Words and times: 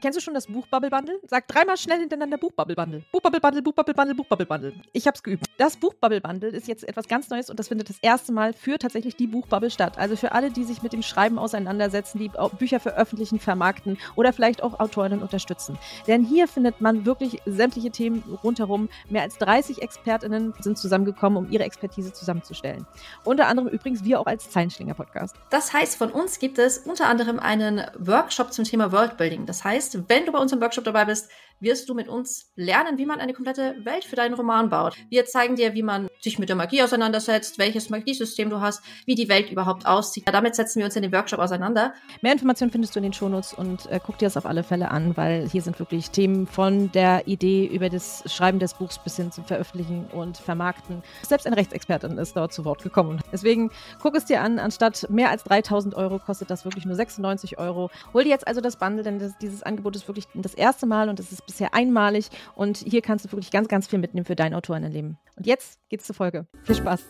Kennst 0.00 0.16
du 0.16 0.22
schon 0.22 0.34
das 0.34 0.46
Buchbubble 0.46 0.90
Bundle? 0.90 1.18
Sag 1.26 1.48
dreimal 1.48 1.76
schnell 1.76 1.98
hintereinander 1.98 2.38
Buchbubble 2.38 2.76
Bundle. 2.76 3.02
Buchbubble 3.10 3.40
Bundle, 3.40 3.62
Buchbubble 3.62 3.94
Bundle, 3.94 4.14
Buchbubble 4.14 4.46
Bundle. 4.46 4.72
Ich 4.92 5.08
hab's 5.08 5.22
geübt. 5.24 5.46
Das 5.56 5.76
Buchbubble 5.76 6.20
Bundle 6.20 6.50
ist 6.50 6.68
jetzt 6.68 6.88
etwas 6.88 7.08
ganz 7.08 7.28
Neues 7.30 7.50
und 7.50 7.58
das 7.58 7.66
findet 7.66 7.88
das 7.88 7.98
erste 8.00 8.32
Mal 8.32 8.52
für 8.52 8.78
tatsächlich 8.78 9.16
die 9.16 9.26
Buchbubble 9.26 9.70
statt. 9.70 9.98
Also 9.98 10.14
für 10.14 10.32
alle, 10.32 10.52
die 10.52 10.62
sich 10.62 10.82
mit 10.82 10.92
dem 10.92 11.02
Schreiben 11.02 11.38
auseinandersetzen, 11.38 12.18
die 12.18 12.30
Bücher 12.58 12.78
veröffentlichen, 12.78 13.40
vermarkten 13.40 13.98
oder 14.14 14.32
vielleicht 14.32 14.62
auch 14.62 14.78
Autorinnen 14.78 15.20
unterstützen. 15.20 15.76
Denn 16.06 16.24
hier 16.24 16.46
findet 16.46 16.80
man 16.80 17.04
wirklich 17.04 17.42
sämtliche 17.44 17.90
Themen 17.90 18.22
rundherum. 18.44 18.88
Mehr 19.08 19.22
als 19.22 19.38
30 19.38 19.82
ExpertInnen 19.82 20.54
sind 20.60 20.78
zusammengekommen, 20.78 21.44
um 21.44 21.50
ihre 21.50 21.64
Expertise 21.64 22.12
zusammenzustellen. 22.12 22.86
Unter 23.24 23.48
anderem 23.48 23.68
übrigens 23.68 24.04
wir 24.04 24.20
auch 24.20 24.26
als 24.26 24.48
Zeilenschlinger-Podcast. 24.50 25.34
Das 25.50 25.72
heißt, 25.72 25.96
von 25.96 26.12
uns 26.12 26.38
gibt 26.38 26.58
es 26.58 26.78
unter 26.78 27.08
anderem 27.08 27.40
einen 27.40 27.82
Workshop 27.98 28.52
zum 28.52 28.64
Thema 28.64 28.92
Worldbuilding. 28.92 29.46
Das 29.46 29.64
heißt, 29.64 29.87
wenn 29.94 30.26
du 30.26 30.32
bei 30.32 30.38
uns 30.38 30.52
im 30.52 30.60
Workshop 30.60 30.84
dabei 30.84 31.04
bist, 31.04 31.30
wirst 31.60 31.88
du 31.88 31.94
mit 31.94 32.08
uns 32.08 32.50
lernen, 32.56 32.98
wie 32.98 33.06
man 33.06 33.20
eine 33.20 33.32
komplette 33.32 33.76
Welt 33.84 34.04
für 34.04 34.16
deinen 34.16 34.34
Roman 34.34 34.68
baut. 34.68 34.96
Wir 35.10 35.24
zeigen 35.26 35.56
dir, 35.56 35.74
wie 35.74 35.82
man 35.82 36.08
sich 36.20 36.38
mit 36.38 36.48
der 36.48 36.56
Magie 36.56 36.82
auseinandersetzt, 36.82 37.58
welches 37.58 37.90
Magiesystem 37.90 38.50
du 38.50 38.60
hast, 38.60 38.82
wie 39.06 39.14
die 39.14 39.28
Welt 39.28 39.50
überhaupt 39.50 39.86
aussieht. 39.86 40.24
Damit 40.26 40.54
setzen 40.54 40.78
wir 40.78 40.86
uns 40.86 40.96
in 40.96 41.02
dem 41.02 41.12
Workshop 41.12 41.40
auseinander. 41.40 41.94
Mehr 42.22 42.32
Informationen 42.32 42.70
findest 42.70 42.94
du 42.94 43.00
in 43.00 43.04
den 43.04 43.12
Shownotes 43.12 43.54
und 43.54 43.86
äh, 43.86 44.00
guck 44.04 44.18
dir 44.18 44.26
das 44.26 44.36
auf 44.36 44.46
alle 44.46 44.62
Fälle 44.62 44.90
an, 44.90 45.16
weil 45.16 45.48
hier 45.48 45.62
sind 45.62 45.78
wirklich 45.78 46.10
Themen 46.10 46.46
von 46.46 46.90
der 46.92 47.26
Idee 47.26 47.66
über 47.66 47.88
das 47.88 48.22
Schreiben 48.26 48.58
des 48.58 48.74
Buchs 48.74 48.98
bis 48.98 49.16
hin 49.16 49.32
zum 49.32 49.44
Veröffentlichen 49.44 50.06
und 50.12 50.36
Vermarkten. 50.36 51.02
Selbst 51.22 51.46
eine 51.46 51.56
Rechtsexpertin 51.56 52.18
ist 52.18 52.36
dort 52.36 52.52
zu 52.52 52.64
Wort 52.64 52.82
gekommen. 52.82 53.20
Deswegen 53.32 53.70
guck 54.00 54.14
es 54.14 54.24
dir 54.24 54.42
an. 54.42 54.58
Anstatt 54.58 55.06
mehr 55.10 55.30
als 55.30 55.44
3000 55.44 55.94
Euro 55.94 56.18
kostet 56.18 56.50
das 56.50 56.64
wirklich 56.64 56.84
nur 56.84 56.94
96 56.94 57.58
Euro. 57.58 57.90
Hol 58.12 58.24
dir 58.24 58.30
jetzt 58.30 58.46
also 58.46 58.60
das 58.60 58.76
Bundle, 58.76 59.02
denn 59.02 59.18
das, 59.18 59.36
dieses 59.38 59.62
Angebot 59.62 59.96
ist 59.96 60.08
wirklich 60.08 60.26
das 60.34 60.54
erste 60.54 60.86
Mal 60.86 61.08
und 61.08 61.20
es 61.20 61.32
ist 61.32 61.47
bisher 61.48 61.74
einmalig. 61.74 62.28
Und 62.54 62.78
hier 62.78 63.02
kannst 63.02 63.24
du 63.24 63.32
wirklich 63.32 63.50
ganz, 63.50 63.66
ganz 63.66 63.88
viel 63.88 63.98
mitnehmen 63.98 64.24
für 64.24 64.36
dein 64.36 64.54
Autorinnenleben. 64.54 65.18
Und 65.36 65.46
jetzt 65.46 65.80
geht's 65.88 66.06
zur 66.06 66.14
Folge. 66.14 66.46
Viel 66.62 66.76
Spaß. 66.76 67.02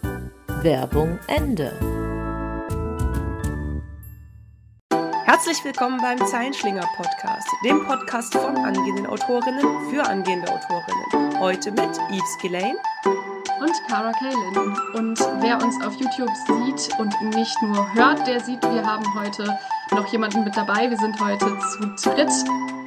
Werbung 0.62 1.18
Ende. 1.28 1.72
Herzlich 5.24 5.62
willkommen 5.62 6.00
beim 6.00 6.18
Zeilenschlinger 6.26 6.88
Podcast, 6.96 7.46
dem 7.64 7.84
Podcast 7.84 8.32
von 8.32 8.56
angehenden 8.56 9.06
Autorinnen 9.06 9.90
für 9.90 10.02
angehende 10.02 10.48
Autorinnen. 10.50 11.38
Heute 11.38 11.70
mit 11.70 11.96
Yves 12.10 12.38
Gillane 12.40 12.76
und 13.60 13.72
Cara 13.88 14.12
Kalin. 14.12 14.76
Und 14.94 15.18
wer 15.40 15.62
uns 15.62 15.82
auf 15.84 15.94
YouTube 15.94 16.30
sieht 16.46 16.98
und 16.98 17.14
nicht 17.34 17.56
nur 17.62 17.92
hört, 17.94 18.26
der 18.26 18.40
sieht, 18.40 18.62
wir 18.62 18.84
haben 18.84 19.04
heute 19.14 19.58
noch 19.92 20.06
jemanden 20.12 20.44
mit 20.44 20.56
dabei. 20.56 20.90
Wir 20.90 20.98
sind 20.98 21.18
heute 21.20 21.58
zu 21.96 22.10
dritt. 22.10 22.30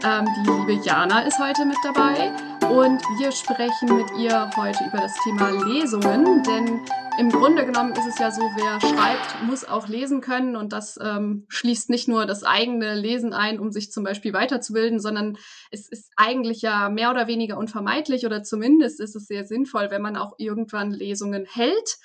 Ähm, 0.03 0.25
die 0.35 0.49
liebe 0.49 0.83
Jana 0.83 1.21
ist 1.21 1.37
heute 1.37 1.65
mit 1.65 1.77
dabei 1.83 2.31
und 2.71 3.01
wir 3.19 3.31
sprechen 3.31 3.97
mit 3.97 4.17
ihr 4.17 4.49
heute 4.55 4.83
über 4.85 4.97
das 4.97 5.13
Thema 5.23 5.49
Lesungen, 5.65 6.41
denn 6.41 6.79
im 7.19 7.29
Grunde 7.29 7.65
genommen 7.65 7.91
ist 7.91 8.07
es 8.07 8.17
ja 8.17 8.31
so, 8.31 8.41
wer 8.55 8.79
schreibt, 8.79 9.43
muss 9.43 9.63
auch 9.63 9.87
lesen 9.87 10.21
können 10.21 10.55
und 10.55 10.73
das 10.73 10.97
ähm, 11.03 11.45
schließt 11.49 11.89
nicht 11.89 12.07
nur 12.07 12.25
das 12.25 12.43
eigene 12.43 12.95
Lesen 12.95 13.33
ein, 13.33 13.59
um 13.59 13.71
sich 13.71 13.91
zum 13.91 14.03
Beispiel 14.03 14.33
weiterzubilden, 14.33 14.99
sondern 14.99 15.37
es 15.71 15.87
ist 15.87 16.11
eigentlich 16.17 16.61
ja 16.61 16.89
mehr 16.89 17.09
oder 17.09 17.27
weniger 17.27 17.57
unvermeidlich 17.57 18.25
oder 18.25 18.43
zumindest 18.43 18.99
ist 18.99 19.15
es 19.15 19.25
sehr 19.25 19.45
sinnvoll, 19.45 19.89
wenn 19.89 20.01
man 20.01 20.17
auch 20.17 20.33
irgendwann 20.37 20.91
Lesungen 20.91 21.45
hält. 21.45 21.97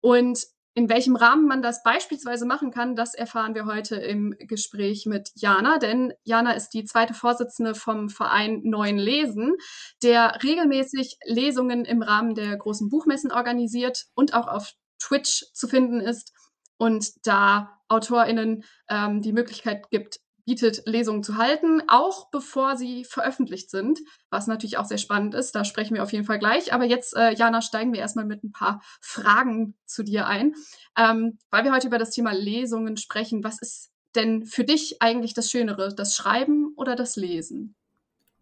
Und 0.00 0.46
in 0.74 0.88
welchem 0.88 1.16
Rahmen 1.16 1.46
man 1.46 1.60
das 1.60 1.82
beispielsweise 1.82 2.46
machen 2.46 2.70
kann, 2.70 2.96
das 2.96 3.14
erfahren 3.14 3.54
wir 3.54 3.66
heute 3.66 3.96
im 3.96 4.34
Gespräch 4.38 5.04
mit 5.04 5.30
Jana, 5.34 5.78
denn 5.78 6.14
Jana 6.24 6.52
ist 6.52 6.70
die 6.70 6.84
zweite 6.84 7.12
Vorsitzende 7.12 7.74
vom 7.74 8.08
Verein 8.08 8.62
Neuen 8.64 8.96
Lesen, 8.96 9.56
der 10.02 10.38
regelmäßig 10.42 11.18
Lesungen 11.24 11.84
im 11.84 12.00
Rahmen 12.00 12.34
der 12.34 12.56
großen 12.56 12.88
Buchmessen 12.88 13.30
organisiert 13.30 14.06
und 14.14 14.32
auch 14.32 14.48
auf 14.48 14.72
Twitch 14.98 15.44
zu 15.52 15.68
finden 15.68 16.00
ist 16.00 16.32
und 16.78 17.26
da 17.26 17.78
AutorInnen 17.88 18.64
ähm, 18.88 19.20
die 19.20 19.32
Möglichkeit 19.32 19.90
gibt, 19.90 20.20
bietet, 20.44 20.82
Lesungen 20.86 21.22
zu 21.22 21.36
halten, 21.36 21.82
auch 21.88 22.30
bevor 22.30 22.76
sie 22.76 23.04
veröffentlicht 23.04 23.70
sind, 23.70 24.00
was 24.30 24.46
natürlich 24.46 24.78
auch 24.78 24.84
sehr 24.84 24.98
spannend 24.98 25.34
ist. 25.34 25.54
Da 25.54 25.64
sprechen 25.64 25.94
wir 25.94 26.02
auf 26.02 26.12
jeden 26.12 26.24
Fall 26.24 26.38
gleich. 26.38 26.72
Aber 26.72 26.84
jetzt, 26.84 27.16
äh, 27.16 27.32
Jana, 27.34 27.62
steigen 27.62 27.92
wir 27.92 28.00
erstmal 28.00 28.24
mit 28.24 28.42
ein 28.44 28.52
paar 28.52 28.82
Fragen 29.00 29.74
zu 29.86 30.02
dir 30.02 30.26
ein, 30.26 30.54
ähm, 30.98 31.38
weil 31.50 31.64
wir 31.64 31.72
heute 31.72 31.86
über 31.86 31.98
das 31.98 32.10
Thema 32.10 32.32
Lesungen 32.32 32.96
sprechen. 32.96 33.44
Was 33.44 33.60
ist 33.60 33.90
denn 34.14 34.44
für 34.44 34.64
dich 34.64 35.00
eigentlich 35.00 35.34
das 35.34 35.50
Schönere, 35.50 35.94
das 35.94 36.14
Schreiben 36.14 36.74
oder 36.76 36.96
das 36.96 37.16
Lesen? 37.16 37.74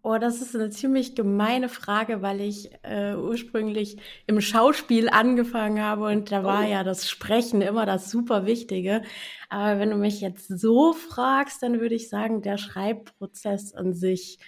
Oh, 0.03 0.17
das 0.17 0.41
ist 0.41 0.55
eine 0.55 0.71
ziemlich 0.71 1.15
gemeine 1.15 1.69
Frage, 1.69 2.23
weil 2.23 2.41
ich 2.41 2.71
äh, 2.83 3.15
ursprünglich 3.15 3.99
im 4.27 4.41
Schauspiel 4.41 5.11
angefangen 5.11 5.83
habe 5.83 6.07
und 6.07 6.33
da 6.33 6.43
war 6.43 6.65
oh. 6.65 6.71
ja 6.71 6.85
das 6.85 7.11
Sprechen 7.11 7.61
immer 7.61 7.85
das 7.85 8.11
super 8.11 8.47
Wichtige. 8.47 9.03
Aber 9.51 9.79
wenn 9.79 9.91
du 9.91 9.97
mich 9.97 10.23
jetzt 10.23 10.49
so 10.49 10.95
fragst, 10.95 11.63
dann 11.63 11.81
würde 11.81 11.95
ich 11.95 12.09
sagen, 12.09 12.41
der 12.41 12.57
Schreibprozess 12.57 13.75
an 13.75 13.93
sich 13.93 14.39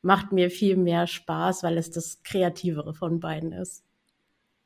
macht 0.00 0.30
mir 0.30 0.48
viel 0.48 0.76
mehr 0.76 1.08
Spaß, 1.08 1.64
weil 1.64 1.76
es 1.76 1.90
das 1.90 2.22
Kreativere 2.22 2.94
von 2.94 3.18
beiden 3.18 3.52
ist. 3.52 3.84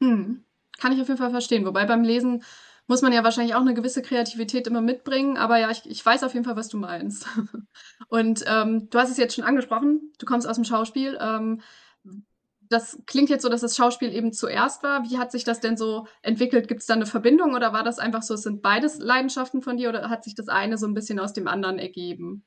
Hm. 0.00 0.44
Kann 0.78 0.92
ich 0.92 1.00
auf 1.00 1.08
jeden 1.08 1.18
Fall 1.18 1.30
verstehen. 1.30 1.64
Wobei 1.64 1.86
beim 1.86 2.02
Lesen 2.02 2.42
muss 2.86 3.02
man 3.02 3.12
ja 3.12 3.24
wahrscheinlich 3.24 3.54
auch 3.54 3.60
eine 3.60 3.74
gewisse 3.74 4.02
Kreativität 4.02 4.66
immer 4.66 4.80
mitbringen. 4.80 5.36
Aber 5.36 5.58
ja, 5.58 5.70
ich, 5.70 5.88
ich 5.88 6.04
weiß 6.04 6.22
auf 6.22 6.34
jeden 6.34 6.44
Fall, 6.44 6.56
was 6.56 6.68
du 6.68 6.76
meinst. 6.76 7.26
Und 8.08 8.44
ähm, 8.46 8.88
du 8.90 8.98
hast 8.98 9.10
es 9.10 9.16
jetzt 9.16 9.34
schon 9.34 9.44
angesprochen, 9.44 10.12
du 10.18 10.26
kommst 10.26 10.46
aus 10.46 10.56
dem 10.56 10.64
Schauspiel. 10.64 11.18
Ähm, 11.20 11.60
das 12.68 12.98
klingt 13.06 13.30
jetzt 13.30 13.42
so, 13.42 13.48
dass 13.48 13.60
das 13.60 13.76
Schauspiel 13.76 14.12
eben 14.12 14.32
zuerst 14.32 14.82
war. 14.82 15.04
Wie 15.04 15.18
hat 15.18 15.32
sich 15.32 15.44
das 15.44 15.60
denn 15.60 15.76
so 15.76 16.06
entwickelt? 16.22 16.68
Gibt 16.68 16.80
es 16.80 16.86
da 16.86 16.94
eine 16.94 17.06
Verbindung 17.06 17.54
oder 17.54 17.72
war 17.72 17.84
das 17.84 17.98
einfach 17.98 18.22
so, 18.22 18.34
es 18.34 18.42
sind 18.42 18.62
beides 18.62 18.98
Leidenschaften 18.98 19.62
von 19.62 19.76
dir 19.76 19.88
oder 19.90 20.08
hat 20.08 20.24
sich 20.24 20.34
das 20.34 20.48
eine 20.48 20.78
so 20.78 20.86
ein 20.86 20.94
bisschen 20.94 21.20
aus 21.20 21.32
dem 21.32 21.46
anderen 21.46 21.78
ergeben? 21.78 22.44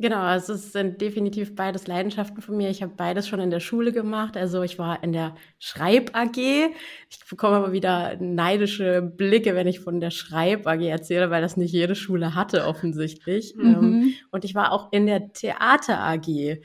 Genau, 0.00 0.22
also 0.22 0.54
es 0.54 0.72
sind 0.72 1.02
definitiv 1.02 1.54
beides 1.54 1.86
Leidenschaften 1.86 2.40
von 2.40 2.56
mir. 2.56 2.70
Ich 2.70 2.82
habe 2.82 2.94
beides 2.96 3.28
schon 3.28 3.38
in 3.38 3.50
der 3.50 3.60
Schule 3.60 3.92
gemacht. 3.92 4.34
Also 4.34 4.62
ich 4.62 4.78
war 4.78 5.04
in 5.04 5.12
der 5.12 5.34
Schreib 5.58 6.16
AG. 6.16 6.38
Ich 6.38 7.18
bekomme 7.28 7.56
aber 7.56 7.72
wieder 7.72 8.16
neidische 8.18 9.02
Blicke, 9.02 9.54
wenn 9.54 9.66
ich 9.66 9.80
von 9.80 10.00
der 10.00 10.10
Schreib 10.10 10.66
AG 10.66 10.80
erzähle, 10.80 11.30
weil 11.30 11.42
das 11.42 11.58
nicht 11.58 11.72
jede 11.72 11.94
Schule 11.94 12.34
hatte 12.34 12.64
offensichtlich. 12.64 13.54
Mhm. 13.56 13.64
Ähm, 13.64 14.14
und 14.30 14.46
ich 14.46 14.54
war 14.54 14.72
auch 14.72 14.90
in 14.90 15.04
der 15.04 15.34
Theater 15.34 15.98
AG. 15.98 16.62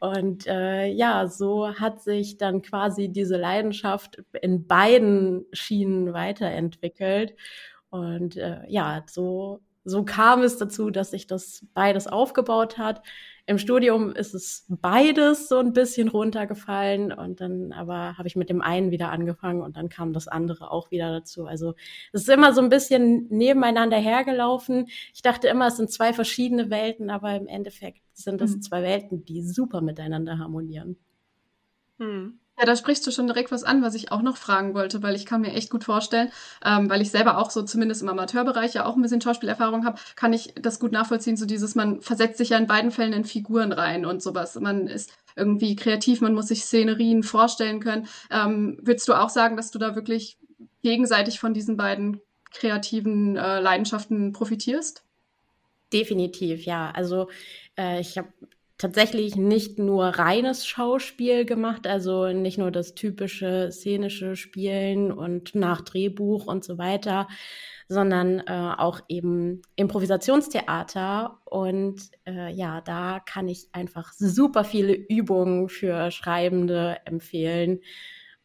Und 0.00 0.48
äh, 0.48 0.86
ja, 0.88 1.28
so 1.28 1.72
hat 1.76 2.02
sich 2.02 2.36
dann 2.36 2.62
quasi 2.62 3.10
diese 3.10 3.36
Leidenschaft 3.36 4.24
in 4.40 4.66
beiden 4.66 5.46
Schienen 5.52 6.14
weiterentwickelt. 6.14 7.36
Und 7.90 8.36
äh, 8.36 8.62
ja, 8.66 9.04
so 9.06 9.60
so 9.84 10.04
kam 10.04 10.42
es 10.42 10.58
dazu, 10.58 10.90
dass 10.90 11.10
sich 11.10 11.26
das 11.26 11.66
beides 11.74 12.06
aufgebaut 12.06 12.78
hat. 12.78 13.02
Im 13.44 13.58
Studium 13.58 14.12
ist 14.12 14.34
es 14.34 14.66
beides 14.68 15.48
so 15.48 15.58
ein 15.58 15.72
bisschen 15.72 16.08
runtergefallen 16.08 17.12
und 17.12 17.40
dann 17.40 17.72
aber 17.72 18.16
habe 18.16 18.28
ich 18.28 18.36
mit 18.36 18.48
dem 18.48 18.62
einen 18.62 18.92
wieder 18.92 19.10
angefangen 19.10 19.62
und 19.62 19.76
dann 19.76 19.88
kam 19.88 20.12
das 20.12 20.28
andere 20.28 20.70
auch 20.70 20.92
wieder 20.92 21.10
dazu. 21.10 21.46
Also 21.46 21.74
es 22.12 22.22
ist 22.22 22.28
immer 22.28 22.54
so 22.54 22.60
ein 22.60 22.68
bisschen 22.68 23.26
nebeneinander 23.30 23.96
hergelaufen. 23.96 24.86
Ich 25.12 25.22
dachte 25.22 25.48
immer, 25.48 25.66
es 25.66 25.76
sind 25.76 25.90
zwei 25.90 26.12
verschiedene 26.12 26.70
Welten, 26.70 27.10
aber 27.10 27.34
im 27.34 27.48
Endeffekt 27.48 28.02
sind 28.12 28.40
es 28.40 28.54
mhm. 28.54 28.62
zwei 28.62 28.82
Welten, 28.82 29.24
die 29.24 29.42
super 29.42 29.80
miteinander 29.80 30.38
harmonieren. 30.38 30.96
Mhm. 31.98 32.38
Ja, 32.62 32.66
da 32.66 32.76
sprichst 32.76 33.04
du 33.04 33.10
schon 33.10 33.26
direkt 33.26 33.50
was 33.50 33.64
an, 33.64 33.82
was 33.82 33.96
ich 33.96 34.12
auch 34.12 34.22
noch 34.22 34.36
fragen 34.36 34.72
wollte, 34.74 35.02
weil 35.02 35.16
ich 35.16 35.26
kann 35.26 35.40
mir 35.40 35.52
echt 35.52 35.68
gut 35.68 35.82
vorstellen, 35.82 36.30
ähm, 36.64 36.88
weil 36.88 37.02
ich 37.02 37.10
selber 37.10 37.38
auch 37.38 37.50
so 37.50 37.62
zumindest 37.62 38.02
im 38.02 38.08
Amateurbereich 38.08 38.74
ja 38.74 38.86
auch 38.86 38.94
ein 38.94 39.02
bisschen 39.02 39.20
Schauspielerfahrung 39.20 39.84
habe, 39.84 39.98
kann 40.14 40.32
ich 40.32 40.54
das 40.54 40.78
gut 40.78 40.92
nachvollziehen, 40.92 41.36
so 41.36 41.44
dieses, 41.44 41.74
man 41.74 42.00
versetzt 42.02 42.38
sich 42.38 42.50
ja 42.50 42.58
in 42.58 42.68
beiden 42.68 42.92
Fällen 42.92 43.14
in 43.14 43.24
Figuren 43.24 43.72
rein 43.72 44.06
und 44.06 44.22
sowas. 44.22 44.54
Man 44.60 44.86
ist 44.86 45.10
irgendwie 45.34 45.74
kreativ, 45.74 46.20
man 46.20 46.34
muss 46.34 46.46
sich 46.48 46.64
Szenerien 46.64 47.24
vorstellen 47.24 47.80
können. 47.80 48.06
Ähm, 48.30 48.78
würdest 48.80 49.08
du 49.08 49.14
auch 49.14 49.30
sagen, 49.30 49.56
dass 49.56 49.72
du 49.72 49.80
da 49.80 49.96
wirklich 49.96 50.38
gegenseitig 50.84 51.40
von 51.40 51.54
diesen 51.54 51.76
beiden 51.76 52.20
kreativen 52.52 53.34
äh, 53.36 53.58
Leidenschaften 53.58 54.30
profitierst? 54.32 55.02
Definitiv, 55.92 56.64
ja. 56.64 56.90
Also 56.92 57.28
äh, 57.76 58.00
ich 58.00 58.16
habe 58.16 58.28
tatsächlich 58.82 59.36
nicht 59.36 59.78
nur 59.78 60.06
reines 60.06 60.66
Schauspiel 60.66 61.44
gemacht, 61.44 61.86
also 61.86 62.26
nicht 62.32 62.58
nur 62.58 62.72
das 62.72 62.96
typische 62.96 63.70
szenische 63.70 64.34
Spielen 64.34 65.12
und 65.12 65.54
nach 65.54 65.82
Drehbuch 65.82 66.46
und 66.48 66.64
so 66.64 66.78
weiter, 66.78 67.28
sondern 67.86 68.40
äh, 68.40 68.74
auch 68.76 69.00
eben 69.08 69.62
Improvisationstheater. 69.76 71.38
Und 71.44 72.10
äh, 72.26 72.52
ja, 72.52 72.80
da 72.80 73.20
kann 73.20 73.46
ich 73.46 73.68
einfach 73.70 74.12
super 74.14 74.64
viele 74.64 74.94
Übungen 74.94 75.68
für 75.68 76.10
Schreibende 76.10 76.96
empfehlen. 77.04 77.80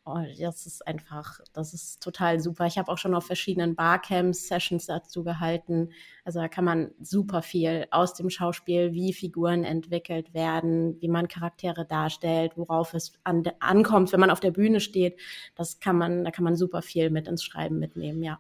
Oh, 0.10 0.24
das 0.40 0.66
ist 0.66 0.88
einfach, 0.88 1.42
das 1.52 1.74
ist 1.74 2.02
total 2.02 2.40
super. 2.40 2.66
Ich 2.66 2.78
habe 2.78 2.90
auch 2.90 2.98
schon 2.98 3.14
auf 3.14 3.26
verschiedenen 3.26 3.76
Barcamps 3.76 4.48
Sessions 4.48 4.86
dazu 4.86 5.26
gehalten. 5.26 5.90
Also 6.24 6.40
da 6.40 6.48
kann 6.48 6.64
man 6.64 6.92
super 7.02 7.42
viel 7.42 7.88
aus 7.92 8.14
dem 8.14 8.30
Schauspiel, 8.30 8.94
wie 8.94 9.12
Figuren 9.12 9.66
entwickelt 9.66 10.34
werden, 10.34 10.96
wie 11.02 11.10
man 11.10 11.28
Charaktere 11.28 11.86
darstellt, 11.86 12.54
worauf 12.56 12.94
es 12.94 13.12
an, 13.26 13.44
ankommt, 13.60 14.14
wenn 14.14 14.22
man 14.22 14.30
auf 14.30 14.40
der 14.40 14.52
Bühne 14.52 14.80
steht. 14.80 15.20
Das 15.56 15.82
kann 15.82 15.98
man, 15.98 16.24
da 16.24 16.32
kann 16.32 16.46
man 16.46 16.56
super 16.56 16.82
viel 16.82 17.10
mit 17.10 17.28
ins 17.28 17.44
Schreiben 17.44 17.78
mitnehmen, 17.78 18.24
ja. 18.24 18.40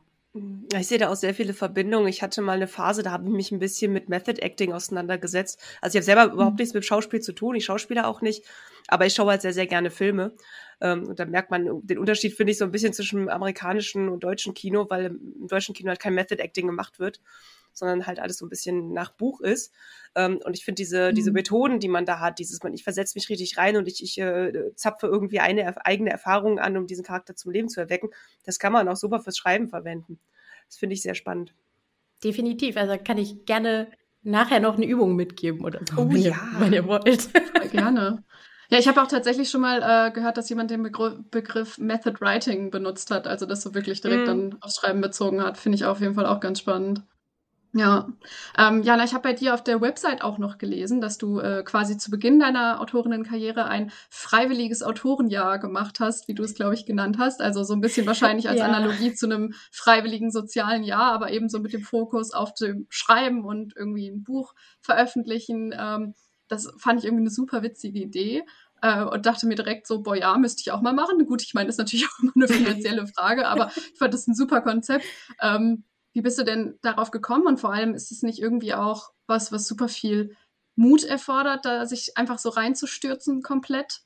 Ich 0.77 0.87
sehe 0.87 0.99
da 0.99 1.09
auch 1.09 1.15
sehr 1.15 1.33
viele 1.33 1.53
Verbindungen. 1.53 2.07
Ich 2.07 2.21
hatte 2.21 2.41
mal 2.41 2.53
eine 2.53 2.67
Phase, 2.67 3.03
da 3.03 3.11
habe 3.11 3.25
ich 3.25 3.33
mich 3.33 3.51
ein 3.51 3.59
bisschen 3.59 3.91
mit 3.91 4.07
Method 4.07 4.41
Acting 4.41 4.71
auseinandergesetzt. 4.71 5.59
Also 5.81 5.97
ich 5.97 5.99
habe 5.99 6.05
selber 6.05 6.33
überhaupt 6.33 6.53
mhm. 6.53 6.59
nichts 6.59 6.73
mit 6.73 6.85
Schauspiel 6.85 7.21
zu 7.21 7.33
tun, 7.33 7.55
ich 7.55 7.65
schauspiele 7.65 8.05
auch 8.07 8.21
nicht, 8.21 8.45
aber 8.87 9.05
ich 9.05 9.13
schaue 9.13 9.31
halt 9.31 9.41
sehr, 9.41 9.53
sehr 9.53 9.67
gerne 9.67 9.89
Filme. 9.89 10.33
Ähm, 10.79 11.07
und 11.07 11.19
da 11.19 11.25
merkt 11.25 11.51
man 11.51 11.81
den 11.83 11.97
Unterschied, 11.97 12.33
finde 12.33 12.51
ich, 12.51 12.57
so 12.57 12.65
ein 12.65 12.71
bisschen 12.71 12.93
zwischen 12.93 13.29
amerikanischen 13.29 14.09
und 14.09 14.23
deutschen 14.23 14.53
Kino, 14.53 14.85
weil 14.89 15.05
im 15.05 15.47
deutschen 15.47 15.73
Kino 15.73 15.89
halt 15.89 15.99
kein 15.99 16.13
Method 16.13 16.41
Acting 16.41 16.67
gemacht 16.67 16.99
wird, 16.99 17.21
sondern 17.73 18.05
halt 18.05 18.19
alles 18.19 18.37
so 18.37 18.45
ein 18.45 18.49
bisschen 18.49 18.93
nach 18.93 19.11
Buch 19.11 19.41
ist. 19.41 19.73
Ähm, 20.15 20.39
und 20.43 20.55
ich 20.55 20.65
finde 20.65 20.81
diese, 20.81 21.11
mhm. 21.11 21.15
diese 21.15 21.31
Methoden, 21.31 21.79
die 21.79 21.87
man 21.87 22.05
da 22.05 22.19
hat, 22.19 22.39
dieses, 22.39 22.61
man, 22.63 22.73
ich 22.73 22.83
versetze 22.83 23.17
mich 23.17 23.29
richtig 23.29 23.57
rein 23.57 23.77
und 23.77 23.87
ich, 23.87 24.03
ich 24.03 24.19
äh, 24.19 24.73
zapfe 24.75 25.07
irgendwie 25.07 25.39
eine 25.39 25.85
eigene 25.85 26.11
Erfahrung 26.11 26.59
an, 26.59 26.77
um 26.77 26.87
diesen 26.87 27.03
Charakter 27.03 27.35
zum 27.35 27.51
Leben 27.51 27.69
zu 27.69 27.79
erwecken, 27.79 28.09
das 28.43 28.59
kann 28.59 28.73
man 28.73 28.87
auch 28.87 28.95
super 28.95 29.19
fürs 29.19 29.37
Schreiben 29.37 29.67
verwenden. 29.67 30.19
Das 30.67 30.77
finde 30.77 30.93
ich 30.93 31.01
sehr 31.01 31.15
spannend. 31.15 31.53
Definitiv. 32.23 32.77
Also 32.77 32.97
kann 33.03 33.17
ich 33.17 33.45
gerne 33.45 33.91
nachher 34.23 34.59
noch 34.59 34.75
eine 34.75 34.85
Übung 34.85 35.15
mitgeben 35.15 35.63
oder 35.63 35.79
so, 35.89 36.01
oh, 36.01 36.09
wenn, 36.09 36.17
ja. 36.17 36.31
ihr, 36.31 36.59
wenn 36.59 36.73
ihr 36.73 36.87
wollt. 36.87 37.29
gerne. 37.71 38.23
Ja, 38.69 38.79
ich 38.79 38.87
habe 38.87 39.01
auch 39.01 39.07
tatsächlich 39.07 39.49
schon 39.49 39.61
mal 39.61 39.81
äh, 39.81 40.11
gehört, 40.11 40.37
dass 40.37 40.49
jemand 40.49 40.71
den 40.71 40.83
Begriff, 40.83 41.15
Begriff 41.31 41.77
Method 41.77 42.19
Writing 42.19 42.69
benutzt 42.69 43.11
hat, 43.11 43.25
also 43.25 43.45
das 43.45 43.61
so 43.61 43.73
wirklich 43.73 44.01
direkt 44.01 44.23
mm. 44.23 44.27
dann 44.27 44.57
aufs 44.59 44.77
Schreiben 44.77 44.99
bezogen 44.99 45.41
hat. 45.41 45.57
Finde 45.57 45.77
ich 45.77 45.85
auf 45.85 46.01
jeden 46.01 46.15
Fall 46.15 46.25
auch 46.25 46.41
ganz 46.41 46.59
spannend. 46.59 47.03
Ja, 47.73 48.07
ähm, 48.57 48.81
Jana, 48.81 49.03
ich 49.03 49.13
habe 49.13 49.23
bei 49.23 49.33
dir 49.33 49.53
auf 49.53 49.63
der 49.63 49.81
Website 49.81 50.23
auch 50.23 50.37
noch 50.37 50.57
gelesen, 50.57 50.99
dass 50.99 51.17
du 51.17 51.39
äh, 51.39 51.63
quasi 51.63 51.97
zu 51.97 52.09
Beginn 52.09 52.39
deiner 52.39 52.81
Autorinnenkarriere 52.81 53.65
ein 53.65 53.91
freiwilliges 54.09 54.81
Autorenjahr 54.83 55.59
gemacht 55.59 55.99
hast, 55.99 56.27
wie 56.27 56.33
du 56.33 56.43
es, 56.43 56.55
glaube 56.55 56.73
ich, 56.73 56.85
genannt 56.85 57.17
hast. 57.19 57.41
Also 57.41 57.63
so 57.63 57.73
ein 57.73 57.81
bisschen 57.81 58.07
wahrscheinlich 58.07 58.49
als 58.49 58.59
ja. 58.59 58.65
Analogie 58.65 59.13
zu 59.13 59.27
einem 59.27 59.53
freiwilligen 59.71 60.31
sozialen 60.31 60.83
Jahr, 60.83 61.11
aber 61.11 61.31
eben 61.31 61.49
so 61.49 61.59
mit 61.59 61.73
dem 61.73 61.83
Fokus 61.83 62.33
auf 62.33 62.53
dem 62.53 62.87
Schreiben 62.89 63.45
und 63.45 63.75
irgendwie 63.75 64.07
ein 64.07 64.23
Buch 64.23 64.53
veröffentlichen. 64.81 65.75
Ähm, 65.77 66.15
das 66.47 66.71
fand 66.77 66.99
ich 66.99 67.05
irgendwie 67.05 67.23
eine 67.23 67.29
super 67.29 67.63
witzige 67.63 67.99
Idee 67.99 68.43
äh, 68.81 69.03
und 69.03 69.25
dachte 69.25 69.47
mir 69.47 69.55
direkt 69.55 69.87
so, 69.87 70.01
boah, 70.01 70.15
ja, 70.15 70.37
müsste 70.37 70.61
ich 70.61 70.71
auch 70.71 70.81
mal 70.81 70.93
machen. 70.93 71.25
Gut, 71.25 71.41
ich 71.41 71.53
meine, 71.53 71.67
das 71.67 71.75
ist 71.75 71.79
natürlich 71.79 72.07
auch 72.07 72.23
immer 72.23 72.33
eine 72.35 72.47
finanzielle 72.47 73.07
Frage, 73.15 73.47
aber 73.47 73.71
ich 73.75 73.97
fand 73.97 74.13
das 74.13 74.27
ein 74.27 74.35
super 74.35 74.61
Konzept. 74.61 75.05
Ähm, 75.41 75.83
wie 76.13 76.21
bist 76.21 76.39
du 76.39 76.43
denn 76.43 76.77
darauf 76.81 77.11
gekommen? 77.11 77.47
Und 77.47 77.59
vor 77.59 77.73
allem 77.73 77.93
ist 77.93 78.11
es 78.11 78.23
nicht 78.23 78.39
irgendwie 78.39 78.73
auch 78.73 79.11
was, 79.27 79.51
was 79.51 79.67
super 79.67 79.87
viel 79.87 80.35
Mut 80.75 81.03
erfordert, 81.03 81.65
da 81.65 81.85
sich 81.85 82.17
einfach 82.17 82.39
so 82.39 82.49
reinzustürzen 82.49 83.41
komplett? 83.41 84.01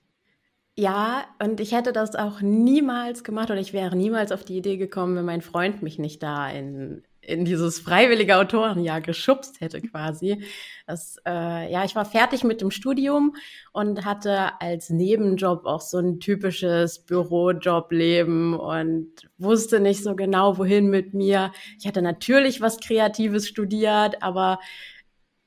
Ja, 0.78 1.26
und 1.40 1.60
ich 1.60 1.74
hätte 1.74 1.92
das 1.92 2.16
auch 2.16 2.42
niemals 2.42 3.24
gemacht 3.24 3.52
oder 3.52 3.60
ich 3.60 3.74
wäre 3.74 3.96
niemals 3.96 4.32
auf 4.32 4.44
die 4.44 4.58
Idee 4.58 4.78
gekommen, 4.78 5.16
wenn 5.16 5.26
mein 5.26 5.42
Freund 5.42 5.82
mich 5.84 6.00
nicht 6.00 6.24
da 6.24 6.50
in, 6.50 7.04
in 7.22 7.46
dieses 7.46 7.80
freiwillige 7.80 8.38
Autorenjahr 8.38 9.00
geschubst 9.00 9.62
hätte 9.62 9.82
quasi. 9.82 10.44
Das, 10.88 11.18
äh, 11.26 11.72
ja, 11.72 11.86
ich 11.86 11.96
war 11.96 12.06
fertig 12.06 12.44
mit 12.44 12.62
dem 12.62 12.72
Studium 12.72 13.36
und 13.72 14.06
hatte 14.06 14.60
als 14.60 14.90
Nebenjob 14.90 15.66
auch 15.66 15.82
so 15.82 16.00
ein 16.00 16.20
typisches 16.20 17.00
Bürojobleben 17.06 18.56
und 18.56 19.12
wusste 19.38 19.80
nicht 19.80 20.04
so 20.04 20.16
genau, 20.16 20.58
wohin 20.58 20.90
mit 20.90 21.14
mir. 21.14 21.52
Ich 21.80 21.88
hatte 21.88 22.02
natürlich 22.02 22.60
was 22.60 22.80
Kreatives 22.80 23.48
studiert, 23.48 24.22
aber 24.24 24.60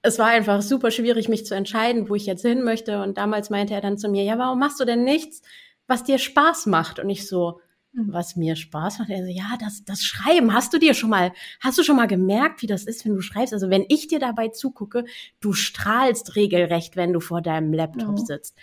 es 0.03 0.19
war 0.19 0.27
einfach 0.29 0.62
super 0.62 0.91
schwierig, 0.91 1.29
mich 1.29 1.44
zu 1.47 1.55
entscheiden, 1.55 2.09
wo 2.09 2.15
ich 2.15 2.27
jetzt 2.27 2.43
hin 2.43 2.62
möchte. 2.62 3.03
Und 3.03 3.19
damals 3.19 3.50
meinte 3.50 3.75
er 3.75 3.81
dann 3.81 3.99
zu 3.99 4.09
mir, 4.09 4.23
ja, 4.23 4.38
warum 4.38 4.59
machst 4.61 4.79
du 4.79 4.85
denn 4.85 5.03
nichts, 5.03 5.43
was 5.87 6.05
dir 6.05 6.19
Spaß 6.19 6.67
macht? 6.67 6.99
Und 6.99 7.11
ich 7.11 7.27
so. 7.27 7.61
Was 7.94 8.37
mir 8.37 8.56
Spaß 8.56 8.99
macht. 8.99 9.11
Er 9.11 9.25
so, 9.25 9.31
ja, 9.31 9.56
das, 9.61 9.85
das 9.85 10.02
Schreiben, 10.02 10.52
hast 10.52 10.73
du 10.73 10.79
dir 10.79 10.94
schon 10.94 11.11
mal, 11.11 11.32
hast 11.61 11.79
du 11.79 11.82
schon 11.82 11.96
mal 11.96 12.06
gemerkt, 12.06 12.62
wie 12.62 12.67
das 12.67 12.85
ist, 12.85 13.05
wenn 13.05 13.14
du 13.14 13.20
schreibst? 13.20 13.52
Also 13.52 13.70
wenn 13.70 13.85
ich 13.88 14.08
dir 14.08 14.19
dabei 14.19 14.49
zugucke, 14.49 15.05
du 15.41 15.52
strahlst 15.52 16.37
regelrecht, 16.37 16.96
wenn 16.96 17.12
du 17.12 17.20
vor 17.20 17.41
deinem 17.41 17.73
Laptop 17.73 18.19
ja. 18.19 18.25
sitzt. 18.25 18.56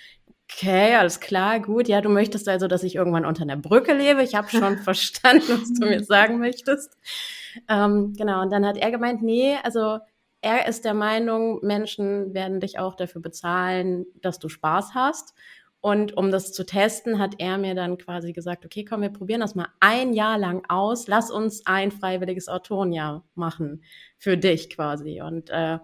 Okay, 0.52 0.96
alles 0.96 1.22
klar, 1.22 1.62
gut. 1.62 1.88
Ja, 1.88 2.02
du 2.02 2.10
möchtest 2.10 2.50
also, 2.50 2.68
dass 2.68 2.84
ich 2.84 2.96
irgendwann 2.96 3.26
unter 3.26 3.44
einer 3.44 3.56
Brücke 3.56 3.94
lebe. 3.94 4.22
Ich 4.22 4.36
habe 4.36 4.50
schon 4.50 4.78
verstanden, 4.84 5.62
was 5.62 5.74
du 5.74 5.88
mir 5.88 6.04
sagen 6.04 6.40
möchtest. 6.40 6.98
Ähm, 7.70 8.14
genau, 8.18 8.42
und 8.42 8.52
dann 8.52 8.66
hat 8.66 8.78
er 8.78 8.92
gemeint, 8.92 9.22
nee, 9.22 9.56
also 9.64 10.00
er 10.42 10.68
ist 10.68 10.86
der 10.86 10.94
Meinung, 10.94 11.60
Menschen 11.62 12.34
werden 12.34 12.60
dich 12.60 12.80
auch 12.80 12.96
dafür 12.96 13.22
bezahlen, 13.22 14.06
dass 14.22 14.40
du 14.40 14.50
Spaß 14.50 14.96
hast. 14.96 15.34
Und 15.82 16.16
um 16.16 16.30
das 16.30 16.54
zu 16.54 16.64
testen, 16.64 17.18
hat 17.18 17.36
er 17.40 17.58
mir 17.58 17.74
dann 17.74 17.98
quasi 17.98 18.34
gesagt, 18.34 18.66
okay, 18.66 18.86
komm, 18.86 19.02
wir 19.02 19.10
probieren 19.10 19.42
das 19.42 19.56
mal 19.56 19.68
ein 19.80 20.14
Jahr 20.14 20.38
lang 20.38 20.64
aus. 20.70 21.08
Lass 21.08 21.32
uns 21.32 21.66
ein 21.66 21.92
freiwilliges 21.92 22.48
Autorenjahr 22.48 23.26
machen 23.34 23.84
für 24.20 24.38
dich 24.38 24.70
quasi. 24.70 25.22
Und 25.22 25.50
äh, 25.50 25.80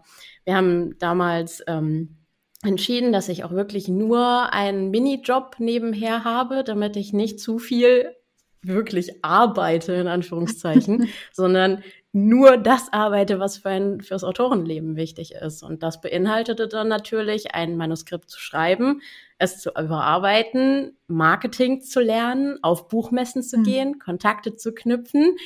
wir 0.45 0.55
haben 0.55 0.99
damals 0.99 1.63
ähm, 1.65 2.17
entschieden, 2.63 3.11
dass 3.11 3.27
ich 3.27 3.44
auch 3.44 3.51
wirklich 3.51 3.88
nur 3.88 4.53
einen 4.53 4.91
Minijob 4.91 5.55
nebenher 5.59 6.23
habe, 6.23 6.63
damit 6.63 6.95
ich 6.95 7.11
nicht 7.11 7.39
zu 7.39 7.57
viel 7.57 8.15
wirklich 8.62 9.24
arbeite, 9.24 9.94
in 9.94 10.07
Anführungszeichen, 10.07 11.09
sondern 11.33 11.83
nur 12.13 12.57
das 12.57 12.92
arbeite, 12.92 13.39
was 13.39 13.57
für 13.57 13.69
ein, 13.69 14.01
fürs 14.01 14.24
Autorenleben 14.24 14.95
wichtig 14.95 15.33
ist. 15.33 15.62
Und 15.62 15.83
das 15.83 16.01
beinhaltete 16.01 16.68
dann 16.68 16.88
natürlich, 16.88 17.54
ein 17.54 17.77
Manuskript 17.77 18.30
zu 18.30 18.39
schreiben, 18.39 19.01
es 19.38 19.59
zu 19.59 19.69
überarbeiten, 19.69 20.98
Marketing 21.07 21.81
zu 21.81 22.00
lernen, 22.00 22.57
auf 22.63 22.88
Buchmessen 22.88 23.44
zu 23.44 23.59
mhm. 23.59 23.63
gehen, 23.63 24.00
Kontakte 24.00 24.56
zu 24.56 24.74
knüpfen. 24.74 25.38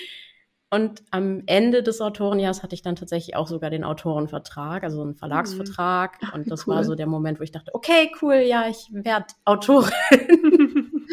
Und 0.73 1.03
am 1.11 1.43
Ende 1.47 1.83
des 1.83 1.99
Autorenjahres 1.99 2.63
hatte 2.63 2.75
ich 2.75 2.81
dann 2.81 2.95
tatsächlich 2.95 3.35
auch 3.35 3.47
sogar 3.47 3.69
den 3.69 3.83
Autorenvertrag, 3.83 4.83
also 4.85 5.01
einen 5.01 5.15
Verlagsvertrag. 5.15 6.21
Mhm. 6.21 6.29
Und 6.33 6.51
das 6.51 6.65
cool. 6.65 6.75
war 6.75 6.83
so 6.85 6.95
der 6.95 7.07
Moment, 7.07 7.39
wo 7.39 7.43
ich 7.43 7.51
dachte, 7.51 7.75
okay, 7.75 8.09
cool, 8.21 8.35
ja, 8.35 8.69
ich 8.69 8.87
werde 8.91 9.25
Autorin. 9.43 9.91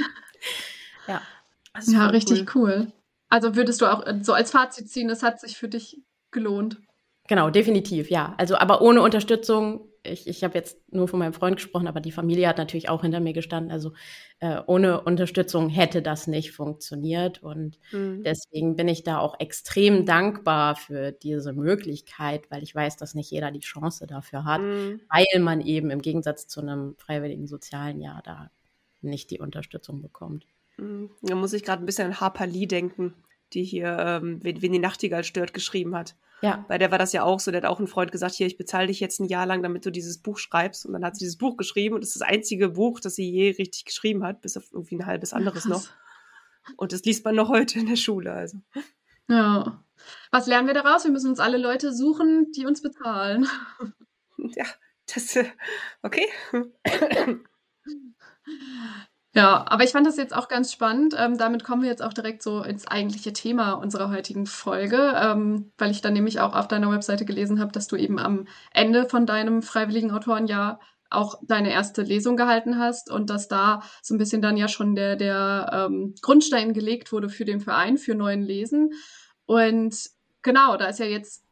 ja. 1.09 1.21
Ja, 1.87 2.09
richtig 2.09 2.55
cool. 2.55 2.87
cool. 2.87 2.93
Also 3.29 3.57
würdest 3.57 3.81
du 3.81 3.87
auch 3.87 4.07
äh, 4.07 4.19
so 4.23 4.33
als 4.33 4.51
Fazit 4.51 4.91
ziehen, 4.91 5.11
es 5.11 5.23
hat 5.23 5.41
sich 5.41 5.57
für 5.57 5.69
dich 5.69 6.01
gelohnt? 6.31 6.79
Genau, 7.29 7.51
definitiv, 7.51 8.11
ja. 8.11 8.35
Also, 8.39 8.57
aber 8.57 8.81
ohne 8.81 9.03
Unterstützung, 9.03 9.87
ich, 10.03 10.27
ich 10.27 10.43
habe 10.43 10.55
jetzt 10.55 10.79
nur 10.91 11.09
von 11.09 11.19
meinem 11.19 11.35
Freund 11.35 11.57
gesprochen, 11.57 11.87
aber 11.87 12.01
die 12.01 12.11
Familie 12.11 12.49
hat 12.49 12.57
natürlich 12.57 12.89
auch 12.89 13.03
hinter 13.03 13.21
mir 13.21 13.35
gestanden. 13.35 13.71
Also 13.71 13.93
äh, 14.41 14.63
ohne 14.67 15.03
Unterstützung 15.03 15.69
hätte 15.69 16.01
das 16.01 16.27
nicht 16.27 16.53
funktioniert. 16.53 17.43
Und 17.43 17.79
mhm. 17.93 18.23
deswegen 18.23 18.77
bin 18.77 18.89
ich 18.89 19.03
da 19.03 19.19
auch 19.19 19.39
extrem 19.41 20.07
dankbar 20.07 20.75
für 20.77 21.13
diese 21.13 21.53
Möglichkeit, 21.53 22.51
weil 22.51 22.63
ich 22.63 22.75
weiß, 22.75 22.97
dass 22.97 23.15
nicht 23.15 23.31
jeder 23.31 23.51
die 23.51 23.61
Chance 23.61 24.07
dafür 24.07 24.45
hat, 24.45 24.63
mhm. 24.63 25.03
weil 25.11 25.41
man 25.41 25.61
eben 25.61 25.91
im 25.91 26.01
Gegensatz 26.01 26.47
zu 26.47 26.63
einem 26.63 26.95
freiwilligen 26.97 27.47
sozialen 27.47 28.01
Jahr 28.01 28.23
da 28.25 28.51
nicht 29.03 29.31
die 29.31 29.39
Unterstützung 29.39 30.01
bekommt. 30.01 30.47
Mhm. 30.79 31.11
Da 31.23 31.35
muss 31.35 31.53
ich 31.53 31.65
gerade 31.65 31.83
ein 31.83 31.87
bisschen 31.87 32.07
an 32.07 32.21
Harper 32.21 32.47
Lee 32.47 32.67
denken, 32.67 33.15
die 33.53 33.65
hier, 33.65 33.97
ähm, 33.99 34.39
wen, 34.43 34.63
wen 34.63 34.73
die 34.73 34.79
Nachtigall 34.79 35.25
stört, 35.25 35.53
geschrieben 35.55 35.95
hat. 35.97 36.17
Ja. 36.41 36.65
Bei 36.69 36.79
der 36.79 36.91
war 36.91 36.99
das 36.99 37.13
ja 37.13 37.25
auch 37.25 37.41
so, 37.41 37.51
der 37.51 37.63
hat 37.63 37.69
auch 37.69 37.81
ein 37.81 37.89
Freund 37.89 38.13
gesagt, 38.13 38.35
hier, 38.35 38.47
ich 38.47 38.57
bezahle 38.57 38.87
dich 38.87 39.01
jetzt 39.01 39.19
ein 39.21 39.27
Jahr 39.27 39.47
lang, 39.47 39.63
damit 39.63 39.85
du 39.85 39.91
dieses 39.91 40.19
Buch 40.19 40.39
schreibst. 40.39 40.87
Und 40.87 40.93
dann 40.93 41.05
hat 41.05 41.17
sie 41.17 41.25
dieses 41.25 41.37
Buch 41.37 41.57
geschrieben 41.57 41.97
und 41.97 42.03
das 42.03 42.11
ist 42.11 42.21
das 42.21 42.29
einzige 42.29 42.71
Buch, 42.71 43.01
das 43.01 43.17
sie 43.17 43.29
je 43.29 43.51
richtig 43.51 43.85
geschrieben 43.85 44.25
hat, 44.25 44.41
bis 44.41 44.57
auf 44.57 44.73
irgendwie 44.73 44.97
ein 44.97 45.07
halbes 45.07 45.33
anderes 45.33 45.65
Krass. 45.65 45.71
noch. 45.71 46.77
Und 46.77 46.93
das 46.93 47.03
liest 47.03 47.25
man 47.25 47.35
noch 47.35 47.49
heute 47.49 47.81
in 47.81 47.87
der 47.87 47.97
Schule, 47.97 48.33
also. 48.33 48.59
Ja. 49.29 49.83
Was 50.31 50.47
lernen 50.47 50.69
wir 50.69 50.75
daraus? 50.75 51.05
Wir 51.05 51.11
müssen 51.11 51.31
uns 51.31 51.41
alle 51.41 51.59
Leute 51.59 51.93
suchen, 51.93 52.53
die 52.53 52.67
uns 52.67 52.83
bezahlen. 52.83 53.47
Ja, 54.55 54.67
das, 55.13 55.35
äh, 55.35 55.47
okay. 56.03 56.25
Ja, 59.39 59.65
aber 59.69 59.85
ich 59.85 59.91
fand 59.91 60.05
das 60.05 60.17
jetzt 60.17 60.35
auch 60.35 60.49
ganz 60.49 60.73
spannend. 60.73 61.15
Ähm, 61.17 61.39
damit 61.39 61.63
kommen 61.63 61.83
wir 61.83 61.89
jetzt 61.89 62.03
auch 62.03 62.13
direkt 62.13 62.43
so 62.43 62.65
ins 62.65 62.89
eigentliche 62.89 63.33
Thema 63.33 63.75
unserer 63.75 64.11
heutigen 64.11 64.47
Folge, 64.47 65.13
ähm, 65.15 65.71
weil 65.79 65.93
ich 65.93 66.01
dann 66.01 66.15
nämlich 66.15 66.41
auch 66.41 66.57
auf 66.57 66.67
deiner 66.67 66.91
Webseite 66.91 67.25
gelesen 67.25 67.61
habe, 67.61 67.71
dass 67.71 67.87
du 67.87 67.95
eben 67.95 68.19
am 68.19 68.49
Ende 68.73 69.09
von 69.09 69.27
deinem 69.27 69.63
freiwilligen 69.63 70.11
Autorenjahr 70.11 70.81
auch 71.09 71.37
deine 71.43 71.71
erste 71.71 72.03
Lesung 72.03 72.37
gehalten 72.37 72.81
hast 72.81 73.13
und 73.13 73.31
dass 73.31 73.47
da 73.47 73.83
so 74.03 74.13
ein 74.13 74.19
bisschen 74.19 74.43
dann 74.43 74.57
ja 74.57 74.67
schon 74.67 74.97
der, 74.97 75.15
der 75.15 75.87
ähm, 75.89 76.17
Grundstein 76.21 76.73
gelegt 76.73 77.13
wurde 77.13 77.29
für 77.29 77.45
den 77.45 77.61
Verein, 77.61 77.97
für 77.97 78.17
neuen 78.17 78.43
Lesen. 78.43 78.91
Und 79.47 79.97
genau, 80.43 80.77
da 80.77 80.87
ist 80.87 80.99
ja 80.99 81.07
jetzt 81.07 81.45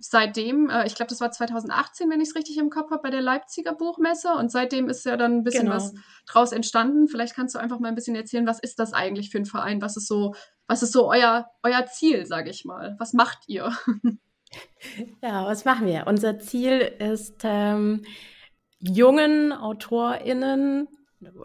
seitdem, 0.00 0.70
äh, 0.70 0.86
ich 0.86 0.94
glaube, 0.94 1.08
das 1.08 1.20
war 1.20 1.30
2018, 1.30 2.10
wenn 2.10 2.20
ich 2.20 2.28
es 2.30 2.34
richtig 2.34 2.58
im 2.58 2.70
Kopf 2.70 2.90
habe, 2.90 3.02
bei 3.02 3.10
der 3.10 3.22
Leipziger 3.22 3.74
Buchmesse. 3.74 4.32
Und 4.34 4.50
seitdem 4.50 4.88
ist 4.88 5.04
ja 5.04 5.16
dann 5.16 5.38
ein 5.38 5.44
bisschen 5.44 5.64
Genau. 5.64 5.76
was 5.76 5.94
draus 6.26 6.52
entstanden. 6.52 7.08
Vielleicht 7.08 7.34
kannst 7.34 7.54
du 7.54 7.58
einfach 7.58 7.78
mal 7.78 7.88
ein 7.88 7.94
bisschen 7.94 8.16
erzählen, 8.16 8.46
was 8.46 8.60
ist 8.60 8.78
das 8.78 8.92
eigentlich 8.92 9.30
für 9.30 9.38
ein 9.38 9.46
Verein? 9.46 9.82
Was 9.82 9.96
ist 9.96 10.06
so, 10.08 10.34
was 10.66 10.82
ist 10.82 10.92
so 10.92 11.10
euer, 11.10 11.48
euer 11.62 11.86
Ziel, 11.86 12.26
sage 12.26 12.50
ich 12.50 12.64
mal? 12.64 12.96
Was 12.98 13.12
macht 13.12 13.38
ihr? 13.46 13.72
Ja, 15.20 15.44
was 15.46 15.64
machen 15.64 15.88
wir? 15.88 16.04
Unser 16.06 16.38
Ziel 16.38 16.78
ist, 17.00 17.40
ähm, 17.42 18.04
jungen 18.78 19.52
AutorInnen, 19.52 20.86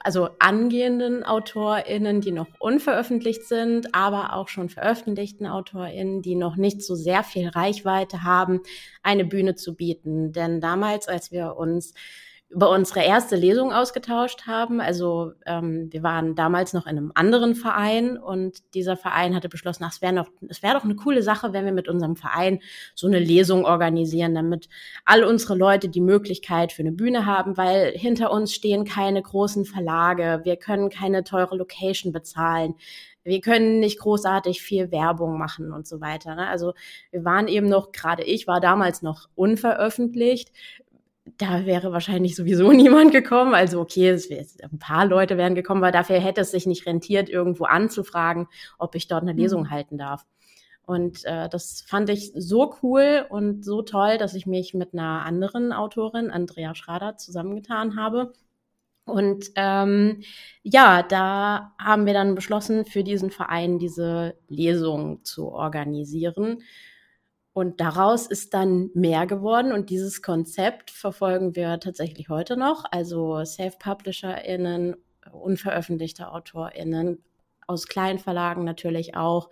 also 0.01 0.29
angehenden 0.39 1.23
AutorInnen, 1.23 2.21
die 2.21 2.31
noch 2.31 2.47
unveröffentlicht 2.59 3.43
sind, 3.43 3.93
aber 3.93 4.33
auch 4.33 4.47
schon 4.47 4.69
veröffentlichten 4.69 5.45
AutorInnen, 5.45 6.21
die 6.21 6.35
noch 6.35 6.55
nicht 6.55 6.81
so 6.81 6.95
sehr 6.95 7.23
viel 7.23 7.49
Reichweite 7.49 8.23
haben, 8.23 8.61
eine 9.03 9.25
Bühne 9.25 9.55
zu 9.55 9.75
bieten. 9.75 10.31
Denn 10.31 10.61
damals, 10.61 11.07
als 11.07 11.31
wir 11.31 11.55
uns 11.57 11.93
über 12.49 12.71
unsere 12.71 13.03
erste 13.03 13.35
Lesung 13.35 13.71
ausgetauscht 13.71 14.47
haben. 14.47 14.81
Also 14.81 15.33
ähm, 15.45 15.87
wir 15.91 16.01
waren 16.01 16.33
damals 16.33 16.73
noch 16.73 16.87
in 16.87 16.97
einem 16.97 17.11
anderen 17.13 17.53
Verein 17.53 18.17
und 18.17 18.73
dieser 18.73 18.97
Verein 18.97 19.35
hatte 19.35 19.49
beschlossen, 19.49 19.83
ach, 19.83 19.91
es 19.91 20.01
wäre 20.01 20.13
noch, 20.13 20.29
es 20.47 20.63
wäre 20.63 20.73
doch 20.73 20.83
eine 20.83 20.95
coole 20.95 21.21
Sache, 21.21 21.53
wenn 21.53 21.65
wir 21.65 21.71
mit 21.71 21.87
unserem 21.87 22.15
Verein 22.15 22.59
so 22.95 23.05
eine 23.05 23.19
Lesung 23.19 23.65
organisieren, 23.65 24.33
damit 24.33 24.67
all 25.05 25.23
unsere 25.23 25.55
Leute 25.55 25.89
die 25.89 26.01
Möglichkeit 26.01 26.71
für 26.71 26.81
eine 26.81 26.91
Bühne 26.91 27.27
haben, 27.27 27.55
weil 27.55 27.91
hinter 27.91 28.31
uns 28.31 28.51
stehen 28.51 28.83
keine 28.83 29.21
großen 29.21 29.65
Verlage, 29.65 30.41
wir 30.43 30.55
können 30.55 30.89
keine 30.89 31.23
teure 31.23 31.55
Location 31.55 32.11
bezahlen. 32.11 32.73
Wir 33.23 33.41
können 33.41 33.79
nicht 33.79 33.99
großartig 33.99 34.61
viel 34.61 34.91
Werbung 34.91 35.37
machen 35.37 35.71
und 35.71 35.85
so 35.85 36.01
weiter. 36.01 36.35
Ne? 36.35 36.47
Also 36.47 36.73
wir 37.11 37.25
waren 37.25 37.47
eben 37.47 37.67
noch, 37.67 37.91
gerade 37.91 38.23
ich 38.23 38.47
war 38.47 38.59
damals 38.59 39.01
noch 39.01 39.29
unveröffentlicht 39.35 40.51
da 41.37 41.65
wäre 41.65 41.91
wahrscheinlich 41.91 42.35
sowieso 42.35 42.71
niemand 42.73 43.11
gekommen. 43.11 43.53
Also 43.53 43.79
okay, 43.81 44.09
es 44.09 44.29
wär, 44.29 44.45
ein 44.71 44.79
paar 44.79 45.05
Leute 45.05 45.37
wären 45.37 45.55
gekommen, 45.55 45.81
weil 45.81 45.91
dafür 45.91 46.19
hätte 46.19 46.41
es 46.41 46.51
sich 46.51 46.65
nicht 46.65 46.85
rentiert, 46.85 47.29
irgendwo 47.29 47.65
anzufragen, 47.65 48.47
ob 48.77 48.95
ich 48.95 49.07
dort 49.07 49.23
eine 49.23 49.33
Lesung 49.33 49.63
Mhm. 49.63 49.69
halten 49.71 49.97
darf. 49.97 50.25
Und 50.83 51.23
äh, 51.25 51.47
das 51.49 51.81
fand 51.87 52.09
ich 52.09 52.31
so 52.35 52.73
cool 52.81 53.25
und 53.29 53.63
so 53.63 53.83
toll, 53.83 54.17
dass 54.17 54.33
ich 54.33 54.47
mich 54.47 54.73
mit 54.73 54.93
einer 54.93 55.23
anderen 55.23 55.71
Autorin, 55.71 56.31
Andrea 56.31 56.73
Schrader, 56.73 57.15
zusammengetan 57.17 57.95
habe. 57.95 58.33
Und 59.05 59.51
ähm, 59.55 60.21
ja, 60.63 61.03
da 61.03 61.73
haben 61.79 62.05
wir 62.05 62.13
dann 62.13 62.35
beschlossen, 62.35 62.85
für 62.85 63.03
diesen 63.03 63.31
Verein 63.31 63.79
diese 63.79 64.35
Lesung 64.47 65.23
zu 65.23 65.51
organisieren. 65.51 66.63
Und 67.59 67.81
daraus 67.81 68.25
ist 68.25 68.53
dann 68.53 68.89
mehr 68.93 69.27
geworden 69.27 69.73
und 69.73 69.89
dieses 69.89 70.21
Konzept 70.21 70.91
verfolgen 70.91 71.57
wir 71.57 71.77
tatsächlich 71.81 72.29
heute 72.29 72.55
noch. 72.55 72.85
Also 72.89 73.43
Self-PublisherInnen, 73.43 74.95
unveröffentlichte 75.33 76.31
AutorInnen, 76.31 77.21
aus 77.67 77.87
kleinen 77.87 78.17
Verlagen 78.17 78.63
natürlich 78.63 79.17
auch, 79.17 79.49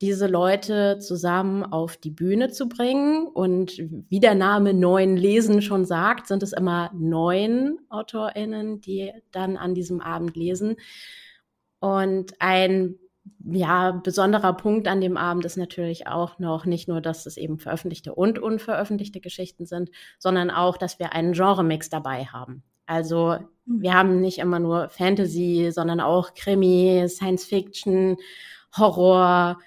diese 0.00 0.26
Leute 0.26 1.00
zusammen 1.00 1.64
auf 1.64 1.98
die 1.98 2.12
Bühne 2.12 2.48
zu 2.48 2.66
bringen. 2.66 3.26
Und 3.26 3.76
wie 4.08 4.20
der 4.20 4.34
Name 4.34 4.72
Neun 4.72 5.18
Lesen 5.18 5.60
schon 5.60 5.84
sagt, 5.84 6.28
sind 6.28 6.42
es 6.42 6.54
immer 6.54 6.90
neun 6.94 7.78
AutorInnen, 7.90 8.80
die 8.80 9.12
dann 9.32 9.58
an 9.58 9.74
diesem 9.74 10.00
Abend 10.00 10.34
lesen. 10.34 10.76
Und 11.78 12.32
ein 12.38 12.98
ja, 13.44 13.92
besonderer 13.92 14.52
Punkt 14.52 14.88
an 14.88 15.00
dem 15.00 15.16
Abend 15.16 15.44
ist 15.44 15.56
natürlich 15.56 16.06
auch 16.06 16.38
noch 16.38 16.64
nicht 16.64 16.88
nur, 16.88 17.00
dass 17.00 17.26
es 17.26 17.36
eben 17.36 17.58
veröffentlichte 17.58 18.14
und 18.14 18.38
unveröffentlichte 18.38 19.20
Geschichten 19.20 19.66
sind, 19.66 19.90
sondern 20.18 20.50
auch, 20.50 20.76
dass 20.76 20.98
wir 20.98 21.12
einen 21.12 21.32
Genremix 21.32 21.90
dabei 21.90 22.24
haben. 22.24 22.62
Also 22.86 23.36
wir 23.66 23.94
haben 23.94 24.20
nicht 24.20 24.38
immer 24.38 24.58
nur 24.58 24.88
Fantasy, 24.88 25.70
sondern 25.72 26.00
auch 26.00 26.34
Krimi, 26.34 27.04
Science 27.08 27.44
Fiction, 27.44 28.16
Horror. 28.76 29.58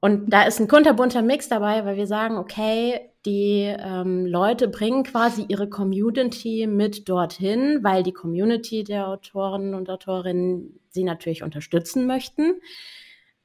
Und 0.00 0.32
da 0.32 0.42
ist 0.42 0.60
ein 0.60 0.68
kunterbunter 0.68 1.22
Mix 1.22 1.48
dabei, 1.48 1.84
weil 1.84 1.96
wir 1.96 2.06
sagen, 2.06 2.36
okay, 2.36 3.10
die 3.24 3.74
ähm, 3.76 4.24
Leute 4.24 4.68
bringen 4.68 5.02
quasi 5.02 5.44
ihre 5.48 5.68
Community 5.68 6.66
mit 6.68 7.08
dorthin, 7.08 7.80
weil 7.82 8.02
die 8.02 8.12
Community 8.12 8.84
der 8.84 9.08
Autoren 9.08 9.74
und 9.74 9.90
Autorinnen 9.90 10.78
sie 10.96 11.04
natürlich 11.04 11.44
unterstützen 11.44 12.08
möchten. 12.08 12.60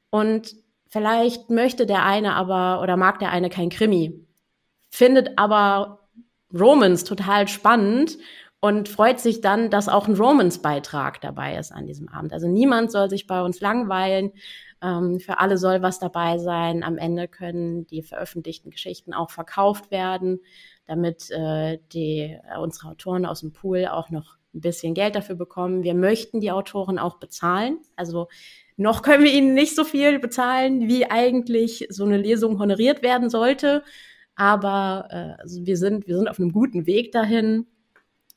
Und 0.10 0.56
vielleicht 0.90 1.52
möchte 1.52 1.86
der 1.86 2.04
eine 2.04 2.34
aber 2.34 2.82
oder 2.82 2.98
mag 2.98 3.20
der 3.20 3.30
eine 3.32 3.50
kein 3.50 3.70
Krimi, 3.70 4.26
findet 4.90 5.38
aber 5.38 6.10
Romans 6.52 7.04
total 7.04 7.48
spannend 7.48 8.18
und 8.60 8.90
freut 8.90 9.20
sich 9.20 9.42
dann, 9.42 9.70
dass 9.70 9.90
auch 9.90 10.08
ein 10.08 10.16
Romans-Beitrag 10.16 11.22
dabei 11.22 11.58
ist 11.58 11.72
an 11.72 11.88
diesem 11.88 12.10
Abend. 12.10 12.34
Also 12.34 12.48
niemand 12.48 12.92
soll 12.92 13.10
sich 13.10 13.26
bei 13.26 13.42
uns 13.42 13.60
langweilen. 13.60 14.34
Ähm, 14.84 15.20
für 15.20 15.40
alle 15.40 15.58
soll 15.58 15.82
was 15.82 16.00
dabei 16.00 16.38
sein. 16.38 16.84
Am 16.84 16.98
Ende 16.98 17.28
können 17.28 17.88
die 17.88 18.04
veröffentlichten 18.04 18.70
Geschichten 18.70 19.14
auch 19.14 19.32
verkauft 19.32 19.92
werden, 19.92 20.42
damit 20.86 21.32
äh, 21.32 21.80
die, 21.94 22.38
äh, 22.44 22.58
unsere 22.60 22.90
Autoren 22.90 23.26
aus 23.26 23.40
dem 23.42 23.54
Pool 23.54 23.88
auch 23.88 24.10
noch 24.10 24.38
ein 24.54 24.62
bisschen 24.62 24.94
Geld 24.94 25.16
dafür 25.16 25.36
bekommen. 25.36 25.84
Wir 25.84 25.94
möchten 25.94 26.42
die 26.42 26.52
Autoren 26.52 27.00
auch 27.00 27.18
bezahlen. 27.18 27.80
Also 27.96 28.28
noch 28.78 29.02
können 29.02 29.24
wir 29.24 29.32
ihnen 29.32 29.54
nicht 29.54 29.76
so 29.76 29.84
viel 29.84 30.20
bezahlen, 30.20 30.88
wie 30.88 31.06
eigentlich 31.10 31.88
so 31.90 32.06
eine 32.06 32.18
Lesung 32.18 32.60
honoriert 32.60 33.04
werden 33.04 33.30
sollte. 33.30 33.84
Aber 34.36 35.08
äh, 35.10 35.42
also 35.42 35.66
wir, 35.66 35.78
sind, 35.78 36.08
wir 36.08 36.18
sind 36.18 36.28
auf 36.28 36.40
einem 36.40 36.52
guten 36.52 36.86
Weg 36.86 37.12
dahin. 37.12 37.68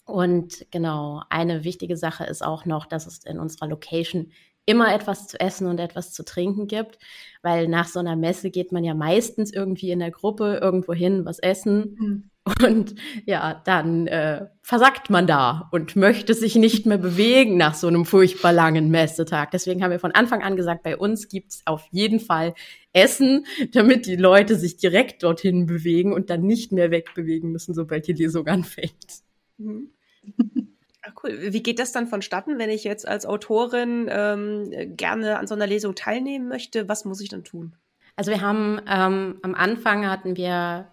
Und 0.04 0.66
genau, 0.71 1.23
eine 1.30 1.64
wichtige 1.64 1.97
Sache 1.97 2.25
ist 2.25 2.44
auch 2.44 2.66
noch, 2.66 2.87
dass 2.87 3.06
es 3.06 3.25
in 3.25 3.38
unserer 3.38 3.68
Location 3.68 4.30
immer 4.66 4.94
etwas 4.94 5.26
zu 5.28 5.38
essen 5.40 5.66
und 5.66 5.78
etwas 5.78 6.12
zu 6.12 6.25
trinken 6.25 6.66
gibt, 6.66 6.99
weil 7.42 7.68
nach 7.68 7.87
so 7.88 7.99
einer 8.00 8.16
Messe 8.16 8.50
geht 8.50 8.73
man 8.73 8.85
ja 8.85 8.94
meistens 8.94 9.52
irgendwie 9.52 9.90
in 9.90 9.99
der 9.99 10.11
Gruppe 10.11 10.59
irgendwo 10.62 10.92
hin, 10.94 11.25
was 11.25 11.38
essen 11.38 11.97
Mhm. 11.99 12.30
und 12.66 12.94
ja, 13.25 13.62
dann 13.64 14.06
äh, 14.06 14.47
versackt 14.62 15.09
man 15.09 15.26
da 15.26 15.68
und 15.73 15.97
möchte 15.97 16.35
sich 16.35 16.56
nicht 16.56 16.85
mehr 16.85 16.99
bewegen 16.99 17.56
nach 17.56 17.75
so 17.75 17.87
einem 17.88 18.04
furchtbar 18.04 18.52
langen 18.52 18.90
Messetag. 18.90 19.50
Deswegen 19.50 19.83
haben 19.83 19.90
wir 19.90 19.99
von 19.99 20.12
Anfang 20.12 20.42
an 20.42 20.56
gesagt, 20.56 20.83
bei 20.83 20.97
uns 20.97 21.28
gibt's 21.28 21.62
auf 21.64 21.87
jeden 21.90 22.21
Fall 22.21 22.54
Essen, 22.92 23.47
damit 23.73 24.06
die 24.06 24.16
Leute 24.16 24.56
sich 24.56 24.76
direkt 24.76 25.23
dorthin 25.23 25.66
bewegen 25.66 26.12
und 26.12 26.28
dann 26.28 26.42
nicht 26.42 26.71
mehr 26.71 26.90
wegbewegen 26.90 27.50
müssen, 27.50 27.75
sobald 27.75 28.06
die 28.06 28.12
Lesung 28.12 28.47
anfängt. 28.47 29.23
Mhm. 29.56 29.90
Ah, 31.06 31.12
cool. 31.23 31.52
Wie 31.52 31.62
geht 31.62 31.78
das 31.78 31.92
dann 31.92 32.06
vonstatten, 32.06 32.58
wenn 32.58 32.70
ich 32.70 32.82
jetzt 32.82 33.06
als 33.06 33.26
Autorin 33.26 34.08
ähm, 34.11 34.96
gerne 34.96 35.38
an 35.38 35.46
so 35.46 35.54
einer 35.54 35.66
Lesung 35.66 35.94
teilnehmen 35.94 36.49
möchte? 36.49 36.88
Was 36.88 37.04
muss 37.04 37.20
ich 37.20 37.28
dann 37.28 37.44
tun? 37.44 37.76
Also 38.16 38.30
wir 38.30 38.40
haben 38.40 38.80
ähm, 38.88 39.38
am 39.42 39.54
Anfang 39.54 40.08
hatten 40.08 40.37
wir 40.37 40.88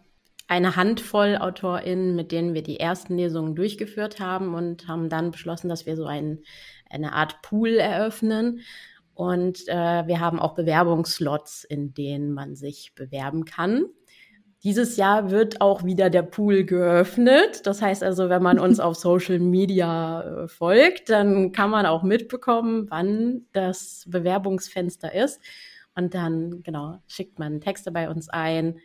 eine 0.48 0.76
Handvoll 0.76 1.38
AutorInnen, 1.38 2.14
mit 2.14 2.34
denen 2.34 2.54
wir 2.54 2.62
die 2.62 2.78
ersten 2.78 3.16
Lesungen 3.16 3.56
durchgeführt 3.56 4.20
haben 4.20 4.54
und 4.54 4.86
haben 4.86 5.08
dann 5.08 5.32
beschlossen, 5.32 5.70
dass 5.70 5.86
wir 5.86 5.96
so 5.96 6.06
ein, 6.06 6.40
eine 6.90 7.14
Art 7.14 7.42
Pool 7.42 7.70
eröffnen. 7.70 8.60
Und 9.14 9.66
äh, 9.70 10.08
wir 10.08 10.20
haben 10.20 10.42
auch 10.42 10.56
Bewerbungsslots, 10.56 11.64
in 11.64 11.94
denen 11.94 12.34
man 12.34 12.56
sich 12.58 12.94
bewerben 12.96 13.46
kann. 13.46 13.86
Dieses 14.64 14.96
Jahr 14.96 15.32
wird 15.32 15.60
auch 15.60 15.84
wieder 15.84 16.12
der 16.12 16.22
Pool 16.22 16.64
geöffnet. 16.64 17.66
Das 17.66 17.82
heißt 17.82 18.04
also, 18.04 18.30
wenn 18.30 18.44
man 18.44 18.60
uns 18.60 18.80
auf 18.80 18.96
Social 18.96 19.40
Media 19.40 20.44
äh, 20.44 20.48
folgt, 20.48 21.10
dann 21.10 21.52
kann 21.52 21.70
man 21.72 21.86
auch 21.86 22.04
mitbekommen, 22.04 22.86
wann 22.90 23.48
das 23.54 24.06
Bewerbungsfenster 24.08 25.14
ist. 25.14 25.42
Und 25.96 26.14
dann, 26.14 26.62
genau, 26.64 27.00
schickt 27.08 27.40
man 27.40 27.60
Texte 27.60 27.92
bei 27.92 28.10
uns 28.10 28.30
ein. 28.30 28.80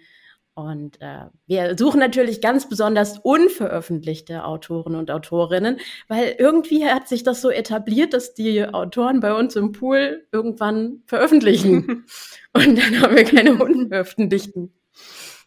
Und 0.54 1.02
äh, 1.02 1.26
wir 1.46 1.76
suchen 1.76 2.00
natürlich 2.00 2.40
ganz 2.40 2.66
besonders 2.66 3.18
unveröffentlichte 3.18 4.42
Autoren 4.46 4.94
und 4.94 5.10
Autorinnen, 5.10 5.78
weil 6.08 6.34
irgendwie 6.38 6.86
hat 6.86 7.08
sich 7.08 7.22
das 7.22 7.42
so 7.42 7.50
etabliert, 7.50 8.14
dass 8.14 8.32
die 8.32 8.64
Autoren 8.64 9.20
bei 9.20 9.34
uns 9.34 9.54
im 9.54 9.72
Pool 9.72 10.26
irgendwann 10.32 11.02
veröffentlichen. 11.04 12.06
und 12.54 12.78
dann 12.78 13.02
haben 13.02 13.14
wir 13.14 13.24
keine 13.24 13.62
unveröffentlichten. 13.62 14.72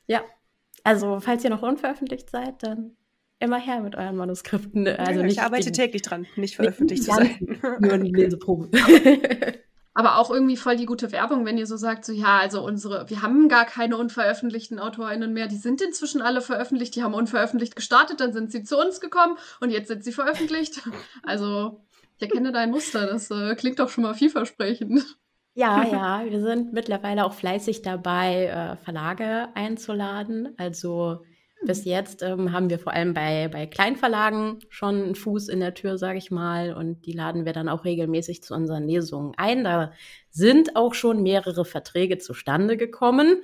Ja, 0.10 0.24
also 0.84 1.20
falls 1.20 1.44
ihr 1.44 1.51
noch 1.51 1.62
unveröffentlicht 1.62 2.30
seid, 2.32 2.63
dann 2.63 2.98
immer 3.39 3.60
her 3.60 3.80
mit 3.80 3.96
euren 3.96 4.16
Manuskripten. 4.16 4.88
Also 4.88 5.20
ja, 5.20 5.25
nicht 5.25 5.34
ich 5.34 5.42
arbeite 5.42 5.72
täglich 5.72 6.01
dran, 6.01 6.25
nicht 6.36 6.56
veröffentlicht 6.56 7.04
zu 7.04 7.12
sein. 7.12 7.38
nur 7.80 7.98
die 8.00 8.12
Leseprobe. 8.12 8.70
Aber 9.94 10.18
auch 10.18 10.32
irgendwie 10.32 10.58
voll 10.58 10.78
die 10.78 10.86
gute 10.86 11.12
Werbung, 11.12 11.46
wenn 11.46 11.58
ihr 11.58 11.68
so 11.68 11.78
sagt, 11.78 12.06
so 12.06 12.13
ja, 12.13 12.39
also 12.39 12.66
unsere, 12.66 13.08
wir 13.10 13.22
haben 13.22 13.50
gar 13.50 13.66
keine 13.66 13.98
unveröffentlichten 13.98 14.80
AutorInnen 14.80 15.32
mehr, 15.32 15.48
die 15.48 15.58
sind 15.58 15.82
inzwischen 15.82 16.22
alle 16.22 16.42
veröffentlicht, 16.42 16.96
die 16.96 17.04
haben 17.04 17.13
unveröffentlicht 17.13 17.75
gestartet, 17.75 18.20
dann 18.20 18.34
sind 18.34 18.51
sie 18.51 18.63
zu 18.63 18.80
uns 18.80 19.01
gekommen 19.01 19.38
und 19.60 19.70
jetzt 19.70 19.89
sind 19.89 20.04
sie 20.04 20.13
veröffentlicht. 20.13 20.82
Also, 21.24 21.82
ich 22.18 22.24
erkenne 22.24 22.51
dein 22.51 22.72
Muster, 22.72 23.08
das 23.08 23.30
äh, 23.30 23.56
klingt 23.56 23.80
doch 23.80 23.89
schon 23.89 24.04
mal 24.04 24.13
vielversprechend. 24.13 25.04
Ja, 25.60 25.84
ja, 26.24 26.24
wir 26.25 26.39
sind 26.39 26.72
mittlerweile 26.72 27.25
auch 27.25 27.34
fleißig 27.34 27.82
dabei, 27.82 28.46
äh, 28.46 28.78
Verlage 28.78 29.50
einzuladen. 29.56 30.54
Also 30.58 31.25
bis 31.66 31.84
jetzt 31.84 32.24
ähm, 32.24 32.54
haben 32.54 32.70
wir 32.70 32.80
vor 32.80 32.94
allem 32.94 33.13
bei, 33.13 33.50
bei 33.50 33.68
Kleinverlagen 33.68 34.60
schon 34.70 34.96
einen 34.96 35.16
Fuß 35.16 35.50
in 35.50 35.60
der 35.60 35.74
Tür, 35.74 35.98
sage 35.98 36.18
ich 36.18 36.32
mal, 36.32 36.74
und 36.74 37.06
die 37.06 37.12
laden 37.12 37.44
wir 37.44 37.51
dann 37.51 37.68
auch 37.68 37.84
regelmäßig 37.84 38.42
zu 38.42 38.54
unseren 38.54 38.88
Lesungen 38.88 39.34
ein. 39.36 39.66
Da 39.66 39.92
sind 40.30 40.78
auch 40.78 40.94
schon 40.94 41.24
mehrere 41.24 41.66
Verträge 41.66 42.20
zustande 42.20 42.78
gekommen. 42.78 43.44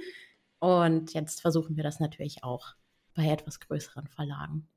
Und 0.59 1.13
jetzt 1.13 1.41
versuchen 1.41 1.75
wir 1.75 1.83
das 1.83 1.99
natürlich 1.99 2.45
auch 2.45 2.75
bei 3.13 3.25
etwas 3.25 3.59
größeren 3.59 4.07
Verlagen. 4.07 4.69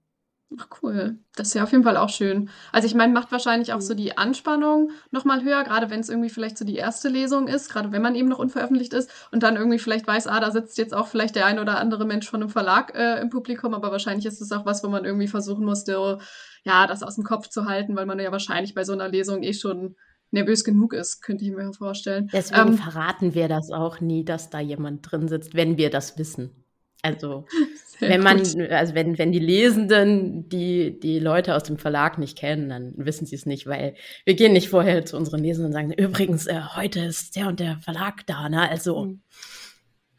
Ach 0.56 0.68
cool. 0.82 1.18
Das 1.36 1.48
ist 1.48 1.54
ja 1.54 1.62
auf 1.62 1.72
jeden 1.72 1.84
Fall 1.84 1.98
auch 1.98 2.08
schön. 2.08 2.48
Also 2.72 2.86
ich 2.86 2.94
meine, 2.94 3.12
macht 3.12 3.32
wahrscheinlich 3.32 3.74
auch 3.74 3.82
so 3.82 3.92
die 3.92 4.16
Anspannung 4.16 4.92
nochmal 5.10 5.44
höher, 5.44 5.62
gerade 5.62 5.90
wenn 5.90 6.00
es 6.00 6.08
irgendwie 6.08 6.30
vielleicht 6.30 6.56
so 6.56 6.64
die 6.64 6.76
erste 6.76 7.10
Lesung 7.10 7.48
ist, 7.48 7.68
gerade 7.68 7.92
wenn 7.92 8.00
man 8.00 8.14
eben 8.14 8.28
noch 8.28 8.38
unveröffentlicht 8.38 8.94
ist 8.94 9.10
und 9.30 9.42
dann 9.42 9.56
irgendwie 9.56 9.78
vielleicht 9.78 10.06
weiß, 10.06 10.26
ah, 10.26 10.40
da 10.40 10.50
sitzt 10.50 10.78
jetzt 10.78 10.94
auch 10.94 11.06
vielleicht 11.06 11.36
der 11.36 11.44
ein 11.44 11.58
oder 11.58 11.78
andere 11.78 12.06
Mensch 12.06 12.30
von 12.30 12.40
einem 12.40 12.50
Verlag 12.50 12.94
äh, 12.94 13.20
im 13.20 13.28
Publikum, 13.28 13.74
aber 13.74 13.92
wahrscheinlich 13.92 14.24
ist 14.24 14.40
es 14.40 14.50
auch 14.52 14.64
was, 14.64 14.82
wo 14.82 14.88
man 14.88 15.04
irgendwie 15.04 15.28
versuchen 15.28 15.66
musste, 15.66 16.18
ja, 16.64 16.86
das 16.86 17.02
aus 17.02 17.16
dem 17.16 17.24
Kopf 17.24 17.48
zu 17.48 17.66
halten, 17.66 17.94
weil 17.94 18.06
man 18.06 18.18
ja 18.18 18.32
wahrscheinlich 18.32 18.74
bei 18.74 18.84
so 18.84 18.94
einer 18.94 19.08
Lesung 19.08 19.42
eh 19.42 19.52
schon 19.52 19.96
nervös 20.30 20.64
genug 20.64 20.94
ist, 20.94 21.20
könnte 21.20 21.44
ich 21.44 21.50
mir 21.50 21.72
vorstellen. 21.72 22.30
Deswegen 22.32 22.68
ähm, 22.68 22.78
verraten 22.78 23.34
wir 23.34 23.48
das 23.48 23.70
auch 23.70 24.00
nie, 24.00 24.24
dass 24.24 24.50
da 24.50 24.60
jemand 24.60 25.10
drin 25.10 25.28
sitzt, 25.28 25.54
wenn 25.54 25.76
wir 25.76 25.90
das 25.90 26.18
wissen. 26.18 26.64
Also 27.02 27.46
wenn 28.00 28.22
man, 28.22 28.38
also 28.70 28.94
wenn, 28.94 29.18
wenn 29.18 29.32
die 29.32 29.38
Lesenden 29.38 30.48
die, 30.48 30.98
die 30.98 31.18
Leute 31.18 31.54
aus 31.54 31.64
dem 31.64 31.78
Verlag 31.78 32.18
nicht 32.18 32.38
kennen, 32.38 32.68
dann 32.68 32.92
wissen 32.96 33.26
sie 33.26 33.34
es 33.34 33.46
nicht, 33.46 33.66
weil 33.66 33.94
wir 34.24 34.34
gehen 34.34 34.52
nicht 34.52 34.68
vorher 34.68 35.04
zu 35.04 35.16
unseren 35.16 35.42
Lesenden 35.42 35.66
und 35.66 35.72
sagen, 35.72 35.92
übrigens, 35.92 36.46
äh, 36.46 36.60
heute 36.76 37.00
ist 37.00 37.36
der 37.36 37.48
und 37.48 37.60
der 37.60 37.78
Verlag 37.78 38.26
da, 38.26 38.48
ne? 38.48 38.68
Also 38.68 39.02
hm. 39.02 39.20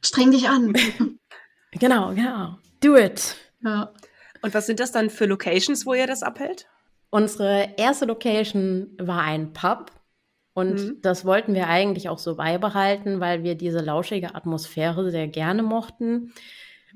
streng 0.04 0.32
dich 0.32 0.50
an. 0.50 0.74
genau, 1.72 2.14
genau. 2.14 2.58
Do 2.82 2.98
it. 2.98 3.36
Ja. 3.64 3.94
Und 4.42 4.54
was 4.54 4.66
sind 4.66 4.80
das 4.80 4.92
dann 4.92 5.10
für 5.10 5.26
Locations, 5.26 5.86
wo 5.86 5.94
ihr 5.94 6.08
das 6.08 6.24
abhält? 6.24 6.68
Unsere 7.10 7.76
erste 7.78 8.06
Location 8.06 8.92
war 8.98 9.24
ein 9.24 9.54
Pub. 9.54 9.92
Und 10.54 10.76
mhm. 10.76 10.98
das 11.02 11.26
wollten 11.26 11.54
wir 11.54 11.68
eigentlich 11.68 12.10
auch 12.10 12.20
so 12.20 12.36
beibehalten, 12.36 13.20
weil 13.20 13.44
wir 13.44 13.56
diese 13.56 13.80
lauschige 13.80 14.36
Atmosphäre 14.36 15.10
sehr 15.12 15.28
gerne 15.28 15.64
mochten 15.64 16.34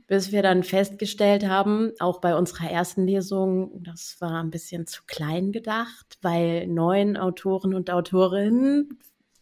bis 0.07 0.31
wir 0.31 0.41
dann 0.41 0.63
festgestellt 0.63 1.47
haben, 1.47 1.91
auch 1.99 2.19
bei 2.19 2.35
unserer 2.35 2.69
ersten 2.69 3.05
Lesung, 3.05 3.83
das 3.83 4.17
war 4.19 4.41
ein 4.41 4.49
bisschen 4.49 4.87
zu 4.87 5.01
klein 5.07 5.51
gedacht, 5.51 6.17
weil 6.21 6.67
neun 6.67 7.17
Autoren 7.17 7.73
und 7.73 7.89
Autorinnen 7.89 8.99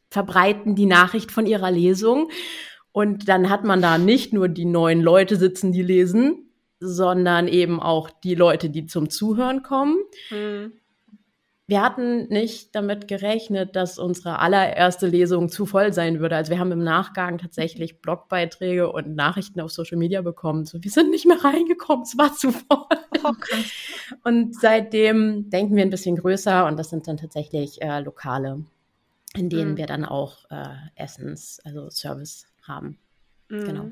verbreiten 0.10 0.76
die 0.76 0.86
Nachricht 0.86 1.32
von 1.32 1.46
ihrer 1.46 1.72
Lesung. 1.72 2.30
Und 2.92 3.30
dann 3.30 3.50
hat 3.50 3.64
man 3.64 3.82
da 3.82 3.98
nicht 3.98 4.34
nur 4.34 4.50
die 4.50 4.66
neun 4.66 5.02
Leute 5.02 5.38
sitzen, 5.38 5.72
die 5.72 5.84
lesen, 5.84 6.52
sondern 6.80 7.48
eben 7.48 7.80
auch 7.80 8.10
die 8.10 8.36
Leute, 8.36 8.70
die 8.70 8.86
zum 8.86 9.10
Zuhören 9.10 9.64
kommen. 9.64 9.98
Mhm 10.30 10.74
wir 11.72 11.82
hatten 11.82 12.28
nicht 12.28 12.76
damit 12.76 13.08
gerechnet, 13.08 13.78
dass 13.78 13.98
unsere 13.98 14.40
allererste 14.40 15.08
Lesung 15.08 15.48
zu 15.48 15.66
voll 15.66 15.94
sein 15.94 16.20
würde. 16.20 16.36
Also 16.36 16.52
wir 16.52 16.60
haben 16.60 16.74
im 16.74 16.84
Nachgang 16.84 17.38
tatsächlich 17.38 18.02
Blogbeiträge 18.02 18.92
und 18.92 19.16
Nachrichten 19.16 19.62
auf 19.62 19.72
Social 19.72 19.98
Media 19.98 20.22
bekommen. 20.22 20.66
So, 20.66 20.84
wir 20.84 20.92
sind 20.92 21.12
nicht 21.12 21.26
mehr 21.26 21.42
reingekommen, 21.42 22.04
es 22.04 22.18
war 22.18 22.34
zu 22.34 22.52
voll. 22.52 22.86
Oh, 23.24 23.32
und 24.26 24.54
seitdem 24.54 25.50
denken 25.50 25.78
wir 25.78 25.84
ein 25.84 25.90
bisschen 25.90 26.18
größer 26.18 26.66
und 26.66 26.78
das 26.78 26.90
sind 26.90 27.08
dann 27.08 27.16
tatsächlich 27.16 27.82
äh, 27.82 28.02
Lokale, 28.02 28.66
in 29.34 29.50
denen 29.50 29.72
mhm. 29.72 29.78
wir 29.78 29.86
dann 29.86 30.04
auch 30.04 30.52
äh, 30.52 30.74
Essens, 30.96 31.62
also 31.64 31.90
Service 31.90 32.48
haben. 32.64 33.00
Mhm. 33.48 33.64
Genau. 33.64 33.86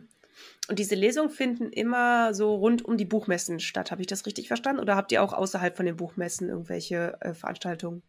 Und 0.67 0.79
diese 0.79 0.95
Lesungen 0.95 1.29
finden 1.29 1.71
immer 1.71 2.33
so 2.33 2.55
rund 2.55 2.85
um 2.85 2.97
die 2.97 3.05
Buchmessen 3.05 3.59
statt. 3.59 3.91
Habe 3.91 4.01
ich 4.01 4.07
das 4.07 4.25
richtig 4.25 4.47
verstanden? 4.47 4.81
Oder 4.81 4.95
habt 4.95 5.11
ihr 5.11 5.23
auch 5.23 5.33
außerhalb 5.33 5.75
von 5.75 5.85
den 5.85 5.95
Buchmessen 5.95 6.49
irgendwelche 6.49 7.17
äh, 7.21 7.33
Veranstaltungen? 7.33 8.03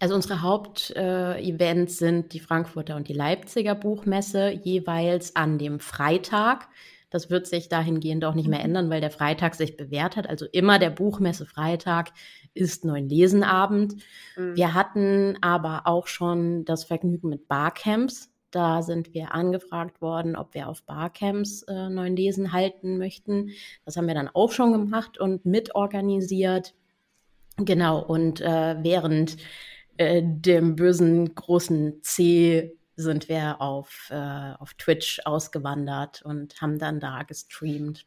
Also 0.00 0.14
unsere 0.14 0.42
Hauptevents 0.42 1.94
äh, 1.94 1.98
sind 1.98 2.32
die 2.32 2.40
Frankfurter 2.40 2.94
und 2.94 3.08
die 3.08 3.14
Leipziger 3.14 3.74
Buchmesse 3.74 4.50
jeweils 4.50 5.34
an 5.34 5.58
dem 5.58 5.80
Freitag. 5.80 6.68
Das 7.10 7.30
wird 7.30 7.46
sich 7.46 7.68
dahingehend 7.68 8.24
auch 8.24 8.34
nicht 8.34 8.48
mehr 8.48 8.60
mhm. 8.60 8.66
ändern, 8.66 8.90
weil 8.90 9.00
der 9.00 9.10
Freitag 9.10 9.54
sich 9.54 9.76
bewährt 9.76 10.16
hat. 10.16 10.28
Also 10.28 10.46
immer 10.46 10.78
der 10.78 10.90
Buchmesse 10.90 11.46
Freitag 11.46 12.12
ist 12.54 12.84
Neuen 12.84 13.08
Lesenabend. 13.08 13.96
Mhm. 14.36 14.56
Wir 14.56 14.74
hatten 14.74 15.36
aber 15.40 15.82
auch 15.86 16.06
schon 16.06 16.64
das 16.64 16.84
Vergnügen 16.84 17.28
mit 17.28 17.48
Barcamps. 17.48 18.30
Da 18.50 18.82
sind 18.82 19.12
wir 19.12 19.34
angefragt 19.34 20.00
worden, 20.00 20.36
ob 20.36 20.54
wir 20.54 20.68
auf 20.68 20.82
Barcamps 20.84 21.62
äh, 21.62 21.90
neuen 21.90 22.16
Lesen 22.16 22.52
halten 22.52 22.98
möchten. 22.98 23.50
Das 23.84 23.96
haben 23.96 24.06
wir 24.06 24.14
dann 24.14 24.30
auch 24.32 24.52
schon 24.52 24.72
gemacht 24.72 25.18
und 25.18 25.44
mitorganisiert. 25.44 26.74
Genau, 27.58 28.00
und 28.00 28.40
äh, 28.40 28.76
während 28.82 29.36
äh, 29.96 30.22
dem 30.24 30.76
bösen 30.76 31.34
großen 31.34 32.02
C 32.02 32.78
sind 32.96 33.28
wir 33.28 33.60
auf, 33.60 34.08
äh, 34.10 34.52
auf 34.58 34.74
Twitch 34.74 35.20
ausgewandert 35.24 36.22
und 36.22 36.60
haben 36.60 36.78
dann 36.78 37.00
da 37.00 37.22
gestreamt. 37.22 38.06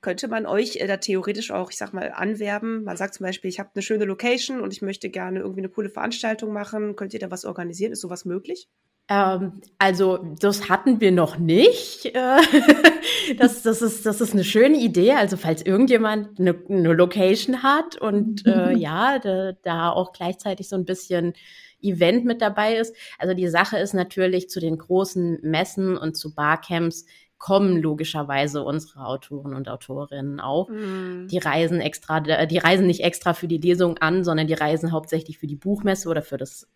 Könnte 0.00 0.28
man 0.28 0.46
euch 0.46 0.76
äh, 0.76 0.86
da 0.86 0.98
theoretisch 0.98 1.50
auch, 1.50 1.70
ich 1.70 1.76
sag 1.76 1.92
mal, 1.92 2.12
anwerben? 2.12 2.84
Man 2.84 2.96
sagt 2.96 3.14
zum 3.14 3.24
Beispiel, 3.24 3.48
ich 3.48 3.58
habe 3.58 3.70
eine 3.74 3.82
schöne 3.82 4.04
Location 4.04 4.60
und 4.60 4.72
ich 4.72 4.82
möchte 4.82 5.10
gerne 5.10 5.40
irgendwie 5.40 5.60
eine 5.60 5.68
coole 5.68 5.90
Veranstaltung 5.90 6.52
machen. 6.52 6.96
Könnt 6.96 7.14
ihr 7.14 7.20
da 7.20 7.30
was 7.30 7.44
organisieren? 7.44 7.92
Ist 7.92 8.02
sowas 8.02 8.24
möglich? 8.24 8.68
Ähm, 9.08 9.60
also 9.78 10.18
das 10.40 10.68
hatten 10.68 11.00
wir 11.00 11.12
noch 11.12 11.38
nicht. 11.38 12.06
Äh, 12.06 12.38
das, 13.38 13.62
das, 13.62 13.82
ist, 13.82 14.04
das 14.04 14.20
ist 14.20 14.32
eine 14.32 14.44
schöne 14.44 14.78
Idee. 14.78 15.12
Also 15.12 15.36
falls 15.36 15.62
irgendjemand 15.62 16.40
eine, 16.40 16.56
eine 16.68 16.92
Location 16.92 17.62
hat 17.62 17.96
und 17.96 18.46
äh, 18.46 18.72
ja, 18.76 19.18
da, 19.18 19.52
da 19.62 19.90
auch 19.90 20.12
gleichzeitig 20.12 20.68
so 20.68 20.76
ein 20.76 20.84
bisschen 20.84 21.34
Event 21.80 22.24
mit 22.24 22.42
dabei 22.42 22.76
ist. 22.76 22.96
Also 23.18 23.34
die 23.34 23.48
Sache 23.48 23.78
ist 23.78 23.94
natürlich 23.94 24.48
zu 24.48 24.60
den 24.60 24.78
großen 24.78 25.38
Messen 25.42 25.96
und 25.96 26.16
zu 26.16 26.34
Barcamps 26.34 27.04
kommen 27.38 27.82
logischerweise 27.82 28.62
unsere 28.62 29.04
Autoren 29.04 29.54
und 29.54 29.68
Autorinnen 29.68 30.40
auch. 30.40 30.70
Mm. 30.70 31.28
Die 31.28 31.36
reisen 31.36 31.82
extra, 31.82 32.20
die 32.20 32.58
reisen 32.58 32.86
nicht 32.86 33.04
extra 33.04 33.34
für 33.34 33.46
die 33.46 33.58
Lesung 33.58 33.98
an, 33.98 34.24
sondern 34.24 34.46
die 34.46 34.54
reisen 34.54 34.90
hauptsächlich 34.90 35.38
für 35.38 35.46
die 35.46 35.54
Buchmesse 35.54 36.08
oder 36.08 36.22
für 36.22 36.38
das 36.38 36.66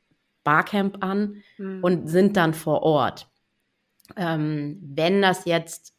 Barcamp 0.44 1.02
an 1.02 1.42
mhm. 1.58 1.82
und 1.82 2.08
sind 2.08 2.36
dann 2.36 2.54
vor 2.54 2.82
Ort. 2.82 3.28
Ähm, 4.16 4.78
wenn 4.82 5.22
das 5.22 5.44
jetzt 5.44 5.94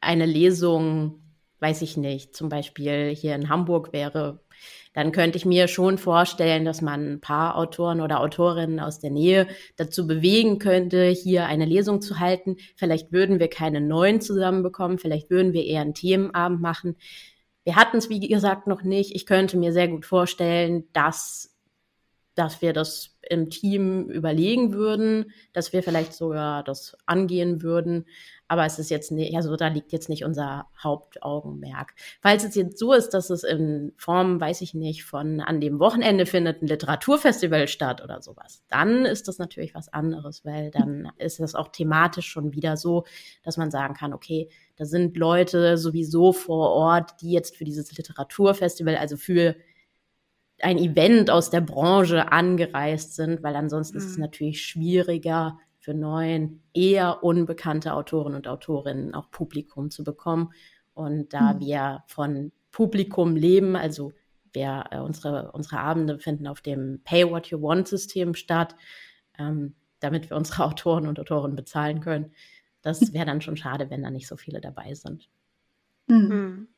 eine 0.00 0.26
Lesung, 0.26 1.22
weiß 1.60 1.82
ich 1.82 1.96
nicht, 1.96 2.34
zum 2.34 2.48
Beispiel 2.48 3.14
hier 3.14 3.34
in 3.34 3.48
Hamburg 3.48 3.92
wäre, 3.92 4.40
dann 4.94 5.12
könnte 5.12 5.38
ich 5.38 5.44
mir 5.44 5.68
schon 5.68 5.98
vorstellen, 5.98 6.64
dass 6.64 6.82
man 6.82 7.12
ein 7.12 7.20
paar 7.20 7.56
Autoren 7.56 8.00
oder 8.00 8.20
Autorinnen 8.20 8.80
aus 8.80 8.98
der 8.98 9.10
Nähe 9.10 9.46
dazu 9.76 10.06
bewegen 10.06 10.58
könnte, 10.58 11.04
hier 11.06 11.46
eine 11.46 11.66
Lesung 11.66 12.00
zu 12.00 12.18
halten. 12.18 12.56
Vielleicht 12.74 13.12
würden 13.12 13.38
wir 13.38 13.48
keine 13.48 13.80
neuen 13.80 14.20
zusammenbekommen, 14.20 14.98
vielleicht 14.98 15.30
würden 15.30 15.52
wir 15.52 15.64
eher 15.64 15.82
einen 15.82 15.94
Themenabend 15.94 16.60
machen. 16.60 16.96
Wir 17.64 17.76
hatten 17.76 17.98
es, 17.98 18.08
wie 18.08 18.18
gesagt, 18.18 18.66
noch 18.66 18.82
nicht. 18.82 19.14
Ich 19.14 19.26
könnte 19.26 19.56
mir 19.56 19.72
sehr 19.72 19.88
gut 19.88 20.06
vorstellen, 20.06 20.84
dass 20.92 21.57
dass 22.38 22.62
wir 22.62 22.72
das 22.72 23.18
im 23.28 23.50
Team 23.50 24.08
überlegen 24.10 24.72
würden, 24.72 25.32
dass 25.52 25.72
wir 25.72 25.82
vielleicht 25.82 26.14
sogar 26.14 26.62
das 26.62 26.96
angehen 27.04 27.62
würden. 27.62 28.06
Aber 28.46 28.64
es 28.64 28.78
ist 28.78 28.90
jetzt 28.90 29.10
nicht, 29.10 29.34
also 29.34 29.56
da 29.56 29.66
liegt 29.66 29.90
jetzt 29.90 30.08
nicht 30.08 30.24
unser 30.24 30.68
Hauptaugenmerk. 30.80 31.94
Falls 32.20 32.44
es 32.44 32.54
jetzt 32.54 32.78
so 32.78 32.92
ist, 32.92 33.10
dass 33.10 33.28
es 33.28 33.42
in 33.42 33.92
Form, 33.96 34.40
weiß 34.40 34.60
ich 34.60 34.72
nicht, 34.72 35.04
von 35.04 35.40
an 35.40 35.60
dem 35.60 35.80
Wochenende 35.80 36.26
findet 36.26 36.62
ein 36.62 36.68
Literaturfestival 36.68 37.66
statt 37.66 38.02
oder 38.04 38.22
sowas, 38.22 38.62
dann 38.68 39.04
ist 39.04 39.26
das 39.26 39.38
natürlich 39.38 39.74
was 39.74 39.92
anderes, 39.92 40.44
weil 40.44 40.70
dann 40.70 41.10
ist 41.18 41.40
es 41.40 41.56
auch 41.56 41.68
thematisch 41.68 42.28
schon 42.28 42.54
wieder 42.54 42.76
so, 42.76 43.04
dass 43.42 43.56
man 43.56 43.72
sagen 43.72 43.94
kann, 43.94 44.14
okay, 44.14 44.48
da 44.76 44.84
sind 44.84 45.16
Leute 45.16 45.76
sowieso 45.76 46.32
vor 46.32 46.70
Ort, 46.70 47.20
die 47.20 47.32
jetzt 47.32 47.56
für 47.56 47.64
dieses 47.64 47.94
Literaturfestival, 47.96 48.96
also 48.96 49.16
für 49.16 49.56
ein 50.60 50.78
Event 50.78 51.30
aus 51.30 51.50
der 51.50 51.60
Branche 51.60 52.32
angereist 52.32 53.14
sind, 53.14 53.42
weil 53.42 53.56
ansonsten 53.56 53.98
mhm. 53.98 54.04
ist 54.04 54.10
es 54.10 54.16
mhm. 54.16 54.22
natürlich 54.22 54.62
schwieriger 54.64 55.58
für 55.78 55.94
neuen, 55.94 56.62
eher 56.74 57.22
unbekannte 57.22 57.94
Autoren 57.94 58.34
und 58.34 58.48
Autorinnen 58.48 59.14
auch 59.14 59.30
Publikum 59.30 59.90
zu 59.90 60.04
bekommen. 60.04 60.52
Und 60.94 61.32
da 61.32 61.54
mhm. 61.54 61.60
wir 61.60 62.04
von 62.06 62.52
Publikum 62.72 63.36
leben, 63.36 63.76
also 63.76 64.12
wir, 64.52 64.84
äh, 64.90 64.98
unsere, 64.98 65.52
unsere 65.52 65.78
Abende 65.78 66.18
finden 66.18 66.46
auf 66.46 66.60
dem 66.60 67.00
Pay 67.04 67.30
What 67.30 67.46
You 67.48 67.62
Want 67.62 67.86
System 67.88 68.34
statt, 68.34 68.74
ähm, 69.38 69.74
damit 70.00 70.28
wir 70.30 70.36
unsere 70.36 70.64
Autoren 70.66 71.06
und 71.06 71.20
Autorinnen 71.20 71.56
bezahlen 71.56 72.00
können. 72.00 72.32
Das 72.82 73.12
wäre 73.12 73.26
dann 73.26 73.40
schon 73.40 73.56
schade, 73.56 73.90
wenn 73.90 74.02
da 74.02 74.10
nicht 74.10 74.28
so 74.28 74.36
viele 74.36 74.60
dabei 74.60 74.94
sind. 74.94 75.28
Mhm. 76.06 76.16
mhm. 76.16 76.68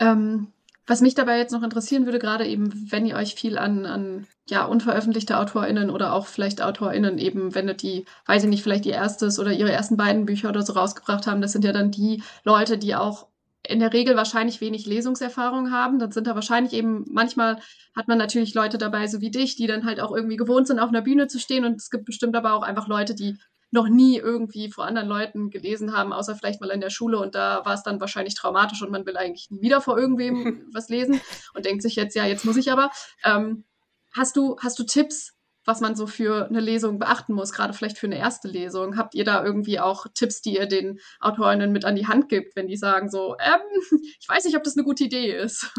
Ähm, 0.00 0.52
Was 0.88 1.02
mich 1.02 1.14
dabei 1.14 1.36
jetzt 1.36 1.52
noch 1.52 1.62
interessieren 1.62 2.06
würde, 2.06 2.18
gerade 2.18 2.46
eben, 2.46 2.90
wenn 2.90 3.04
ihr 3.04 3.16
euch 3.16 3.34
viel 3.34 3.58
an, 3.58 3.84
an 3.84 4.26
ja, 4.48 4.64
unveröffentlichte 4.64 5.36
AutorInnen 5.36 5.90
oder 5.90 6.14
auch 6.14 6.26
vielleicht 6.26 6.62
AutorInnen 6.62 7.18
eben 7.18 7.54
wendet, 7.54 7.82
die, 7.82 8.06
weiß 8.24 8.44
ich 8.44 8.48
nicht, 8.48 8.62
vielleicht 8.62 8.86
ihr 8.86 8.94
erstes 8.94 9.38
oder 9.38 9.52
ihre 9.52 9.70
ersten 9.70 9.98
beiden 9.98 10.24
Bücher 10.24 10.48
oder 10.48 10.62
so 10.62 10.72
rausgebracht 10.72 11.26
haben, 11.26 11.42
das 11.42 11.52
sind 11.52 11.62
ja 11.66 11.72
dann 11.72 11.90
die 11.90 12.22
Leute, 12.42 12.78
die 12.78 12.94
auch 12.94 13.28
in 13.66 13.80
der 13.80 13.92
Regel 13.92 14.16
wahrscheinlich 14.16 14.62
wenig 14.62 14.86
Lesungserfahrung 14.86 15.70
haben. 15.70 15.98
Dann 15.98 16.10
sind 16.10 16.26
da 16.26 16.34
wahrscheinlich 16.34 16.72
eben, 16.72 17.04
manchmal 17.10 17.58
hat 17.94 18.08
man 18.08 18.16
natürlich 18.16 18.54
Leute 18.54 18.78
dabei, 18.78 19.06
so 19.08 19.20
wie 19.20 19.30
dich, 19.30 19.56
die 19.56 19.66
dann 19.66 19.84
halt 19.84 20.00
auch 20.00 20.16
irgendwie 20.16 20.38
gewohnt 20.38 20.66
sind, 20.68 20.78
auf 20.78 20.88
einer 20.88 21.02
Bühne 21.02 21.26
zu 21.26 21.38
stehen. 21.38 21.66
Und 21.66 21.76
es 21.76 21.90
gibt 21.90 22.06
bestimmt 22.06 22.34
aber 22.34 22.54
auch 22.54 22.62
einfach 22.62 22.88
Leute, 22.88 23.14
die 23.14 23.36
noch 23.70 23.88
nie 23.88 24.16
irgendwie 24.16 24.70
vor 24.70 24.86
anderen 24.86 25.08
Leuten 25.08 25.50
gelesen 25.50 25.96
haben, 25.96 26.12
außer 26.12 26.34
vielleicht 26.34 26.60
mal 26.60 26.70
in 26.70 26.80
der 26.80 26.90
Schule 26.90 27.18
und 27.18 27.34
da 27.34 27.64
war 27.64 27.74
es 27.74 27.82
dann 27.82 28.00
wahrscheinlich 28.00 28.34
traumatisch 28.34 28.82
und 28.82 28.90
man 28.90 29.04
will 29.04 29.16
eigentlich 29.16 29.50
nie 29.50 29.60
wieder 29.60 29.80
vor 29.80 29.98
irgendwem 29.98 30.66
was 30.72 30.88
lesen 30.88 31.20
und 31.54 31.64
denkt 31.64 31.82
sich 31.82 31.96
jetzt, 31.96 32.16
ja, 32.16 32.26
jetzt 32.26 32.44
muss 32.44 32.56
ich 32.56 32.72
aber. 32.72 32.90
Ähm, 33.24 33.64
hast 34.12 34.36
du, 34.36 34.56
hast 34.60 34.78
du 34.78 34.84
Tipps, 34.84 35.34
was 35.64 35.80
man 35.80 35.94
so 35.94 36.06
für 36.06 36.46
eine 36.46 36.60
Lesung 36.60 36.98
beachten 36.98 37.34
muss, 37.34 37.52
gerade 37.52 37.74
vielleicht 37.74 37.98
für 37.98 38.06
eine 38.06 38.18
erste 38.18 38.48
Lesung? 38.48 38.96
Habt 38.96 39.14
ihr 39.14 39.24
da 39.24 39.44
irgendwie 39.44 39.78
auch 39.78 40.06
Tipps, 40.14 40.40
die 40.40 40.56
ihr 40.56 40.66
den 40.66 40.98
Autorinnen 41.20 41.72
mit 41.72 41.84
an 41.84 41.94
die 41.94 42.06
Hand 42.06 42.30
gibt, 42.30 42.56
wenn 42.56 42.68
die 42.68 42.76
sagen 42.76 43.10
so, 43.10 43.36
ähm, 43.38 44.00
ich 44.18 44.26
weiß 44.28 44.44
nicht, 44.46 44.56
ob 44.56 44.64
das 44.64 44.76
eine 44.76 44.84
gute 44.84 45.04
Idee 45.04 45.30
ist? 45.30 45.74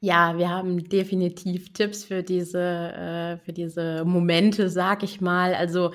Ja, 0.00 0.36
wir 0.36 0.48
haben 0.48 0.88
definitiv 0.88 1.72
Tipps 1.74 2.04
für 2.04 2.24
diese, 2.24 2.58
äh, 2.58 3.36
für 3.44 3.52
diese 3.52 4.04
Momente, 4.04 4.68
sag 4.68 5.04
ich 5.04 5.20
mal. 5.20 5.54
Also 5.54 5.92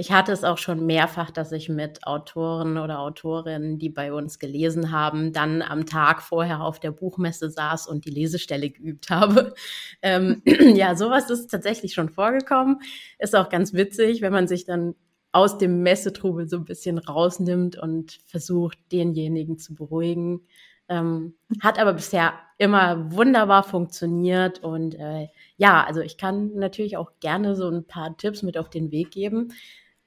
ich 0.00 0.12
hatte 0.12 0.30
es 0.30 0.44
auch 0.44 0.58
schon 0.58 0.86
mehrfach, 0.86 1.32
dass 1.32 1.50
ich 1.50 1.68
mit 1.68 2.06
Autoren 2.06 2.78
oder 2.78 3.00
Autorinnen, 3.00 3.80
die 3.80 3.88
bei 3.88 4.12
uns 4.12 4.38
gelesen 4.38 4.92
haben, 4.92 5.32
dann 5.32 5.60
am 5.60 5.86
Tag 5.86 6.22
vorher 6.22 6.60
auf 6.60 6.78
der 6.78 6.92
Buchmesse 6.92 7.50
saß 7.50 7.88
und 7.88 8.04
die 8.04 8.10
Lesestelle 8.10 8.70
geübt 8.70 9.10
habe. 9.10 9.54
Ähm, 10.00 10.42
ja, 10.76 10.94
sowas 10.94 11.28
ist 11.28 11.50
tatsächlich 11.50 11.92
schon 11.92 12.10
vorgekommen. 12.10 12.78
Ist 13.18 13.34
auch 13.34 13.48
ganz 13.48 13.72
witzig, 13.72 14.22
wenn 14.22 14.32
man 14.32 14.46
sich 14.46 14.64
dann 14.64 14.94
aus 15.32 15.58
dem 15.58 15.82
Messetrubel 15.82 16.48
so 16.48 16.58
ein 16.58 16.64
bisschen 16.64 16.98
rausnimmt 16.98 17.76
und 17.76 18.20
versucht, 18.26 18.78
denjenigen 18.92 19.58
zu 19.58 19.74
beruhigen. 19.74 20.46
Ähm, 20.88 21.34
hat 21.60 21.80
aber 21.80 21.94
bisher 21.94 22.34
immer 22.58 23.12
wunderbar 23.12 23.64
funktioniert 23.64 24.62
und 24.62 24.94
äh, 24.94 25.28
ja, 25.56 25.84
also 25.84 26.00
ich 26.00 26.16
kann 26.16 26.54
natürlich 26.54 26.96
auch 26.96 27.10
gerne 27.18 27.56
so 27.56 27.68
ein 27.68 27.84
paar 27.84 28.16
Tipps 28.16 28.44
mit 28.44 28.56
auf 28.56 28.70
den 28.70 28.92
Weg 28.92 29.10
geben. 29.10 29.52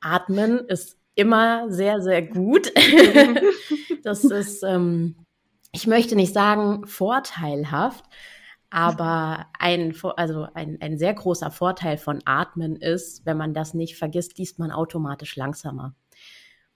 Atmen 0.02 0.60
ist 0.60 0.98
immer 1.16 1.72
sehr, 1.72 2.02
sehr 2.02 2.22
gut. 2.22 2.72
das 4.04 4.24
ist, 4.24 4.64
ähm, 4.64 5.16
ich 5.72 5.88
möchte 5.88 6.16
nicht 6.16 6.34
sagen 6.34 6.86
vorteilhaft, 6.86 8.06
aber 8.70 9.48
ein, 9.60 9.96
also 10.16 10.48
ein, 10.54 10.78
ein 10.82 10.98
sehr 10.98 11.14
großer 11.14 11.52
Vorteil 11.52 11.98
von 11.98 12.22
Atmen 12.26 12.76
ist, 12.76 13.26
wenn 13.26 13.38
man 13.38 13.54
das 13.54 13.74
nicht 13.74 13.98
vergisst, 13.98 14.38
liest 14.38 14.60
man 14.60 14.72
automatisch 14.72 15.36
langsamer. 15.36 15.94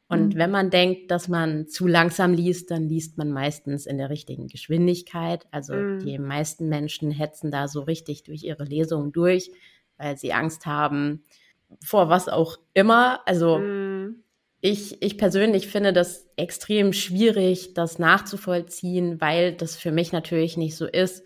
Und 0.07 0.35
mhm. 0.35 0.37
wenn 0.37 0.51
man 0.51 0.69
denkt, 0.69 1.09
dass 1.09 1.27
man 1.27 1.67
zu 1.67 1.87
langsam 1.87 2.33
liest, 2.33 2.69
dann 2.69 2.83
liest 2.83 3.17
man 3.17 3.31
meistens 3.31 3.85
in 3.85 3.97
der 3.97 4.09
richtigen 4.09 4.47
Geschwindigkeit. 4.47 5.47
Also 5.51 5.73
mhm. 5.73 5.99
die 5.99 6.19
meisten 6.19 6.69
Menschen 6.69 7.11
hetzen 7.11 7.49
da 7.49 7.67
so 7.67 7.81
richtig 7.81 8.23
durch 8.23 8.43
ihre 8.43 8.65
Lesungen 8.65 9.11
durch, 9.11 9.51
weil 9.97 10.17
sie 10.17 10.33
Angst 10.33 10.65
haben, 10.65 11.23
vor 11.83 12.09
was 12.09 12.27
auch 12.27 12.57
immer. 12.73 13.21
Also 13.25 13.59
mm. 13.59 14.23
ich, 14.61 15.01
ich 15.01 15.17
persönlich 15.17 15.67
finde 15.67 15.93
das 15.93 16.27
extrem 16.35 16.93
schwierig, 16.93 17.73
das 17.73 17.99
nachzuvollziehen, 17.99 19.21
weil 19.21 19.53
das 19.53 19.75
für 19.75 19.91
mich 19.91 20.11
natürlich 20.11 20.57
nicht 20.57 20.75
so 20.75 20.85
ist. 20.85 21.25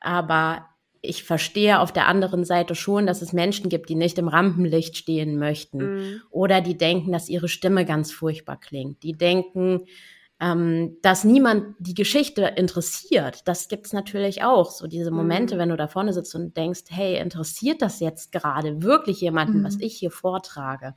Aber 0.00 0.66
ich 1.00 1.24
verstehe 1.24 1.80
auf 1.80 1.92
der 1.92 2.08
anderen 2.08 2.44
Seite 2.44 2.74
schon, 2.74 3.06
dass 3.06 3.20
es 3.20 3.32
Menschen 3.32 3.68
gibt, 3.68 3.90
die 3.90 3.94
nicht 3.94 4.18
im 4.18 4.28
Rampenlicht 4.28 4.96
stehen 4.96 5.38
möchten 5.38 5.78
mm. 5.78 6.22
oder 6.30 6.60
die 6.60 6.78
denken, 6.78 7.12
dass 7.12 7.28
ihre 7.28 7.48
Stimme 7.48 7.84
ganz 7.84 8.10
furchtbar 8.10 8.58
klingt. 8.58 9.02
Die 9.02 9.12
denken, 9.12 9.86
ähm, 10.40 10.96
dass 11.02 11.24
niemand 11.24 11.76
die 11.78 11.94
Geschichte 11.94 12.42
interessiert. 12.42 13.46
Das 13.46 13.68
gibt's 13.68 13.92
natürlich 13.92 14.42
auch. 14.42 14.70
So 14.70 14.86
diese 14.86 15.10
Momente, 15.10 15.54
mhm. 15.54 15.58
wenn 15.60 15.68
du 15.68 15.76
da 15.76 15.86
vorne 15.86 16.12
sitzt 16.12 16.34
und 16.34 16.56
denkst, 16.56 16.84
hey, 16.88 17.18
interessiert 17.18 17.82
das 17.82 18.00
jetzt 18.00 18.32
gerade 18.32 18.82
wirklich 18.82 19.20
jemanden, 19.20 19.60
mhm. 19.60 19.64
was 19.64 19.78
ich 19.80 19.94
hier 19.96 20.10
vortrage? 20.10 20.94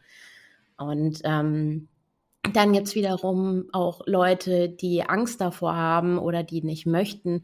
Und 0.77 1.21
ähm, 1.23 1.87
dann 2.53 2.73
gibt's 2.73 2.95
wiederum 2.95 3.65
auch 3.73 4.01
Leute, 4.05 4.69
die 4.69 5.03
Angst 5.03 5.41
davor 5.41 5.75
haben 5.75 6.17
oder 6.17 6.43
die 6.43 6.61
nicht 6.61 6.85
möchten, 6.85 7.43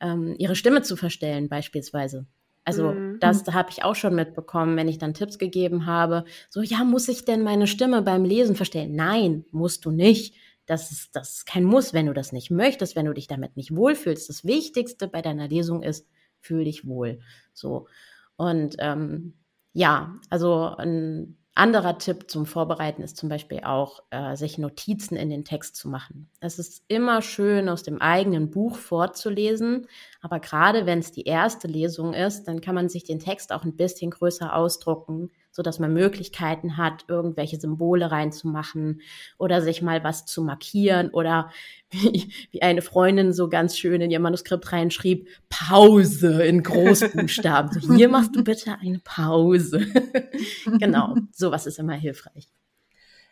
ähm, 0.00 0.34
ihre 0.38 0.56
Stimme 0.56 0.82
zu 0.82 0.96
verstellen, 0.96 1.48
beispielsweise. 1.48 2.26
Also 2.64 2.92
mhm. 2.92 3.18
das 3.20 3.46
habe 3.46 3.70
ich 3.70 3.84
auch 3.84 3.94
schon 3.94 4.14
mitbekommen, 4.14 4.76
wenn 4.76 4.88
ich 4.88 4.98
dann 4.98 5.14
Tipps 5.14 5.38
gegeben 5.38 5.86
habe. 5.86 6.24
So, 6.50 6.60
ja, 6.62 6.84
muss 6.84 7.08
ich 7.08 7.24
denn 7.24 7.42
meine 7.42 7.66
Stimme 7.66 8.02
beim 8.02 8.24
Lesen 8.24 8.54
verstellen? 8.54 8.94
Nein, 8.94 9.44
musst 9.50 9.84
du 9.84 9.90
nicht. 9.90 10.34
Das 10.70 10.92
ist, 10.92 11.16
das 11.16 11.38
ist 11.38 11.46
kein 11.46 11.64
Muss, 11.64 11.92
wenn 11.92 12.06
du 12.06 12.14
das 12.14 12.30
nicht 12.30 12.52
möchtest, 12.52 12.94
wenn 12.94 13.06
du 13.06 13.12
dich 13.12 13.26
damit 13.26 13.56
nicht 13.56 13.74
wohlfühlst. 13.74 14.28
Das 14.28 14.44
Wichtigste 14.44 15.08
bei 15.08 15.20
deiner 15.20 15.48
Lesung 15.48 15.82
ist, 15.82 16.06
fühl 16.38 16.62
dich 16.62 16.86
wohl. 16.86 17.18
So. 17.52 17.88
Und 18.36 18.76
ähm, 18.78 19.34
ja, 19.72 20.14
also 20.30 20.76
ein 20.78 21.36
anderer 21.56 21.98
Tipp 21.98 22.30
zum 22.30 22.46
Vorbereiten 22.46 23.02
ist 23.02 23.16
zum 23.16 23.28
Beispiel 23.28 23.62
auch, 23.64 24.04
äh, 24.10 24.36
sich 24.36 24.58
Notizen 24.58 25.16
in 25.16 25.28
den 25.28 25.44
Text 25.44 25.74
zu 25.74 25.88
machen. 25.88 26.30
Es 26.38 26.60
ist 26.60 26.84
immer 26.86 27.20
schön, 27.20 27.68
aus 27.68 27.82
dem 27.82 28.00
eigenen 28.00 28.50
Buch 28.50 28.76
vorzulesen, 28.76 29.88
aber 30.20 30.38
gerade 30.38 30.86
wenn 30.86 31.00
es 31.00 31.10
die 31.10 31.24
erste 31.24 31.66
Lesung 31.66 32.14
ist, 32.14 32.44
dann 32.44 32.60
kann 32.60 32.76
man 32.76 32.88
sich 32.88 33.02
den 33.02 33.18
Text 33.18 33.52
auch 33.52 33.64
ein 33.64 33.74
bisschen 33.74 34.12
größer 34.12 34.54
ausdrucken, 34.54 35.32
so 35.60 35.62
dass 35.62 35.78
man 35.78 35.92
Möglichkeiten 35.92 36.78
hat, 36.78 37.04
irgendwelche 37.06 37.60
Symbole 37.60 38.10
reinzumachen 38.10 39.02
oder 39.36 39.60
sich 39.60 39.82
mal 39.82 40.02
was 40.02 40.24
zu 40.24 40.40
markieren 40.40 41.10
oder 41.10 41.50
wie, 41.90 42.32
wie 42.50 42.62
eine 42.62 42.80
Freundin 42.80 43.34
so 43.34 43.50
ganz 43.50 43.76
schön 43.76 44.00
in 44.00 44.10
ihr 44.10 44.20
Manuskript 44.20 44.72
reinschrieb, 44.72 45.28
Pause 45.50 46.42
in 46.44 46.62
Großbuchstaben. 46.62 47.78
so, 47.78 47.94
hier 47.94 48.08
machst 48.08 48.34
du 48.34 48.42
bitte 48.42 48.78
eine 48.80 49.00
Pause. 49.00 49.86
genau, 50.78 51.14
sowas 51.30 51.66
ist 51.66 51.78
immer 51.78 51.92
hilfreich. 51.92 52.48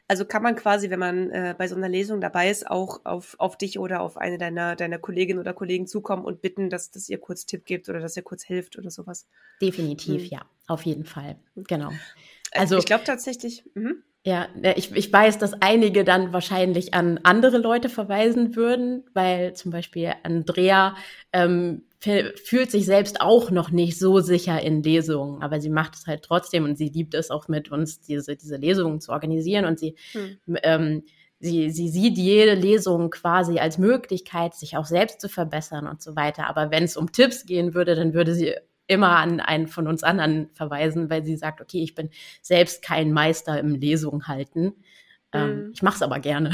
Also 0.08 0.24
kann 0.24 0.42
man 0.42 0.56
quasi, 0.56 0.88
wenn 0.88 0.98
man 0.98 1.30
äh, 1.30 1.54
bei 1.56 1.68
so 1.68 1.76
einer 1.76 1.88
Lesung 1.88 2.20
dabei 2.20 2.50
ist, 2.50 2.68
auch 2.68 3.04
auf, 3.04 3.36
auf 3.38 3.58
dich 3.58 3.78
oder 3.78 4.00
auf 4.00 4.16
eine 4.16 4.38
deiner, 4.38 4.74
deiner 4.74 4.98
Kolleginnen 4.98 5.38
oder 5.38 5.52
Kollegen 5.52 5.86
zukommen 5.86 6.24
und 6.24 6.40
bitten, 6.40 6.70
dass, 6.70 6.90
dass 6.90 7.10
ihr 7.10 7.18
kurz 7.18 7.44
Tipp 7.44 7.66
gebt 7.66 7.90
oder 7.90 8.00
dass 8.00 8.16
ihr 8.16 8.22
kurz 8.22 8.42
hilft 8.42 8.78
oder 8.78 8.90
sowas. 8.90 9.28
Definitiv, 9.60 10.22
hm. 10.22 10.30
ja, 10.30 10.42
auf 10.66 10.82
jeden 10.82 11.04
Fall. 11.04 11.36
Genau. 11.56 11.90
Äh, 12.52 12.60
also 12.60 12.78
ich 12.78 12.86
glaube 12.86 13.04
tatsächlich. 13.04 13.64
Mh. 13.74 13.92
Ja, 14.24 14.48
ich, 14.76 14.92
ich 14.92 15.12
weiß, 15.12 15.38
dass 15.38 15.54
einige 15.62 16.04
dann 16.04 16.32
wahrscheinlich 16.32 16.92
an 16.92 17.20
andere 17.22 17.56
Leute 17.56 17.88
verweisen 17.88 18.56
würden, 18.56 19.04
weil 19.14 19.54
zum 19.54 19.70
Beispiel 19.70 20.12
Andrea 20.22 20.96
ähm, 21.32 21.84
fühlt 22.00 22.70
sich 22.70 22.86
selbst 22.86 23.20
auch 23.20 23.50
noch 23.50 23.70
nicht 23.70 23.98
so 23.98 24.20
sicher 24.20 24.60
in 24.62 24.82
Lesungen, 24.82 25.42
aber 25.42 25.60
sie 25.60 25.70
macht 25.70 25.96
es 25.96 26.06
halt 26.06 26.22
trotzdem 26.22 26.64
und 26.64 26.78
sie 26.78 26.88
liebt 26.88 27.14
es 27.14 27.30
auch 27.30 27.48
mit 27.48 27.70
uns, 27.72 28.00
diese, 28.00 28.36
diese 28.36 28.56
Lesungen 28.56 29.00
zu 29.00 29.10
organisieren 29.10 29.64
und 29.64 29.80
sie, 29.80 29.96
hm. 30.12 30.38
ähm, 30.62 31.02
sie, 31.40 31.70
sie 31.70 31.88
sieht 31.88 32.16
jede 32.16 32.54
Lesung 32.54 33.10
quasi 33.10 33.58
als 33.58 33.78
Möglichkeit, 33.78 34.54
sich 34.54 34.76
auch 34.76 34.86
selbst 34.86 35.20
zu 35.20 35.28
verbessern 35.28 35.88
und 35.88 36.00
so 36.00 36.14
weiter. 36.14 36.48
Aber 36.48 36.70
wenn 36.70 36.84
es 36.84 36.96
um 36.96 37.10
Tipps 37.10 37.46
gehen 37.46 37.74
würde, 37.74 37.96
dann 37.96 38.14
würde 38.14 38.34
sie 38.34 38.54
immer 38.86 39.16
an 39.16 39.40
einen 39.40 39.66
von 39.66 39.86
uns 39.86 40.02
anderen 40.02 40.50
verweisen, 40.54 41.10
weil 41.10 41.24
sie 41.24 41.36
sagt, 41.36 41.60
okay, 41.60 41.82
ich 41.82 41.94
bin 41.94 42.10
selbst 42.42 42.82
kein 42.82 43.12
Meister 43.12 43.58
im 43.58 43.74
Lesung 43.74 44.26
halten. 44.28 44.74
Ähm, 45.32 45.68
mm. 45.68 45.72
Ich 45.74 45.82
mache 45.82 45.96
es 45.96 46.02
aber 46.02 46.20
gerne. 46.20 46.52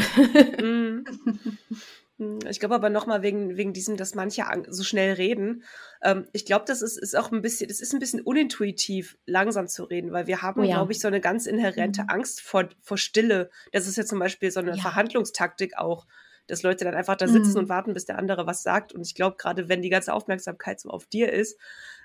Hm, 0.58 1.04
ich 2.48 2.60
glaube 2.60 2.74
aber 2.74 2.90
nochmal 2.90 3.22
wegen, 3.22 3.56
wegen 3.56 3.72
diesem, 3.72 3.96
dass 3.96 4.14
manche 4.14 4.44
so 4.68 4.82
schnell 4.82 5.14
reden. 5.14 5.64
Ähm, 6.02 6.26
ich 6.32 6.44
glaube, 6.44 6.64
das 6.66 6.82
ist, 6.82 6.98
ist 6.98 7.16
auch 7.16 7.32
ein 7.32 7.42
bisschen, 7.42 7.68
das 7.68 7.80
ist 7.80 7.92
ein 7.92 8.00
bisschen 8.00 8.20
unintuitiv, 8.20 9.16
langsam 9.26 9.68
zu 9.68 9.84
reden, 9.84 10.12
weil 10.12 10.26
wir 10.26 10.42
haben, 10.42 10.60
oh 10.60 10.64
ja. 10.64 10.76
glaube 10.76 10.92
ich, 10.92 11.00
so 11.00 11.08
eine 11.08 11.20
ganz 11.20 11.46
inhärente 11.46 12.02
mhm. 12.02 12.08
Angst 12.10 12.40
vor, 12.40 12.68
vor 12.82 12.98
Stille. 12.98 13.50
Das 13.72 13.86
ist 13.86 13.96
ja 13.96 14.04
zum 14.04 14.18
Beispiel 14.18 14.50
so 14.50 14.60
eine 14.60 14.76
ja. 14.76 14.82
Verhandlungstaktik 14.82 15.78
auch, 15.78 16.06
dass 16.46 16.62
Leute 16.62 16.84
dann 16.84 16.94
einfach 16.94 17.16
da 17.16 17.26
sitzen 17.26 17.52
mhm. 17.52 17.58
und 17.58 17.68
warten, 17.68 17.94
bis 17.94 18.04
der 18.04 18.18
andere 18.18 18.46
was 18.46 18.62
sagt. 18.62 18.92
Und 18.92 19.06
ich 19.06 19.14
glaube, 19.14 19.36
gerade 19.36 19.68
wenn 19.68 19.82
die 19.82 19.88
ganze 19.88 20.12
Aufmerksamkeit 20.12 20.80
so 20.80 20.90
auf 20.90 21.06
dir 21.06 21.32
ist, 21.32 21.58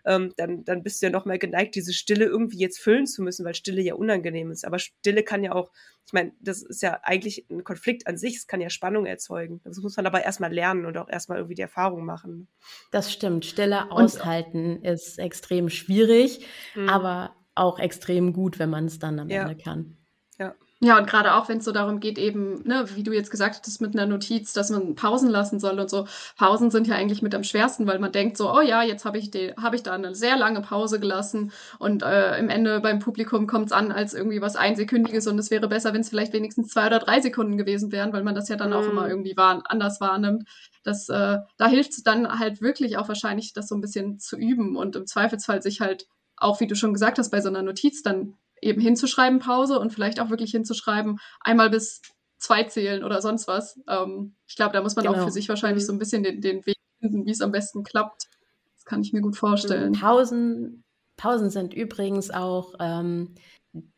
ähm, 0.06 0.34
dann, 0.38 0.64
dann 0.64 0.84
bist 0.84 1.02
du 1.02 1.08
ja 1.08 1.12
noch 1.12 1.26
mal 1.26 1.40
geneigt, 1.40 1.76
diese 1.76 1.94
Stille 1.94 2.26
irgendwie 2.26 2.60
jetzt 2.60 2.80
füllen 2.80 3.06
zu 3.06 3.22
müssen, 3.22 3.46
weil 3.46 3.56
Stille 3.56 3.82
ja 3.82 3.96
unangenehm 3.96 4.52
ist. 4.52 4.66
Aber 4.66 4.80
Stille 4.80 5.24
kann 5.24 5.44
ja 5.44 5.52
auch, 5.54 5.72
ich 6.06 6.14
meine, 6.14 6.32
das 6.40 6.62
ist 6.62 6.82
ja 6.82 7.00
eigentlich 7.04 7.46
ein 7.50 7.64
Konflikt 7.64 8.08
an 8.08 8.18
sich, 8.18 8.38
es 8.38 8.48
kann 8.48 8.62
ja 8.62 8.70
Spannung 8.70 9.06
erzeugen. 9.06 9.62
Das 9.64 9.78
muss 9.78 9.98
man 9.98 10.06
aber 10.06 10.24
erstmal 10.24 10.54
lernen 10.54 10.86
und 10.86 10.98
auch 10.98 11.10
erstmal 11.10 11.38
irgendwie 11.40 11.56
die 11.56 11.62
Erfahrung 11.62 12.06
machen. 12.06 12.48
Das 12.92 13.12
stimmt. 13.12 13.46
Stille 13.46 13.92
aushalten 13.92 14.78
und, 14.78 14.86
ist 14.86 15.20
extrem 15.20 15.70
schwierig, 15.70 16.46
mhm. 16.76 16.90
aber 16.90 17.36
auch 17.56 17.80
extrem 17.80 18.34
gut, 18.34 18.58
wenn 18.58 18.70
man 18.70 18.86
es 18.86 19.00
dann 19.00 19.20
am 19.20 19.30
ja. 19.30 19.42
Ende 19.42 19.62
kann. 19.62 19.98
Ja. 20.38 20.56
Ja, 20.82 20.98
und 20.98 21.08
gerade 21.08 21.34
auch, 21.34 21.50
wenn 21.50 21.58
es 21.58 21.66
so 21.66 21.74
darum 21.74 22.00
geht, 22.00 22.18
eben, 22.18 22.64
ne, 22.64 22.86
wie 22.96 23.04
du 23.04 23.12
jetzt 23.12 23.32
gesagt 23.32 23.58
hattest, 23.58 23.82
mit 23.82 23.94
einer 23.94 24.06
Notiz, 24.06 24.54
dass 24.54 24.70
man 24.70 24.96
Pausen 24.96 25.30
lassen 25.30 25.60
soll 25.60 25.78
und 25.78 25.90
so. 25.90 26.08
Pausen 26.38 26.72
sind 26.72 26.88
ja 26.88 26.96
eigentlich 26.96 27.22
mit 27.22 27.36
am 27.36 27.44
schwersten, 27.44 27.86
weil 27.86 28.00
man 28.00 28.14
denkt 28.14 28.38
so, 28.38 28.50
oh 28.50 28.62
ja, 28.62 28.82
jetzt 28.82 29.04
habe 29.04 29.18
ich, 29.18 29.30
hab 29.62 29.74
ich 29.74 29.84
da 29.84 29.92
eine 29.92 30.16
sehr 30.16 30.38
lange 30.38 30.62
Pause 30.62 31.02
gelassen 31.02 31.52
und 31.80 32.02
äh, 32.04 32.40
im 32.40 32.48
Ende 32.50 32.80
beim 32.80 33.00
Publikum 33.00 33.46
kommt 33.46 33.68
es 33.68 33.72
an 33.74 33.92
als 33.92 34.14
irgendwie 34.14 34.42
was 34.42 34.56
Einsekündiges 34.56 35.28
und 35.28 35.38
es 35.38 35.52
wäre 35.52 35.68
besser, 35.68 35.94
wenn 35.94 36.00
es 36.00 36.10
vielleicht 36.10 36.32
wenigstens 36.32 36.70
zwei 36.70 36.88
oder 36.88 37.00
drei 37.00 37.20
Sekunden 37.20 37.58
gewesen 37.58 37.92
wären, 37.92 38.14
weil 38.14 38.24
man 38.24 38.36
das 38.36 38.48
ja 38.48 38.56
dann 38.56 38.70
mm. 38.70 38.74
auch 38.74 38.88
immer 38.88 39.04
mhm. 39.04 39.10
irgendwie 39.10 39.36
wahr, 39.36 39.62
anders 39.66 40.00
wahrnimmt. 40.00 40.48
Das, 40.84 41.10
äh, 41.10 41.40
da 41.58 41.68
hilft 41.68 41.92
es 41.92 42.04
dann 42.04 42.40
halt 42.40 42.62
wirklich 42.62 42.98
auch 42.98 43.10
wahrscheinlich, 43.10 43.52
das 43.52 43.68
so 43.68 43.76
ein 43.76 43.82
bisschen 43.82 44.18
zu 44.20 44.38
üben 44.38 44.78
und 44.78 44.96
im 44.96 45.06
Zweifelsfall 45.06 45.62
sich 45.62 45.82
halt 45.82 46.08
auch, 46.38 46.62
wie 46.62 46.68
du 46.68 46.76
schon 46.76 46.94
gesagt 46.94 47.18
hast, 47.18 47.32
bei 47.32 47.42
so 47.42 47.50
einer 47.50 47.64
Notiz 47.64 48.02
dann 48.02 48.36
eben 48.62 48.82
hinzuschreiben, 48.82 49.40
Pause 49.40 49.80
und 49.80 49.94
vielleicht 49.94 50.20
auch 50.20 50.30
wirklich 50.30 50.52
hinzuschreiben, 50.52 51.20
einmal 51.42 51.70
bis 51.70 52.02
zwei 52.38 52.64
zählen 52.64 53.04
oder 53.04 53.22
sonst 53.22 53.48
was. 53.48 53.80
Ähm, 53.88 54.36
ich 54.48 54.56
glaube, 54.56 54.74
da 54.74 54.82
muss 54.82 54.96
man 54.96 55.06
genau. 55.06 55.18
auch 55.18 55.26
für 55.26 55.32
sich 55.32 55.50
wahrscheinlich 55.50 55.86
so 55.86 55.94
ein 55.94 56.00
bisschen 56.00 56.24
den, 56.24 56.42
den 56.42 56.66
Weg 56.66 56.78
finden, 57.00 57.26
wie 57.26 57.32
es 57.32 57.42
am 57.42 57.52
besten 57.52 57.84
klappt. 57.84 58.28
Das 58.76 58.86
kann 58.86 59.02
ich 59.02 59.14
mir 59.14 59.22
gut 59.22 59.38
vorstellen. 59.38 59.94
Pausen, 59.94 60.84
Pausen 61.18 61.50
sind 61.50 61.74
übrigens 61.74 62.32
auch 62.32 62.76
ähm, 62.80 63.36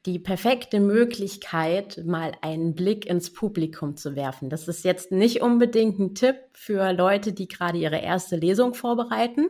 die 0.05 0.19
perfekte 0.19 0.79
Möglichkeit, 0.79 2.01
mal 2.05 2.33
einen 2.41 2.75
Blick 2.75 3.05
ins 3.05 3.31
Publikum 3.31 3.95
zu 3.95 4.15
werfen. 4.15 4.49
Das 4.49 4.67
ist 4.67 4.83
jetzt 4.83 5.11
nicht 5.11 5.41
unbedingt 5.41 5.99
ein 5.99 6.15
Tipp 6.15 6.35
für 6.53 6.91
Leute, 6.91 7.31
die 7.31 7.47
gerade 7.47 7.77
ihre 7.77 7.99
erste 7.99 8.35
Lesung 8.35 8.73
vorbereiten. 8.73 9.47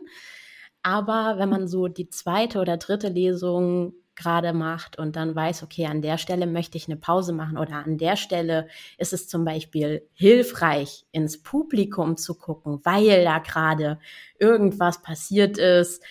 Aber 0.82 1.38
wenn 1.38 1.48
man 1.48 1.68
so 1.68 1.88
die 1.88 2.08
zweite 2.08 2.60
oder 2.60 2.76
dritte 2.76 3.08
Lesung 3.08 3.94
gerade 4.14 4.52
macht 4.52 4.98
und 4.98 5.16
dann 5.16 5.34
weiß, 5.34 5.62
okay, 5.62 5.86
an 5.86 6.02
der 6.02 6.18
Stelle 6.18 6.46
möchte 6.46 6.76
ich 6.76 6.86
eine 6.86 6.96
Pause 6.96 7.32
machen 7.32 7.58
oder 7.58 7.84
an 7.84 7.98
der 7.98 8.16
Stelle 8.16 8.68
ist 8.98 9.12
es 9.12 9.28
zum 9.28 9.44
Beispiel 9.44 10.08
hilfreich, 10.12 11.06
ins 11.12 11.42
Publikum 11.42 12.16
zu 12.16 12.34
gucken, 12.34 12.80
weil 12.84 13.24
da 13.24 13.38
gerade 13.38 13.98
irgendwas 14.38 15.02
passiert 15.02 15.58
ist, 15.58 16.02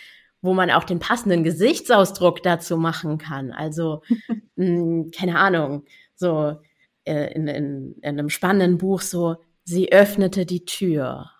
wo 0.41 0.53
man 0.53 0.71
auch 0.71 0.83
den 0.83 0.99
passenden 0.99 1.43
Gesichtsausdruck 1.43 2.41
dazu 2.41 2.77
machen 2.77 3.17
kann. 3.17 3.51
Also, 3.51 4.01
mh, 4.27 4.35
hm, 4.57 5.11
keine 5.11 5.37
Ahnung, 5.37 5.85
so 6.15 6.59
äh, 7.05 7.33
in, 7.33 7.47
in, 7.47 7.95
in 8.01 8.19
einem 8.19 8.29
spannenden 8.29 8.77
Buch 8.77 9.01
so, 9.01 9.37
sie 9.63 9.91
öffnete 9.91 10.45
die 10.45 10.65
Tür 10.65 11.31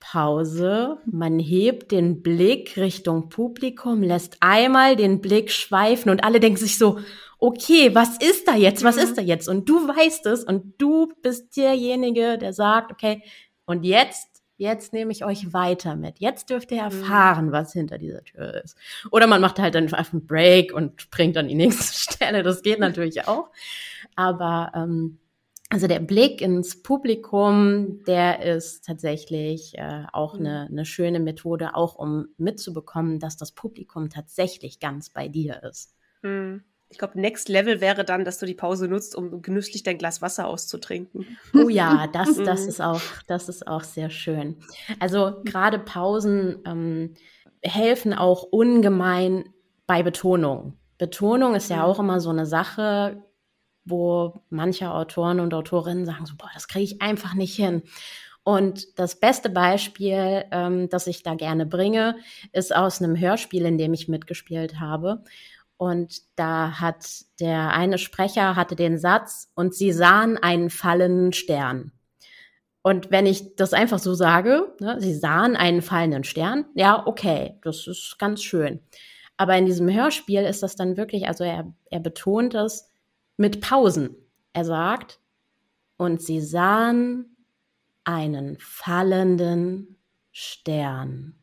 Pause. 0.00 0.98
Man 1.06 1.38
hebt 1.38 1.92
den 1.92 2.22
Blick 2.22 2.76
Richtung 2.76 3.28
Publikum, 3.28 4.02
lässt 4.02 4.38
einmal 4.40 4.96
den 4.96 5.20
Blick 5.20 5.50
schweifen 5.52 6.10
und 6.10 6.24
alle 6.24 6.40
denken 6.40 6.58
sich 6.58 6.78
so, 6.78 6.98
okay, 7.38 7.94
was 7.94 8.16
ist 8.18 8.48
da 8.48 8.56
jetzt? 8.56 8.82
Was 8.82 8.96
ist 8.96 9.16
da 9.16 9.22
jetzt? 9.22 9.48
Und 9.48 9.68
du 9.68 9.86
weißt 9.86 10.26
es 10.26 10.42
und 10.44 10.74
du 10.78 11.12
bist 11.22 11.56
derjenige, 11.56 12.38
der 12.38 12.52
sagt, 12.52 12.90
okay, 12.90 13.22
und 13.66 13.84
jetzt 13.84 14.30
jetzt 14.60 14.92
nehme 14.92 15.10
ich 15.10 15.24
euch 15.24 15.54
weiter 15.54 15.96
mit. 15.96 16.18
Jetzt 16.18 16.50
dürft 16.50 16.70
ihr 16.70 16.82
mhm. 16.82 17.00
erfahren, 17.00 17.50
was 17.50 17.72
hinter 17.72 17.96
dieser 17.96 18.22
Tür 18.22 18.62
ist. 18.62 18.76
Oder 19.10 19.26
man 19.26 19.40
macht 19.40 19.58
halt 19.58 19.74
dann 19.74 19.84
einfach 19.84 20.12
einen 20.12 20.26
Break 20.26 20.74
und 20.74 21.00
springt 21.00 21.36
an 21.38 21.48
die 21.48 21.54
nächste 21.56 22.12
Stelle. 22.12 22.42
Das 22.42 22.62
geht 22.62 22.78
natürlich 22.78 23.26
auch. 23.26 23.48
Aber 24.16 24.70
ähm, 24.74 25.18
also 25.70 25.86
der 25.86 26.00
Blick 26.00 26.40
ins 26.42 26.82
Publikum, 26.82 28.02
der 28.04 28.42
ist 28.42 28.84
tatsächlich 28.84 29.78
äh, 29.78 30.02
auch 30.12 30.34
mhm. 30.34 30.40
eine, 30.40 30.66
eine 30.68 30.84
schöne 30.84 31.20
Methode, 31.20 31.74
auch 31.74 31.94
um 31.94 32.26
mitzubekommen, 32.38 33.20
dass 33.20 33.36
das 33.36 33.52
Publikum 33.52 34.10
tatsächlich 34.10 34.80
ganz 34.80 35.10
bei 35.10 35.28
dir 35.28 35.62
ist. 35.62 35.94
Mhm. 36.22 36.64
Ich 36.92 36.98
glaube, 36.98 37.20
Next 37.20 37.48
Level 37.48 37.80
wäre 37.80 38.04
dann, 38.04 38.24
dass 38.24 38.38
du 38.38 38.46
die 38.46 38.54
Pause 38.54 38.88
nutzt, 38.88 39.14
um 39.14 39.42
genüsslich 39.42 39.84
dein 39.84 39.96
Glas 39.96 40.20
Wasser 40.22 40.48
auszutrinken. 40.48 41.38
Oh 41.54 41.68
ja, 41.68 42.08
das, 42.08 42.34
das 42.44 42.66
ist 42.66 42.82
auch, 42.82 43.00
das 43.28 43.48
ist 43.48 43.68
auch 43.68 43.84
sehr 43.84 44.10
schön. 44.10 44.56
Also 44.98 45.40
gerade 45.44 45.78
Pausen 45.78 46.58
ähm, 46.66 47.14
helfen 47.62 48.12
auch 48.12 48.42
ungemein 48.42 49.44
bei 49.86 50.02
Betonung. 50.02 50.78
Betonung 50.98 51.54
ist 51.54 51.70
ja 51.70 51.76
mhm. 51.76 51.82
auch 51.82 52.00
immer 52.00 52.20
so 52.20 52.30
eine 52.30 52.44
Sache, 52.44 53.22
wo 53.84 54.42
manche 54.50 54.90
Autoren 54.90 55.40
und 55.40 55.54
Autorinnen 55.54 56.06
sagen 56.06 56.26
so, 56.26 56.34
boah, 56.36 56.50
das 56.54 56.68
kriege 56.68 56.84
ich 56.84 57.02
einfach 57.02 57.34
nicht 57.34 57.54
hin. 57.54 57.82
Und 58.42 58.98
das 58.98 59.20
beste 59.20 59.50
Beispiel, 59.50 60.44
ähm, 60.50 60.88
das 60.88 61.06
ich 61.06 61.22
da 61.22 61.34
gerne 61.34 61.66
bringe, 61.66 62.16
ist 62.52 62.74
aus 62.74 63.02
einem 63.02 63.18
Hörspiel, 63.18 63.66
in 63.66 63.78
dem 63.78 63.92
ich 63.92 64.08
mitgespielt 64.08 64.80
habe. 64.80 65.22
Und 65.76 66.22
da 66.36 66.80
hat 66.80 67.06
der 67.38 67.70
eine 67.70 67.98
Sprecher 67.98 68.56
hatte 68.56 68.76
den 68.76 68.98
Satz, 68.98 69.50
und 69.54 69.74
sie 69.74 69.92
sahen 69.92 70.36
einen 70.36 70.70
fallenden 70.70 71.32
Stern. 71.32 71.92
Und 72.82 73.10
wenn 73.10 73.26
ich 73.26 73.56
das 73.56 73.72
einfach 73.72 73.98
so 73.98 74.14
sage, 74.14 74.74
ne, 74.80 74.96
sie 75.00 75.14
sahen 75.14 75.56
einen 75.56 75.82
fallenden 75.82 76.24
Stern, 76.24 76.64
ja, 76.74 77.06
okay, 77.06 77.58
das 77.62 77.86
ist 77.86 78.18
ganz 78.18 78.42
schön. 78.42 78.80
Aber 79.36 79.56
in 79.56 79.66
diesem 79.66 79.90
Hörspiel 79.90 80.42
ist 80.42 80.62
das 80.62 80.76
dann 80.76 80.96
wirklich, 80.96 81.28
also 81.28 81.44
er, 81.44 81.72
er 81.90 82.00
betont 82.00 82.54
es, 82.54 82.89
mit 83.40 83.62
Pausen. 83.62 84.14
Er 84.52 84.66
sagt, 84.66 85.18
und 85.96 86.20
sie 86.22 86.40
sahen 86.40 87.36
einen 88.04 88.58
fallenden 88.60 89.96
Stern. 90.30 91.34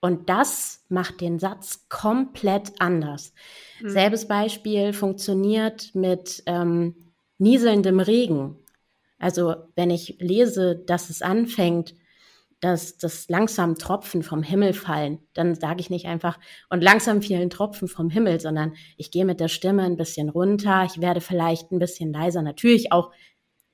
Und 0.00 0.30
das 0.30 0.84
macht 0.88 1.20
den 1.20 1.38
Satz 1.38 1.86
komplett 1.90 2.72
anders. 2.78 3.34
Mhm. 3.80 3.90
Selbes 3.90 4.28
Beispiel 4.28 4.92
funktioniert 4.94 5.94
mit 5.94 6.42
ähm, 6.46 6.94
nieselndem 7.36 8.00
Regen. 8.00 8.56
Also 9.18 9.56
wenn 9.76 9.90
ich 9.90 10.16
lese, 10.20 10.76
dass 10.76 11.10
es 11.10 11.20
anfängt, 11.20 11.94
dass 12.64 12.96
das 12.96 13.28
langsam 13.28 13.74
Tropfen 13.74 14.22
vom 14.22 14.42
Himmel 14.42 14.72
fallen, 14.72 15.18
dann 15.34 15.54
sage 15.54 15.80
ich 15.80 15.90
nicht 15.90 16.06
einfach 16.06 16.38
und 16.70 16.82
langsam 16.82 17.20
fielen 17.20 17.50
Tropfen 17.50 17.88
vom 17.88 18.08
Himmel, 18.08 18.40
sondern 18.40 18.72
ich 18.96 19.10
gehe 19.10 19.26
mit 19.26 19.38
der 19.38 19.48
Stimme 19.48 19.82
ein 19.82 19.98
bisschen 19.98 20.30
runter, 20.30 20.82
ich 20.86 20.98
werde 20.98 21.20
vielleicht 21.20 21.72
ein 21.72 21.78
bisschen 21.78 22.10
leiser, 22.10 22.40
natürlich 22.40 22.90
auch 22.90 23.12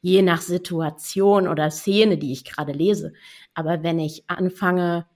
je 0.01 0.23
nach 0.23 0.43
Situation 0.43 1.47
oder 1.47 1.71
Szene, 1.71 2.19
die 2.19 2.33
ich 2.33 2.45
gerade 2.45 2.73
lese. 2.73 3.13
Aber 3.55 3.85
wenn 3.85 4.01
ich 4.01 4.25
anfange, 4.29 5.07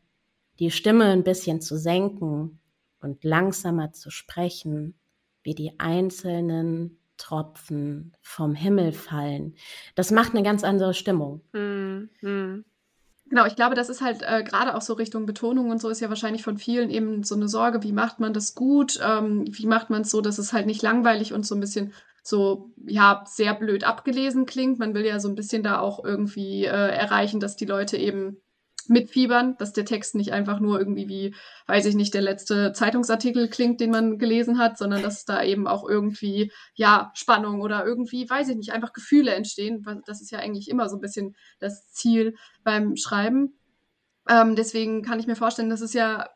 die 0.60 0.70
Stimme 0.70 1.06
ein 1.06 1.24
bisschen 1.24 1.60
zu 1.60 1.76
senken 1.76 2.60
und 3.00 3.24
langsamer 3.24 3.90
zu 3.90 4.12
sprechen, 4.12 4.94
wie 5.42 5.56
die 5.56 5.80
einzelnen 5.80 6.98
Tropfen 7.16 8.14
vom 8.22 8.54
Himmel 8.54 8.92
fallen, 8.92 9.56
das 9.96 10.12
macht 10.12 10.32
eine 10.32 10.44
ganz 10.44 10.62
andere 10.62 10.94
Stimmung. 10.94 11.40
Hm, 11.52 12.10
hm. 12.20 12.64
Genau, 13.26 13.46
ich 13.46 13.56
glaube, 13.56 13.74
das 13.74 13.88
ist 13.88 14.02
halt 14.02 14.22
äh, 14.22 14.42
gerade 14.44 14.74
auch 14.74 14.82
so 14.82 14.92
Richtung 14.94 15.24
Betonung 15.26 15.70
und 15.70 15.80
so 15.80 15.88
ist 15.88 16.00
ja 16.00 16.08
wahrscheinlich 16.10 16.42
von 16.42 16.58
vielen 16.58 16.90
eben 16.90 17.22
so 17.24 17.34
eine 17.34 17.48
Sorge, 17.48 17.82
wie 17.82 17.92
macht 17.92 18.20
man 18.20 18.34
das 18.34 18.54
gut, 18.54 19.00
ähm, 19.02 19.44
wie 19.50 19.66
macht 19.66 19.88
man 19.90 20.02
es 20.02 20.10
so, 20.10 20.20
dass 20.20 20.38
es 20.38 20.52
halt 20.52 20.66
nicht 20.66 20.82
langweilig 20.82 21.32
und 21.32 21.46
so 21.46 21.54
ein 21.54 21.60
bisschen 21.60 21.94
so, 22.22 22.70
ja, 22.86 23.24
sehr 23.26 23.54
blöd 23.54 23.84
abgelesen 23.84 24.46
klingt. 24.46 24.78
Man 24.78 24.94
will 24.94 25.04
ja 25.04 25.20
so 25.20 25.28
ein 25.28 25.34
bisschen 25.34 25.62
da 25.62 25.78
auch 25.80 26.04
irgendwie 26.04 26.64
äh, 26.64 26.68
erreichen, 26.68 27.40
dass 27.40 27.56
die 27.56 27.66
Leute 27.66 27.96
eben 27.96 28.38
mitfiebern, 28.88 29.56
dass 29.58 29.72
der 29.72 29.84
Text 29.84 30.14
nicht 30.14 30.32
einfach 30.32 30.60
nur 30.60 30.78
irgendwie 30.78 31.08
wie, 31.08 31.34
weiß 31.66 31.86
ich 31.86 31.94
nicht, 31.94 32.14
der 32.14 32.22
letzte 32.22 32.72
Zeitungsartikel 32.72 33.48
klingt, 33.48 33.80
den 33.80 33.90
man 33.90 34.18
gelesen 34.18 34.58
hat, 34.58 34.78
sondern 34.78 35.02
dass 35.02 35.24
da 35.24 35.42
eben 35.42 35.66
auch 35.66 35.88
irgendwie, 35.88 36.52
ja, 36.74 37.10
Spannung 37.14 37.60
oder 37.60 37.84
irgendwie, 37.84 38.28
weiß 38.28 38.48
ich 38.48 38.56
nicht, 38.56 38.72
einfach 38.72 38.92
Gefühle 38.92 39.34
entstehen. 39.34 39.84
Das 40.06 40.20
ist 40.20 40.30
ja 40.30 40.38
eigentlich 40.38 40.68
immer 40.68 40.88
so 40.88 40.96
ein 40.96 41.00
bisschen 41.00 41.36
das 41.58 41.90
Ziel 41.90 42.34
beim 42.62 42.96
Schreiben. 42.96 43.58
Ähm, 44.28 44.56
deswegen 44.56 45.02
kann 45.02 45.20
ich 45.20 45.26
mir 45.26 45.36
vorstellen, 45.36 45.70
dass 45.70 45.80
es 45.80 45.92
ja 45.92 46.28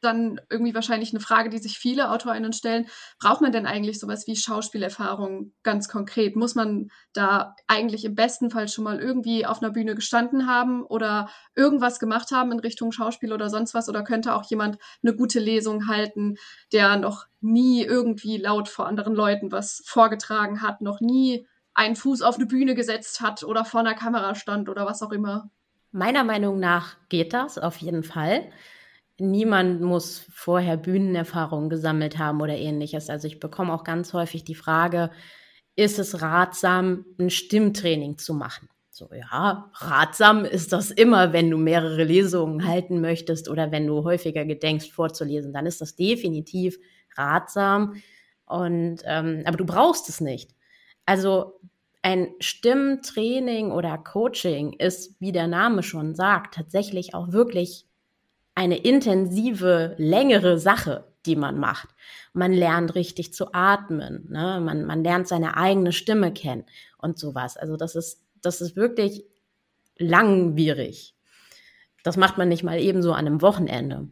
dann 0.00 0.40
irgendwie 0.50 0.74
wahrscheinlich 0.74 1.10
eine 1.10 1.20
Frage, 1.20 1.48
die 1.48 1.58
sich 1.58 1.78
viele 1.78 2.10
AutorInnen 2.10 2.52
stellen. 2.52 2.86
Braucht 3.18 3.40
man 3.40 3.52
denn 3.52 3.66
eigentlich 3.66 3.98
sowas 3.98 4.26
wie 4.26 4.36
Schauspielerfahrung 4.36 5.52
ganz 5.62 5.88
konkret? 5.88 6.36
Muss 6.36 6.54
man 6.54 6.90
da 7.12 7.54
eigentlich 7.66 8.04
im 8.04 8.14
besten 8.14 8.50
Fall 8.50 8.68
schon 8.68 8.84
mal 8.84 9.00
irgendwie 9.00 9.46
auf 9.46 9.62
einer 9.62 9.72
Bühne 9.72 9.94
gestanden 9.94 10.46
haben 10.46 10.84
oder 10.84 11.28
irgendwas 11.54 11.98
gemacht 11.98 12.30
haben 12.30 12.52
in 12.52 12.60
Richtung 12.60 12.92
Schauspiel 12.92 13.32
oder 13.32 13.50
sonst 13.50 13.74
was? 13.74 13.88
Oder 13.88 14.04
könnte 14.04 14.34
auch 14.34 14.48
jemand 14.50 14.78
eine 15.02 15.14
gute 15.14 15.40
Lesung 15.40 15.88
halten, 15.88 16.36
der 16.72 16.96
noch 16.96 17.26
nie 17.40 17.82
irgendwie 17.82 18.36
laut 18.38 18.68
vor 18.68 18.86
anderen 18.86 19.14
Leuten 19.14 19.52
was 19.52 19.82
vorgetragen 19.86 20.62
hat, 20.62 20.80
noch 20.80 21.00
nie 21.00 21.46
einen 21.74 21.96
Fuß 21.96 22.22
auf 22.22 22.36
eine 22.36 22.46
Bühne 22.46 22.74
gesetzt 22.74 23.20
hat 23.20 23.44
oder 23.44 23.64
vor 23.64 23.80
einer 23.80 23.94
Kamera 23.94 24.34
stand 24.34 24.68
oder 24.68 24.86
was 24.86 25.02
auch 25.02 25.12
immer? 25.12 25.50
Meiner 25.92 26.24
Meinung 26.24 26.58
nach 26.58 26.96
geht 27.08 27.32
das 27.32 27.58
auf 27.58 27.76
jeden 27.78 28.02
Fall 28.02 28.50
niemand 29.18 29.80
muss 29.80 30.26
vorher 30.32 30.76
Bühnenerfahrung 30.76 31.68
gesammelt 31.68 32.18
haben 32.18 32.40
oder 32.40 32.56
ähnliches. 32.56 33.10
Also 33.10 33.26
ich 33.26 33.40
bekomme 33.40 33.72
auch 33.72 33.84
ganz 33.84 34.12
häufig 34.12 34.44
die 34.44 34.54
Frage, 34.54 35.10
ist 35.74 35.98
es 35.98 36.22
ratsam, 36.22 37.04
ein 37.18 37.30
Stimmtraining 37.30 38.18
zu 38.18 38.34
machen? 38.34 38.68
So, 38.90 39.10
ja, 39.12 39.70
ratsam 39.74 40.46
ist 40.46 40.72
das 40.72 40.90
immer, 40.90 41.34
wenn 41.34 41.50
du 41.50 41.58
mehrere 41.58 42.04
Lesungen 42.04 42.66
halten 42.66 43.02
möchtest 43.02 43.50
oder 43.50 43.70
wenn 43.70 43.86
du 43.86 44.04
häufiger 44.04 44.46
gedenkst, 44.46 44.90
vorzulesen, 44.90 45.52
dann 45.52 45.66
ist 45.66 45.82
das 45.82 45.96
definitiv 45.96 46.78
ratsam. 47.14 47.94
Und 48.46 49.02
ähm, 49.04 49.42
aber 49.44 49.58
du 49.58 49.66
brauchst 49.66 50.08
es 50.08 50.22
nicht. 50.22 50.54
Also 51.04 51.60
ein 52.00 52.28
Stimmtraining 52.40 53.70
oder 53.70 53.98
Coaching 53.98 54.72
ist, 54.74 55.20
wie 55.20 55.32
der 55.32 55.46
Name 55.46 55.82
schon 55.82 56.14
sagt, 56.14 56.54
tatsächlich 56.54 57.14
auch 57.14 57.32
wirklich 57.32 57.86
eine 58.56 58.78
intensive, 58.78 59.94
längere 59.98 60.58
Sache, 60.58 61.04
die 61.26 61.36
man 61.36 61.58
macht. 61.58 61.88
Man 62.32 62.52
lernt 62.52 62.94
richtig 62.94 63.32
zu 63.32 63.52
atmen, 63.52 64.26
ne? 64.30 64.60
man, 64.64 64.84
man 64.84 65.04
lernt 65.04 65.28
seine 65.28 65.56
eigene 65.56 65.92
Stimme 65.92 66.32
kennen 66.32 66.64
und 66.98 67.18
sowas. 67.18 67.56
Also 67.56 67.76
das 67.76 67.94
ist, 67.94 68.24
das 68.42 68.60
ist 68.60 68.74
wirklich 68.74 69.24
langwierig. 69.98 71.14
Das 72.02 72.16
macht 72.16 72.38
man 72.38 72.48
nicht 72.48 72.64
mal 72.64 72.80
ebenso 72.80 73.12
an 73.12 73.26
einem 73.26 73.42
Wochenende. 73.42 74.08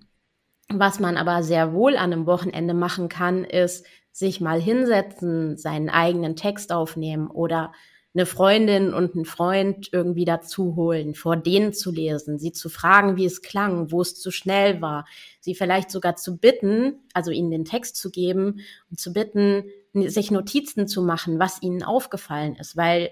Was 0.69 1.01
man 1.01 1.17
aber 1.17 1.43
sehr 1.43 1.73
wohl 1.73 1.97
an 1.97 2.13
einem 2.13 2.27
Wochenende 2.27 2.75
machen 2.75 3.09
kann, 3.09 3.45
ist 3.45 3.87
sich 4.13 4.41
mal 4.41 4.61
hinsetzen, 4.61 5.57
seinen 5.57 5.89
eigenen 5.89 6.37
Text 6.37 6.71
aufnehmen 6.71 7.29
oder 7.29 7.73
eine 8.15 8.27
Freundin 8.27 8.95
und 8.95 9.15
einen 9.15 9.25
Freund 9.25 9.89
irgendwie 9.93 10.25
dazu 10.25 10.77
holen, 10.77 11.15
vor 11.15 11.37
denen 11.37 11.73
zu 11.73 11.91
lesen, 11.91 12.39
sie 12.39 12.53
zu 12.53 12.69
fragen, 12.69 13.17
wie 13.17 13.25
es 13.25 13.43
klang, 13.43 13.91
wo 13.91 14.01
es 14.01 14.15
zu 14.15 14.31
schnell 14.31 14.81
war, 14.81 15.05
sie 15.41 15.55
vielleicht 15.55 15.91
sogar 15.91 16.15
zu 16.15 16.39
bitten, 16.39 17.01
also 17.13 17.33
ihnen 17.33 17.51
den 17.51 17.65
Text 17.65 17.97
zu 17.97 18.11
geben 18.11 18.61
und 18.89 19.01
zu 19.01 19.13
bitten, 19.13 19.65
sich 19.93 20.31
Notizen 20.31 20.87
zu 20.87 21.03
machen, 21.03 21.41
was 21.41 21.61
ihnen 21.61 21.83
aufgefallen 21.83 22.55
ist, 22.55 22.77
weil 22.77 23.11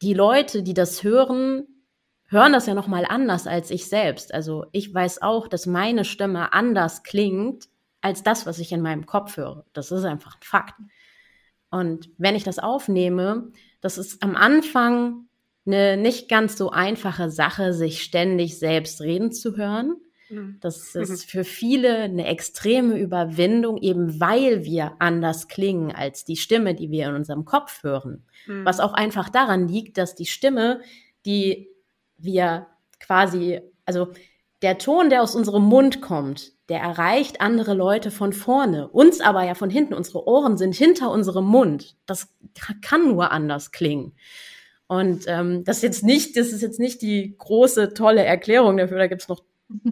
die 0.00 0.14
Leute, 0.14 0.62
die 0.62 0.74
das 0.74 1.02
hören, 1.02 1.66
hören 2.26 2.54
das 2.54 2.66
ja 2.66 2.72
noch 2.74 2.86
mal 2.86 3.04
anders 3.04 3.46
als 3.46 3.70
ich 3.70 3.88
selbst. 3.88 4.32
Also 4.32 4.64
ich 4.72 4.92
weiß 4.92 5.20
auch, 5.20 5.48
dass 5.48 5.66
meine 5.66 6.06
Stimme 6.06 6.54
anders 6.54 7.02
klingt 7.02 7.68
als 8.00 8.22
das, 8.22 8.46
was 8.46 8.58
ich 8.58 8.72
in 8.72 8.80
meinem 8.80 9.04
Kopf 9.04 9.36
höre. 9.36 9.66
Das 9.74 9.90
ist 9.90 10.04
einfach 10.04 10.36
ein 10.36 10.42
Fakt. 10.42 10.74
Und 11.70 12.10
wenn 12.16 12.34
ich 12.34 12.44
das 12.44 12.58
aufnehme, 12.58 13.52
das 13.80 13.98
ist 13.98 14.22
am 14.22 14.36
Anfang 14.36 15.26
eine 15.66 15.96
nicht 15.96 16.28
ganz 16.28 16.56
so 16.56 16.70
einfache 16.70 17.30
Sache, 17.30 17.72
sich 17.72 18.02
ständig 18.02 18.58
selbst 18.58 19.00
reden 19.00 19.32
zu 19.32 19.56
hören. 19.56 19.96
Mhm. 20.28 20.58
Das 20.60 20.94
ist 20.94 21.24
für 21.30 21.44
viele 21.44 21.98
eine 21.98 22.26
extreme 22.26 22.98
Überwindung, 22.98 23.78
eben 23.78 24.20
weil 24.20 24.64
wir 24.64 24.94
anders 24.98 25.48
klingen 25.48 25.92
als 25.92 26.24
die 26.24 26.36
Stimme, 26.36 26.74
die 26.74 26.90
wir 26.90 27.08
in 27.08 27.14
unserem 27.14 27.44
Kopf 27.44 27.82
hören. 27.82 28.24
Mhm. 28.46 28.64
Was 28.64 28.80
auch 28.80 28.92
einfach 28.92 29.28
daran 29.28 29.68
liegt, 29.68 29.98
dass 29.98 30.14
die 30.14 30.26
Stimme, 30.26 30.80
die 31.26 31.68
wir 32.16 32.66
quasi, 32.98 33.60
also 33.84 34.08
der 34.62 34.78
Ton, 34.78 35.10
der 35.10 35.22
aus 35.22 35.34
unserem 35.34 35.64
Mund 35.64 36.00
kommt, 36.00 36.52
der 36.70 36.80
erreicht 36.80 37.40
andere 37.40 37.74
Leute 37.74 38.12
von 38.12 38.32
vorne, 38.32 38.88
uns 38.88 39.20
aber 39.20 39.44
ja 39.44 39.54
von 39.54 39.70
hinten. 39.70 39.92
Unsere 39.92 40.26
Ohren 40.26 40.56
sind 40.56 40.74
hinter 40.74 41.10
unserem 41.10 41.44
Mund. 41.44 41.96
Das 42.06 42.32
kann 42.80 43.08
nur 43.08 43.32
anders 43.32 43.72
klingen. 43.72 44.12
Und 44.86 45.24
ähm, 45.26 45.64
das 45.64 45.78
ist 45.78 45.82
jetzt 45.82 46.04
nicht, 46.04 46.36
das 46.36 46.52
ist 46.52 46.62
jetzt 46.62 46.78
nicht 46.78 47.02
die 47.02 47.34
große 47.36 47.92
tolle 47.92 48.24
Erklärung 48.24 48.76
dafür. 48.76 48.98
Da 48.98 49.08
gibt's 49.08 49.28
noch 49.28 49.42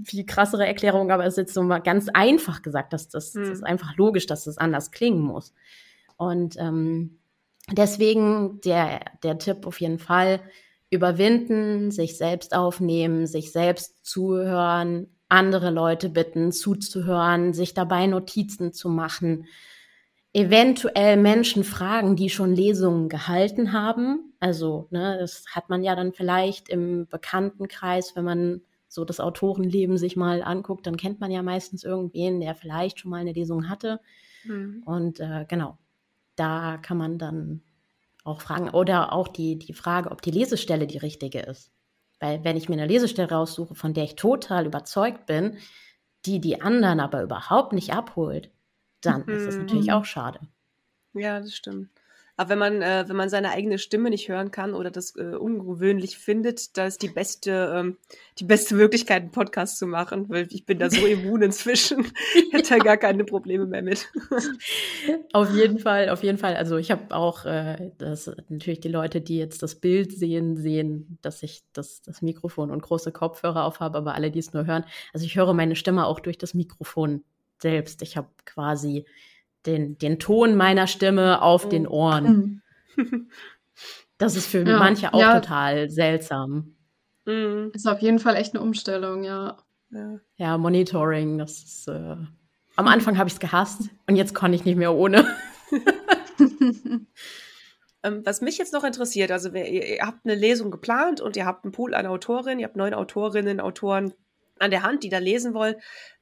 viel 0.05 0.25
krassere 0.25 0.67
Erklärungen, 0.67 1.11
aber 1.11 1.25
es 1.27 1.35
ist 1.35 1.39
jetzt 1.39 1.55
so 1.55 1.63
mal 1.63 1.81
ganz 1.81 2.09
einfach 2.15 2.63
gesagt, 2.63 2.93
dass 2.93 3.09
das, 3.09 3.35
hm. 3.35 3.43
das 3.43 3.51
ist 3.51 3.65
einfach 3.65 3.97
logisch, 3.97 4.27
dass 4.27 4.45
das 4.45 4.57
anders 4.57 4.93
klingen 4.93 5.21
muss. 5.21 5.53
Und 6.17 6.57
ähm, 6.59 7.19
deswegen 7.73 8.61
der 8.61 9.01
der 9.25 9.39
Tipp 9.39 9.67
auf 9.67 9.81
jeden 9.81 9.99
Fall 9.99 10.41
überwinden, 10.91 11.91
sich 11.91 12.17
selbst 12.17 12.55
aufnehmen, 12.55 13.27
sich 13.27 13.51
selbst 13.51 14.05
zuhören, 14.05 15.09
andere 15.29 15.71
Leute 15.71 16.09
bitten, 16.09 16.53
zuzuhören, 16.53 17.53
sich 17.53 17.75
dabei 17.75 18.07
Notizen 18.07 18.73
zu 18.73 18.89
machen, 18.89 19.47
eventuell 20.33 21.17
Menschen 21.17 21.65
fragen, 21.65 22.17
die 22.17 22.31
schon 22.31 22.55
Lesungen 22.55 23.09
gehalten 23.09 23.73
haben. 23.73 24.33
Also, 24.41 24.87
ne, 24.91 25.19
das 25.21 25.45
hat 25.51 25.69
man 25.69 25.83
ja 25.83 25.97
dann 25.97 26.13
vielleicht 26.13 26.69
im 26.69 27.07
Bekanntenkreis, 27.07 28.15
wenn 28.15 28.25
man 28.25 28.61
so 28.89 29.05
das 29.05 29.21
Autorenleben 29.21 29.99
sich 29.99 30.17
mal 30.17 30.43
anguckt, 30.43 30.87
dann 30.87 30.97
kennt 30.97 31.21
man 31.21 31.31
ja 31.31 31.43
meistens 31.43 31.85
irgendwen, 31.85 32.41
der 32.41 32.55
vielleicht 32.55 33.01
schon 33.01 33.11
mal 33.11 33.21
eine 33.21 33.33
Lesung 33.33 33.69
hatte. 33.69 34.01
Mhm. 34.45 34.83
Und 34.87 35.21
äh, 35.21 35.45
genau, 35.47 35.77
da 36.37 36.79
kann 36.79 36.97
man 36.97 37.19
dann 37.19 37.63
auch 38.25 38.41
fragen. 38.41 38.71
Oder 38.71 39.13
auch 39.13 39.29
die, 39.29 39.59
die 39.59 39.75
Frage, 39.75 40.11
ob 40.11 40.23
die 40.23 40.31
Lesestelle 40.31 40.87
die 40.87 40.99
richtige 40.99 41.41
ist. 41.41 41.71
Weil 42.21 42.43
wenn 42.45 42.57
ich 42.57 42.69
mir 42.69 42.75
eine 42.75 42.87
Lesestelle 42.87 43.31
raussuche, 43.31 43.75
von 43.75 43.95
der 43.95 44.05
ich 44.05 44.17
total 44.17 44.67
überzeugt 44.67 45.27
bin, 45.27 45.59
die 46.27 46.41
die 46.41 46.61
anderen 46.61 47.01
aber 47.01 47.23
überhaupt 47.23 47.73
nicht 47.73 47.93
abholt, 47.93 48.51
dann 49.01 49.25
mhm. 49.25 49.35
ist 49.35 49.47
das 49.47 49.57
natürlich 49.57 49.87
mhm. 49.87 49.93
auch 49.93 50.05
schade. 50.05 50.41
Ja, 51.15 51.41
das 51.41 51.55
stimmt. 51.55 51.91
Aber 52.39 52.51
wenn 52.51 52.59
man, 52.61 52.83
äh, 52.83 53.05
wenn 53.09 53.17
man 53.17 53.29
seine 53.29 53.51
eigene 53.51 53.79
Stimme 53.79 54.11
nicht 54.11 54.29
hören 54.29 54.53
kann 54.53 54.73
oder 54.73 54.93
das 54.93 55.17
äh, 55.17 55.35
ungewöhnlich 55.35 56.19
findet, 56.19 56.77
da 56.77 56.87
ist 56.87 57.03
die 57.03 57.09
beste, 57.09 57.75
ähm, 57.75 57.97
die 58.39 58.45
beste 58.45 58.77
Möglichkeit, 58.77 59.23
einen 59.23 59.33
Podcast 59.33 59.77
zu 59.77 59.89
machen, 59.89 60.29
weil 60.29 60.47
ich 60.53 60.65
bin 60.65 60.79
da 60.79 60.89
so 60.89 61.05
immun 61.07 61.43
inzwischen. 61.43 62.07
ich 62.37 62.53
hätte 62.53 62.75
da 62.75 62.79
gar 62.79 62.97
keine 62.97 63.25
Probleme 63.25 63.67
mehr 63.67 63.83
mit. 63.83 64.07
auf 65.33 65.53
jeden 65.53 65.81
Fall, 65.81 66.11
auf 66.11 66.23
jeden 66.23 66.39
Fall. 66.39 66.55
Also 66.55 66.77
ich 66.77 66.93
habe 66.93 67.13
auch, 67.13 67.45
äh, 67.45 67.91
das 67.99 68.31
natürlich 68.49 68.79
die 68.79 68.89
Leute, 68.89 69.21
die 69.21 69.37
jetzt 69.37 69.65
das 69.65 69.75
Bild 69.75 70.13
sehen, 70.13 70.57
sehen, 70.57 71.19
dass 71.23 71.43
ich 71.43 71.65
das, 71.73 72.03
das 72.03 72.23
Mikrofon 72.23 72.71
und 72.71 72.83
große 72.83 73.11
Kopfhörer 73.11 73.65
aufhabe, 73.65 73.99
aber 73.99 74.15
alle, 74.15 74.31
die 74.31 74.39
es 74.39 74.53
nur 74.53 74.65
hören, 74.65 74.85
also 75.13 75.27
ich 75.27 75.35
höre 75.35 75.55
meine 75.55 75.75
Stimme 75.75 76.07
auch 76.07 76.21
durch 76.21 76.39
das 76.39 76.55
Mikrofon 76.55 77.25
selbst. 77.61 78.01
Ich 78.03 78.17
habe 78.17 78.29
quasi 78.45 79.07
den, 79.69 79.99
den 79.99 80.19
Ton 80.19 80.57
meiner 80.57 80.87
Stimme 80.87 81.43
auf 81.43 81.67
oh. 81.67 81.69
den 81.69 81.87
Ohren. 81.87 82.63
Das 84.19 84.35
ist 84.35 84.49
für 84.49 84.67
ja, 84.67 84.79
manche 84.79 85.15
auch 85.15 85.21
ja. 85.21 85.39
total 85.41 85.89
seltsam. 85.91 86.75
Mhm. 87.25 87.71
Ist 87.73 87.87
auf 87.87 88.01
jeden 88.01 88.19
Fall 88.19 88.35
echt 88.35 88.53
eine 88.53 88.63
Umstellung, 88.63 89.23
ja. 89.23 89.59
Ja, 89.91 90.19
ja 90.37 90.59
Monitoring, 90.59 91.39
das 91.39 91.63
ist. 91.63 91.89
Äh, 91.89 92.17
am 92.77 92.89
Anfang 92.89 93.17
habe 93.17 93.29
ich 93.29 93.35
es 93.35 93.41
gehasst 93.41 93.83
und 94.07 94.17
jetzt 94.17 94.35
kann 94.35 94.53
ich 94.53 94.65
nicht 94.65 94.77
mehr 94.77 94.93
ohne. 94.93 95.25
ähm, 98.03 98.23
was 98.25 98.41
mich 98.41 98.59
jetzt 98.59 98.73
noch 98.73 98.85
interessiert, 98.85 99.31
also 99.31 99.51
ihr, 99.51 99.99
ihr, 99.99 100.07
habt 100.07 100.25
eine 100.25 100.35
Lesung 100.35 100.71
geplant 100.71 101.21
und 101.21 101.37
ihr 101.37 101.47
habt 101.47 101.65
einen 101.65 101.73
Pool 101.73 101.95
an 101.95 102.07
Autorinnen, 102.07 102.59
ihr 102.59 102.67
habt 102.67 102.77
neun 102.77 102.95
Autorinnen, 102.95 103.61
Autoren 103.61 104.15
an 104.61 104.71
der 104.71 104.83
Hand, 104.83 105.05
die 105.05 105.09
da 105.09 105.19
lesen 105.19 105.55
wollen. 105.55 105.77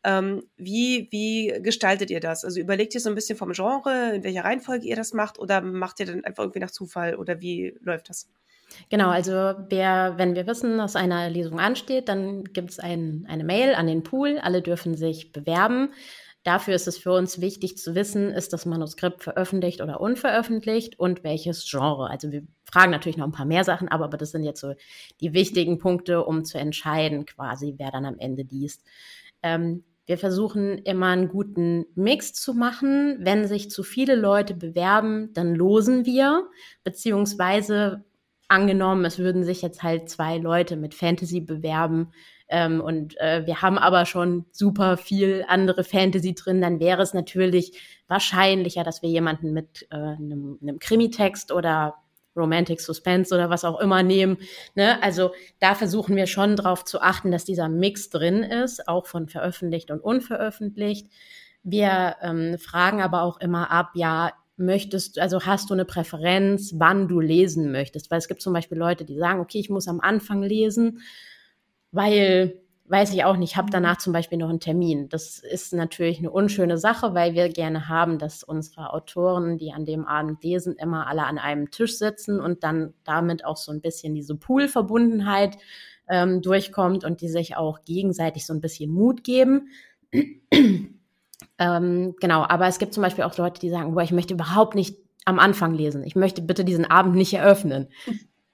Ähm, 0.04 0.44
wie, 0.56 1.08
wie 1.10 1.60
gestaltet 1.62 2.10
ihr 2.10 2.20
das? 2.20 2.44
Also 2.44 2.60
überlegt 2.60 2.94
ihr 2.94 3.00
so 3.00 3.08
ein 3.08 3.14
bisschen 3.14 3.36
vom 3.36 3.52
Genre, 3.52 4.14
in 4.14 4.24
welcher 4.24 4.44
Reihenfolge 4.44 4.86
ihr 4.86 4.96
das 4.96 5.12
macht 5.12 5.38
oder 5.38 5.60
macht 5.60 6.00
ihr 6.00 6.06
dann 6.06 6.24
einfach 6.24 6.44
irgendwie 6.44 6.60
nach 6.60 6.70
Zufall 6.70 7.16
oder 7.16 7.40
wie 7.40 7.76
läuft 7.80 8.08
das? 8.08 8.28
Genau, 8.88 9.10
also 9.10 9.32
wer, 9.68 10.14
wenn 10.16 10.34
wir 10.34 10.46
wissen, 10.46 10.78
dass 10.78 10.96
eine 10.96 11.28
Lesung 11.28 11.60
ansteht, 11.60 12.08
dann 12.08 12.44
gibt 12.44 12.70
es 12.70 12.78
ein, 12.78 13.24
eine 13.28 13.44
Mail 13.44 13.74
an 13.74 13.86
den 13.86 14.02
Pool. 14.02 14.38
Alle 14.38 14.62
dürfen 14.62 14.96
sich 14.96 15.32
bewerben. 15.32 15.90
Dafür 16.46 16.76
ist 16.76 16.86
es 16.86 16.96
für 16.96 17.10
uns 17.10 17.40
wichtig 17.40 17.76
zu 17.76 17.96
wissen, 17.96 18.30
ist 18.30 18.52
das 18.52 18.66
Manuskript 18.66 19.24
veröffentlicht 19.24 19.80
oder 19.80 20.00
unveröffentlicht 20.00 20.96
und 20.96 21.24
welches 21.24 21.68
Genre. 21.68 22.08
Also 22.08 22.30
wir 22.30 22.44
fragen 22.64 22.92
natürlich 22.92 23.16
noch 23.16 23.26
ein 23.26 23.32
paar 23.32 23.46
mehr 23.46 23.64
Sachen, 23.64 23.88
aber, 23.88 24.04
aber 24.04 24.16
das 24.16 24.30
sind 24.30 24.44
jetzt 24.44 24.60
so 24.60 24.74
die 25.20 25.32
wichtigen 25.32 25.78
Punkte, 25.80 26.24
um 26.24 26.44
zu 26.44 26.58
entscheiden 26.58 27.26
quasi, 27.26 27.74
wer 27.78 27.90
dann 27.90 28.04
am 28.04 28.20
Ende 28.20 28.44
liest. 28.44 28.84
Ähm, 29.42 29.82
wir 30.06 30.18
versuchen 30.18 30.78
immer 30.78 31.08
einen 31.08 31.26
guten 31.26 31.86
Mix 31.96 32.32
zu 32.32 32.54
machen. 32.54 33.16
Wenn 33.18 33.48
sich 33.48 33.68
zu 33.68 33.82
viele 33.82 34.14
Leute 34.14 34.54
bewerben, 34.54 35.32
dann 35.32 35.52
losen 35.52 36.06
wir, 36.06 36.46
beziehungsweise 36.84 38.04
angenommen, 38.46 39.04
es 39.04 39.18
würden 39.18 39.42
sich 39.42 39.62
jetzt 39.62 39.82
halt 39.82 40.08
zwei 40.08 40.38
Leute 40.38 40.76
mit 40.76 40.94
Fantasy 40.94 41.40
bewerben, 41.40 42.12
ähm, 42.48 42.80
und 42.80 43.18
äh, 43.20 43.44
wir 43.46 43.62
haben 43.62 43.78
aber 43.78 44.06
schon 44.06 44.46
super 44.52 44.96
viel 44.96 45.44
andere 45.48 45.84
Fantasy 45.84 46.34
drin, 46.34 46.60
dann 46.60 46.80
wäre 46.80 47.02
es 47.02 47.12
natürlich 47.12 47.80
wahrscheinlicher, 48.08 48.84
dass 48.84 49.02
wir 49.02 49.08
jemanden 49.08 49.52
mit 49.52 49.86
äh, 49.90 49.96
einem, 49.96 50.58
einem 50.62 50.78
Krimi-Text 50.78 51.50
oder 51.50 51.94
Romantic 52.36 52.80
Suspense 52.80 53.34
oder 53.34 53.50
was 53.50 53.64
auch 53.64 53.80
immer 53.80 54.02
nehmen. 54.02 54.36
Ne? 54.74 55.02
Also 55.02 55.32
da 55.58 55.74
versuchen 55.74 56.16
wir 56.16 56.26
schon 56.26 56.54
darauf 56.54 56.84
zu 56.84 57.00
achten, 57.00 57.30
dass 57.30 57.44
dieser 57.44 57.68
Mix 57.68 58.10
drin 58.10 58.42
ist, 58.42 58.86
auch 58.86 59.06
von 59.06 59.28
veröffentlicht 59.28 59.90
und 59.90 60.00
unveröffentlicht. 60.00 61.10
Wir 61.62 62.16
ähm, 62.20 62.58
fragen 62.58 63.00
aber 63.00 63.22
auch 63.22 63.40
immer 63.40 63.70
ab, 63.70 63.90
ja, 63.94 64.32
möchtest, 64.58 65.18
also 65.18 65.44
hast 65.44 65.68
du 65.68 65.74
eine 65.74 65.84
Präferenz, 65.84 66.74
wann 66.76 67.08
du 67.08 67.20
lesen 67.20 67.72
möchtest? 67.72 68.10
Weil 68.10 68.18
es 68.18 68.28
gibt 68.28 68.40
zum 68.40 68.52
Beispiel 68.52 68.78
Leute, 68.78 69.04
die 69.04 69.18
sagen, 69.18 69.40
okay, 69.40 69.58
ich 69.58 69.68
muss 69.68 69.88
am 69.88 70.00
Anfang 70.00 70.42
lesen 70.42 71.00
weil, 71.96 72.60
weiß 72.84 73.12
ich 73.14 73.24
auch 73.24 73.36
nicht, 73.36 73.56
habe 73.56 73.70
danach 73.70 73.96
zum 73.98 74.12
Beispiel 74.12 74.38
noch 74.38 74.50
einen 74.50 74.60
Termin. 74.60 75.08
Das 75.08 75.38
ist 75.38 75.72
natürlich 75.72 76.18
eine 76.18 76.30
unschöne 76.30 76.78
Sache, 76.78 77.14
weil 77.14 77.34
wir 77.34 77.48
gerne 77.48 77.88
haben, 77.88 78.18
dass 78.18 78.44
unsere 78.44 78.92
Autoren, 78.92 79.58
die 79.58 79.72
an 79.72 79.84
dem 79.84 80.04
Abend 80.04 80.44
lesen, 80.44 80.76
immer 80.76 81.06
alle 81.08 81.24
an 81.24 81.38
einem 81.38 81.70
Tisch 81.70 81.98
sitzen 81.98 82.38
und 82.38 82.62
dann 82.62 82.94
damit 83.02 83.44
auch 83.44 83.56
so 83.56 83.72
ein 83.72 83.80
bisschen 83.80 84.14
diese 84.14 84.36
Pool-Verbundenheit 84.36 85.56
ähm, 86.08 86.42
durchkommt 86.42 87.02
und 87.04 87.20
die 87.20 87.28
sich 87.28 87.56
auch 87.56 87.84
gegenseitig 87.84 88.46
so 88.46 88.52
ein 88.52 88.60
bisschen 88.60 88.92
Mut 88.92 89.24
geben. 89.24 89.68
ähm, 91.58 92.14
genau, 92.20 92.44
aber 92.46 92.66
es 92.66 92.78
gibt 92.78 92.94
zum 92.94 93.02
Beispiel 93.02 93.24
auch 93.24 93.36
Leute, 93.36 93.60
die 93.60 93.70
sagen, 93.70 93.94
boah, 93.94 94.02
ich 94.02 94.12
möchte 94.12 94.34
überhaupt 94.34 94.74
nicht 94.74 94.96
am 95.24 95.38
Anfang 95.40 95.74
lesen. 95.74 96.04
Ich 96.04 96.14
möchte 96.14 96.42
bitte 96.42 96.64
diesen 96.64 96.84
Abend 96.84 97.16
nicht 97.16 97.34
eröffnen. 97.34 97.88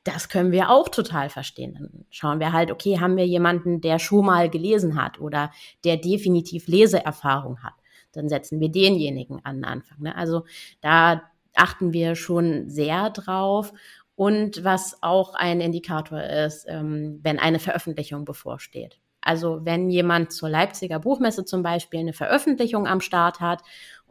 Das 0.04 0.28
können 0.28 0.50
wir 0.50 0.70
auch 0.70 0.88
total 0.88 1.28
verstehen. 1.28 1.74
Dann 1.74 2.04
schauen 2.10 2.40
wir 2.40 2.52
halt, 2.52 2.70
okay, 2.70 2.98
haben 2.98 3.16
wir 3.16 3.26
jemanden, 3.26 3.80
der 3.80 3.98
schon 3.98 4.26
mal 4.26 4.50
gelesen 4.50 5.00
hat 5.00 5.20
oder 5.20 5.52
der 5.84 5.96
definitiv 5.96 6.66
Leseerfahrung 6.66 7.62
hat. 7.62 7.74
Dann 8.12 8.28
setzen 8.28 8.60
wir 8.60 8.68
denjenigen 8.68 9.44
an 9.44 9.56
den 9.56 9.64
Anfang. 9.64 10.02
Ne? 10.02 10.16
Also 10.16 10.44
da 10.80 11.22
achten 11.54 11.92
wir 11.92 12.16
schon 12.16 12.68
sehr 12.68 13.10
drauf. 13.10 13.72
Und 14.14 14.62
was 14.62 15.02
auch 15.02 15.34
ein 15.34 15.60
Indikator 15.60 16.20
ist, 16.20 16.66
ähm, 16.68 17.20
wenn 17.22 17.38
eine 17.38 17.58
Veröffentlichung 17.58 18.24
bevorsteht. 18.24 19.00
Also 19.22 19.60
wenn 19.64 19.88
jemand 19.88 20.32
zur 20.32 20.48
Leipziger 20.48 20.98
Buchmesse 20.98 21.44
zum 21.44 21.62
Beispiel 21.62 22.00
eine 22.00 22.12
Veröffentlichung 22.12 22.86
am 22.86 23.00
Start 23.00 23.40
hat 23.40 23.62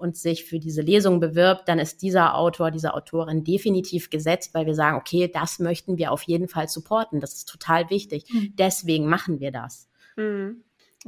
und 0.01 0.17
sich 0.17 0.45
für 0.45 0.59
diese 0.59 0.81
Lesung 0.81 1.19
bewirbt, 1.19 1.67
dann 1.67 1.79
ist 1.79 2.01
dieser 2.01 2.35
Autor, 2.35 2.71
diese 2.71 2.93
Autorin 2.93 3.43
definitiv 3.43 4.09
gesetzt, 4.09 4.53
weil 4.53 4.65
wir 4.65 4.75
sagen, 4.75 4.97
okay, 4.97 5.29
das 5.31 5.59
möchten 5.59 5.97
wir 5.97 6.11
auf 6.11 6.23
jeden 6.23 6.47
Fall 6.47 6.67
supporten. 6.67 7.19
Das 7.19 7.33
ist 7.33 7.47
total 7.47 7.89
wichtig. 7.89 8.25
Mhm. 8.31 8.53
Deswegen 8.57 9.07
machen 9.07 9.39
wir 9.39 9.51
das. 9.51 9.87
Mhm. 10.15 10.63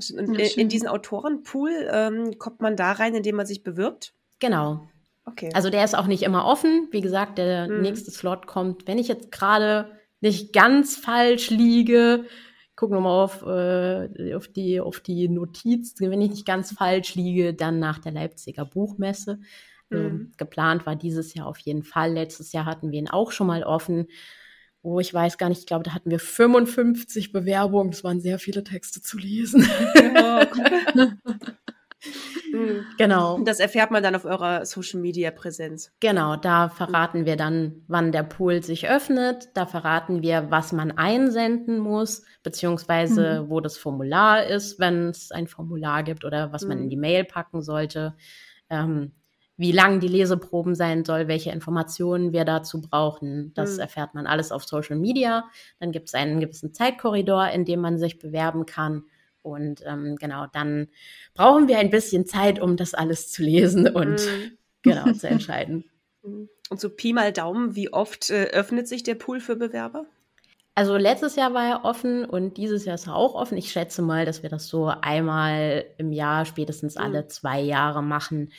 In, 0.10 0.36
in, 0.36 0.70
diesen 0.70 0.88
Autorenpool 0.88 1.72
ähm, 1.92 2.40
kommt 2.40 2.62
man 2.62 2.76
da 2.76 2.94
rein, 2.94 3.14
indem 3.14 3.36
man 3.36 3.46
sich 3.46 3.64
bewirbt? 3.64 4.14
Genau. 4.40 4.88
Okay. 5.26 5.50
Also 5.54 5.70
der 5.70 5.84
ist 5.84 5.96
auch 5.96 6.08
nicht 6.08 6.24
immer 6.24 6.46
offen. 6.46 6.88
Wie 6.92 7.02
gesagt, 7.02 7.38
der 7.38 7.68
mhm. 7.68 7.82
nächste 7.82 8.12
Slot 8.12 8.48
kommt, 8.48 8.88
wenn 8.88 8.98
ich 8.98 9.08
jetzt 9.08 9.32
gerade 9.32 9.92
nicht 10.20 10.54
ganz 10.54 10.96
falsch 10.96 11.50
liege, 11.50 12.26
guck 12.76 12.92
nochmal 12.92 13.24
auf, 13.24 13.44
äh, 13.44 14.34
auf, 14.34 14.48
die, 14.48 14.80
auf 14.80 15.00
die 15.00 15.30
Notiz, 15.30 15.96
wenn 16.00 16.22
ich 16.22 16.32
nicht 16.32 16.46
ganz 16.46 16.74
falsch 16.74 17.16
liege, 17.16 17.54
dann 17.54 17.80
nach 17.80 18.00
der 18.00 18.12
Leipziger 18.12 18.66
Buchmesse. 18.66 19.40
Ähm, 19.92 20.00
mhm. 20.00 20.06
Ähm, 20.06 20.32
geplant 20.38 20.86
war 20.86 20.96
dieses 20.96 21.34
Jahr 21.34 21.48
auf 21.48 21.60
jeden 21.60 21.84
Fall. 21.84 22.14
Letztes 22.14 22.52
Jahr 22.52 22.66
hatten 22.66 22.92
wir 22.92 23.00
ihn 23.00 23.10
auch 23.10 23.32
schon 23.32 23.48
mal 23.48 23.64
offen. 23.64 24.08
Oh, 24.82 25.00
ich 25.00 25.14
weiß 25.14 25.38
gar 25.38 25.50
nicht, 25.50 25.60
ich 25.60 25.66
glaube, 25.66 25.84
da 25.84 25.94
hatten 25.94 26.12
wir 26.12 26.20
55 26.20 27.32
Bewerbungen. 27.32 27.92
Das 27.92 28.04
waren 28.04 28.20
sehr 28.20 28.38
viele 28.38 28.64
Texte 28.64 29.02
zu 29.02 29.18
lesen. 29.18 29.68
Ja. 29.96 30.48
Mhm. 32.54 32.86
Genau. 32.98 33.40
Das 33.40 33.60
erfährt 33.60 33.92
man 33.92 34.04
dann 34.04 34.16
auf 34.16 34.26
eurer 34.26 34.66
Social 34.66 35.02
Media 35.02 35.32
Präsenz. 35.32 35.92
Genau, 36.00 36.36
da 36.36 36.70
verraten 36.70 37.26
wir 37.26 37.36
dann, 37.36 37.84
wann 37.88 38.12
der 38.12 38.24
Pool 38.24 38.64
sich 38.64 38.88
öffnet. 38.88 39.50
Da 39.56 39.66
verraten 39.66 40.22
wir, 40.22 40.52
was 40.52 40.72
man 40.72 40.92
einsenden 40.92 41.80
muss, 41.80 42.24
beziehungsweise 42.44 43.42
mhm. 43.44 43.50
wo 43.50 43.60
das 43.60 43.78
Formular 43.78 44.46
ist, 44.46 44.80
wenn 44.80 45.10
es 45.10 45.32
ein 45.32 45.48
Formular 45.48 46.04
gibt 46.04 46.24
oder 46.24 46.54
was 46.54 46.62
mhm. 46.64 46.70
man 46.70 46.78
in 46.84 46.90
die 46.90 46.98
Mail 46.98 47.26
packen 47.26 47.62
sollte. 47.62 48.16
Ähm, 48.70 49.12
wie 49.56 49.72
lang 49.72 50.00
die 50.00 50.08
Leseproben 50.08 50.74
sein 50.74 51.06
soll, 51.06 51.28
welche 51.28 51.52
Informationen 51.52 52.34
wir 52.34 52.44
dazu 52.44 52.82
brauchen. 52.82 53.52
Das 53.54 53.76
mhm. 53.76 53.82
erfährt 53.82 54.16
man 54.16 54.26
alles 54.26 54.52
auf 54.52 54.64
Social 54.64 54.98
Media. 54.98 55.46
Dann 55.80 55.92
gibt 55.92 56.08
es 56.08 56.16
einen 56.16 56.40
gewissen 56.40 56.74
Zeitkorridor, 56.74 57.50
in 57.50 57.66
dem 57.66 57.80
man 57.80 58.00
sich 58.00 58.20
bewerben 58.20 58.66
kann. 58.66 59.04
Und 59.44 59.84
ähm, 59.86 60.16
genau, 60.16 60.48
dann 60.52 60.88
brauchen 61.36 61.68
wir 61.68 61.78
ein 61.78 61.90
bisschen 61.90 62.26
Zeit, 62.26 62.60
um 62.60 62.78
das 62.78 62.94
alles 62.94 63.32
zu 63.32 63.44
lesen 63.44 63.88
und 63.88 64.26
mhm. 64.26 64.58
genau 64.82 65.12
zu 65.14 65.28
entscheiden. 65.28 65.86
Mhm. 66.24 66.50
Und 66.70 66.80
so 66.80 66.90
Pi 66.90 67.14
mal 67.14 67.32
Daumen, 67.32 67.76
wie 67.76 67.94
oft 67.94 68.30
äh, 68.30 68.46
öffnet 68.46 68.88
sich 68.88 69.04
der 69.04 69.16
Pool 69.16 69.40
für 69.40 69.56
Bewerber? 69.56 70.06
Also 70.76 70.98
letztes 70.98 71.36
Jahr 71.36 71.54
war 71.54 71.68
er 71.68 71.86
offen 71.86 72.26
und 72.26 72.58
dieses 72.58 72.86
Jahr 72.86 72.96
ist 72.96 73.06
er 73.06 73.16
auch 73.16 73.36
offen. 73.36 73.58
Ich 73.58 73.72
schätze 73.72 74.02
mal, 74.02 74.26
dass 74.26 74.42
wir 74.42 74.50
das 74.50 74.68
so 74.68 74.88
einmal 74.88 75.86
im 75.98 76.12
Jahr, 76.12 76.46
spätestens 76.46 76.98
alle 76.98 77.24
mhm. 77.24 77.30
zwei 77.30 77.62
Jahre 77.62 78.02
machen, 78.02 78.52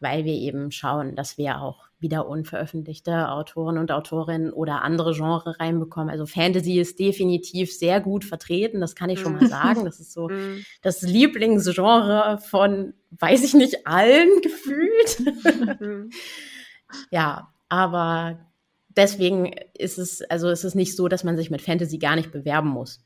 weil 0.00 0.24
wir 0.24 0.34
eben 0.34 0.72
schauen, 0.72 1.14
dass 1.14 1.38
wir 1.38 1.60
auch 1.60 1.89
wieder 2.00 2.26
unveröffentlichte 2.26 3.30
Autoren 3.30 3.76
und 3.78 3.92
Autorinnen 3.92 4.52
oder 4.52 4.82
andere 4.82 5.12
Genre 5.12 5.58
reinbekommen. 5.60 6.10
Also 6.10 6.26
Fantasy 6.26 6.80
ist 6.80 6.98
definitiv 6.98 7.72
sehr 7.72 8.00
gut 8.00 8.24
vertreten, 8.24 8.80
das 8.80 8.94
kann 8.94 9.10
ich 9.10 9.20
schon 9.20 9.34
mal 9.34 9.44
mhm. 9.44 9.48
sagen. 9.48 9.84
Das 9.84 10.00
ist 10.00 10.12
so 10.12 10.28
mhm. 10.30 10.64
das 10.82 11.02
Lieblingsgenre 11.02 12.38
von, 12.42 12.94
weiß 13.10 13.44
ich 13.44 13.54
nicht, 13.54 13.86
allen 13.86 14.40
gefühlt. 14.40 15.80
Mhm. 15.80 16.10
ja, 17.10 17.52
aber 17.68 18.40
deswegen 18.88 19.52
ist 19.76 19.98
es, 19.98 20.22
also 20.22 20.48
ist 20.48 20.64
es 20.64 20.74
nicht 20.74 20.96
so, 20.96 21.08
dass 21.08 21.24
man 21.24 21.36
sich 21.36 21.50
mit 21.50 21.62
Fantasy 21.62 21.98
gar 21.98 22.16
nicht 22.16 22.32
bewerben 22.32 22.68
muss, 22.68 23.04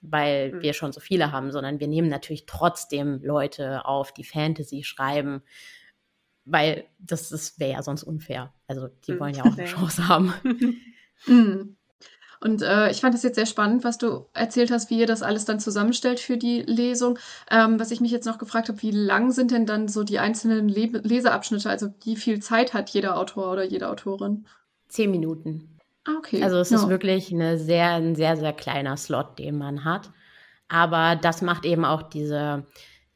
weil 0.00 0.60
wir 0.62 0.72
schon 0.72 0.92
so 0.92 1.00
viele 1.00 1.30
haben, 1.30 1.52
sondern 1.52 1.78
wir 1.80 1.88
nehmen 1.88 2.08
natürlich 2.08 2.46
trotzdem 2.46 3.20
Leute 3.22 3.86
auf, 3.86 4.12
die 4.12 4.24
Fantasy 4.24 4.82
schreiben 4.82 5.42
weil 6.44 6.84
das, 6.98 7.28
das 7.28 7.58
wäre 7.58 7.72
ja 7.72 7.82
sonst 7.82 8.02
unfair. 8.02 8.52
Also 8.66 8.88
die 9.06 9.12
hm, 9.12 9.20
wollen 9.20 9.34
ja 9.34 9.42
auch 9.42 9.56
eine 9.56 9.64
Chance 9.66 10.08
haben. 10.08 10.32
Hm. 11.26 11.76
Und 12.40 12.62
äh, 12.62 12.90
ich 12.90 13.00
fand 13.00 13.14
es 13.14 13.22
jetzt 13.22 13.36
sehr 13.36 13.46
spannend, 13.46 13.84
was 13.84 13.98
du 13.98 14.26
erzählt 14.34 14.72
hast, 14.72 14.90
wie 14.90 14.98
ihr 14.98 15.06
das 15.06 15.22
alles 15.22 15.44
dann 15.44 15.60
zusammenstellt 15.60 16.18
für 16.18 16.36
die 16.36 16.62
Lesung. 16.62 17.16
Ähm, 17.48 17.78
was 17.78 17.92
ich 17.92 18.00
mich 18.00 18.10
jetzt 18.10 18.26
noch 18.26 18.38
gefragt 18.38 18.68
habe, 18.68 18.82
wie 18.82 18.90
lang 18.90 19.30
sind 19.30 19.52
denn 19.52 19.64
dann 19.64 19.86
so 19.86 20.02
die 20.02 20.18
einzelnen 20.18 20.68
Le 20.68 20.86
Leseabschnitte? 20.86 21.70
Also 21.70 21.94
wie 22.02 22.16
viel 22.16 22.40
Zeit 22.40 22.74
hat 22.74 22.90
jeder 22.90 23.16
Autor 23.16 23.52
oder 23.52 23.62
jede 23.62 23.88
Autorin? 23.88 24.46
Zehn 24.88 25.12
Minuten. 25.12 25.78
Ah, 26.04 26.16
okay. 26.18 26.42
Also 26.42 26.56
es 26.56 26.70
ja. 26.70 26.78
ist 26.78 26.88
wirklich 26.88 27.32
eine 27.32 27.58
sehr, 27.58 27.90
ein 27.90 28.16
sehr, 28.16 28.36
sehr 28.36 28.52
kleiner 28.52 28.96
Slot, 28.96 29.38
den 29.38 29.56
man 29.56 29.84
hat. 29.84 30.10
Aber 30.66 31.14
das 31.14 31.42
macht 31.42 31.64
eben 31.64 31.84
auch 31.84 32.02
diese, 32.02 32.66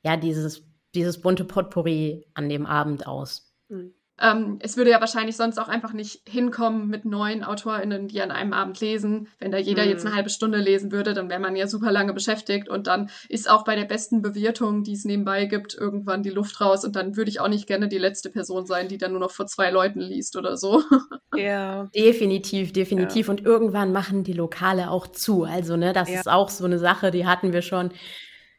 ja, 0.05 0.16
dieses 0.16 0.62
dieses 0.97 1.21
bunte 1.21 1.45
Potpourri 1.45 2.27
an 2.35 2.49
dem 2.49 2.67
Abend 2.67 3.07
aus. 3.07 3.55
Mhm. 3.69 3.95
Ähm, 4.19 4.59
es 4.63 4.79
würde 4.79 4.91
ja 4.91 5.01
wahrscheinlich 5.01 5.37
sonst 5.37 5.59
auch 5.59 5.69
einfach 5.69 5.93
nicht 5.93 6.23
hinkommen 6.27 6.89
mit 6.89 7.05
neuen 7.05 7.45
AutorInnen, 7.45 8.09
die 8.09 8.23
an 8.23 8.31
einem 8.31 8.55
Abend 8.55 8.81
lesen. 8.81 9.29
Wenn 9.39 9.51
da 9.51 9.59
jeder 9.59 9.85
mhm. 9.85 9.91
jetzt 9.91 10.07
eine 10.07 10.15
halbe 10.15 10.31
Stunde 10.31 10.59
lesen 10.59 10.91
würde, 10.91 11.13
dann 11.13 11.29
wäre 11.29 11.41
man 11.41 11.55
ja 11.55 11.67
super 11.67 11.93
lange 11.93 12.15
beschäftigt 12.15 12.69
und 12.69 12.87
dann 12.87 13.11
ist 13.29 13.51
auch 13.51 13.65
bei 13.65 13.77
der 13.77 13.85
besten 13.85 14.23
Bewirtung, 14.23 14.85
die 14.85 14.95
es 14.95 15.05
nebenbei 15.05 15.45
gibt, 15.45 15.75
irgendwann 15.75 16.23
die 16.23 16.31
Luft 16.31 16.61
raus 16.63 16.85
und 16.85 16.97
dann 16.97 17.17
würde 17.17 17.31
ich 17.31 17.41
auch 17.41 17.49
nicht 17.49 17.67
gerne 17.67 17.89
die 17.89 17.99
letzte 17.99 18.31
Person 18.31 18.65
sein, 18.65 18.89
die 18.89 18.97
dann 18.97 19.11
nur 19.11 19.21
noch 19.21 19.33
vor 19.33 19.47
zwei 19.47 19.71
Leuten 19.71 20.01
liest 20.01 20.37
oder 20.37 20.57
so. 20.57 20.83
Ja. 21.35 21.91
Definitiv, 21.95 22.73
definitiv. 22.73 23.27
Ja. 23.27 23.33
Und 23.33 23.45
irgendwann 23.45 23.93
machen 23.93 24.25
die 24.25 24.33
Lokale 24.33 24.91
auch 24.91 25.07
zu. 25.07 25.45
Also, 25.45 25.77
ne, 25.77 25.93
das 25.93 26.09
ja. 26.09 26.21
ist 26.21 26.29
auch 26.29 26.49
so 26.49 26.65
eine 26.65 26.79
Sache, 26.79 27.11
die 27.11 27.27
hatten 27.27 27.53
wir 27.53 27.61
schon 27.61 27.91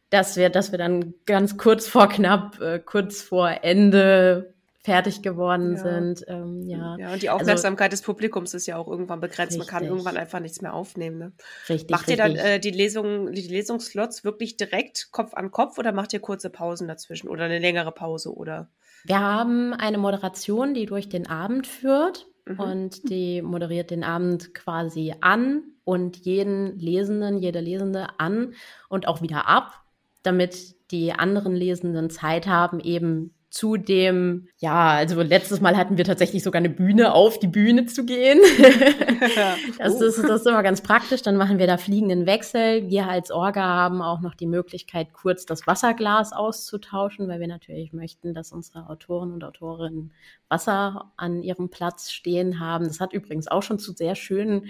dass 0.09 0.37
wir, 0.37 0.49
dass 0.49 0.71
wir 0.71 0.79
dann 0.79 1.13
ganz 1.25 1.57
kurz 1.57 1.87
vor 1.87 2.07
knapp, 2.07 2.59
äh, 2.61 2.79
kurz 2.79 3.21
vor 3.21 3.49
Ende 3.61 4.53
fertig 4.87 5.21
geworden 5.21 5.75
ja. 5.75 5.83
sind. 5.83 6.23
Ähm, 6.29 6.61
ja. 6.65 6.95
ja, 6.97 7.11
und 7.11 7.21
die 7.21 7.27
also 7.27 7.41
Aufmerksamkeit 7.41 7.91
also, 7.91 7.99
des 7.99 8.05
Publikums 8.05 8.53
ist 8.53 8.67
ja 8.67 8.77
auch 8.77 8.87
irgendwann 8.87 9.19
begrenzt. 9.19 9.55
Richtig. 9.55 9.57
Man 9.57 9.67
kann 9.67 9.83
irgendwann 9.83 10.15
einfach 10.15 10.39
nichts 10.39 10.61
mehr 10.61 10.73
aufnehmen. 10.73 11.17
Ne? 11.17 11.31
Richtig. 11.67 11.89
Macht 11.89 12.07
richtig. 12.07 12.25
ihr 12.25 12.35
dann 12.35 12.35
äh, 12.37 12.59
die 12.61 12.71
Lesung, 12.71 13.33
die 13.33 13.41
Lesungsslots 13.41 14.23
wirklich 14.23 14.55
direkt 14.55 15.11
Kopf 15.11 15.33
an 15.33 15.51
Kopf 15.51 15.77
oder 15.77 15.91
macht 15.91 16.13
ihr 16.13 16.21
kurze 16.21 16.49
Pausen 16.49 16.87
dazwischen 16.87 17.27
oder 17.27 17.43
eine 17.43 17.59
längere 17.59 17.91
Pause 17.91 18.33
oder? 18.33 18.69
Wir 19.03 19.19
haben 19.19 19.73
eine 19.73 19.97
Moderation, 19.97 20.73
die 20.73 20.85
durch 20.85 21.09
den 21.09 21.27
Abend 21.27 21.67
führt 21.67 22.27
mhm. 22.45 22.59
und 22.59 23.09
die 23.09 23.41
moderiert 23.41 23.91
den 23.91 24.05
Abend 24.05 24.53
quasi 24.53 25.13
an 25.19 25.63
und 25.83 26.15
jeden 26.15 26.79
Lesenden, 26.79 27.39
jede 27.39 27.59
Lesende 27.59 28.07
an 28.19 28.53
und 28.87 29.05
auch 29.05 29.21
wieder 29.21 29.49
ab 29.49 29.83
damit 30.27 30.75
die 30.91 31.13
anderen 31.13 31.55
Lesenden 31.55 32.09
Zeit 32.09 32.47
haben, 32.47 32.79
eben 32.79 33.33
zu 33.49 33.77
dem, 33.77 34.47
ja, 34.57 34.89
also 34.89 35.21
letztes 35.21 35.61
Mal 35.61 35.77
hatten 35.77 35.97
wir 35.97 36.03
tatsächlich 36.03 36.43
sogar 36.43 36.59
eine 36.59 36.69
Bühne, 36.69 37.13
auf 37.13 37.39
die 37.39 37.47
Bühne 37.47 37.85
zu 37.85 38.05
gehen. 38.05 38.39
das, 39.79 40.01
ist, 40.01 40.19
das 40.19 40.41
ist 40.41 40.47
immer 40.47 40.63
ganz 40.63 40.81
praktisch. 40.81 41.21
Dann 41.21 41.37
machen 41.37 41.57
wir 41.57 41.65
da 41.65 41.77
fliegenden 41.77 42.25
Wechsel. 42.25 42.89
Wir 42.89 43.07
als 43.07 43.31
Orga 43.31 43.63
haben 43.63 44.01
auch 44.01 44.19
noch 44.19 44.35
die 44.35 44.47
Möglichkeit, 44.47 45.13
kurz 45.13 45.45
das 45.45 45.65
Wasserglas 45.65 46.33
auszutauschen, 46.33 47.29
weil 47.29 47.39
wir 47.39 47.47
natürlich 47.47 47.93
möchten, 47.93 48.33
dass 48.33 48.51
unsere 48.51 48.89
Autoren 48.89 49.31
und 49.31 49.43
Autorinnen 49.43 50.11
Wasser 50.49 51.13
an 51.15 51.41
ihrem 51.41 51.69
Platz 51.69 52.11
stehen 52.11 52.59
haben. 52.59 52.85
Das 52.85 52.99
hat 52.99 53.13
übrigens 53.13 53.47
auch 53.47 53.63
schon 53.63 53.79
zu 53.79 53.93
sehr 53.93 54.15
schönen 54.15 54.67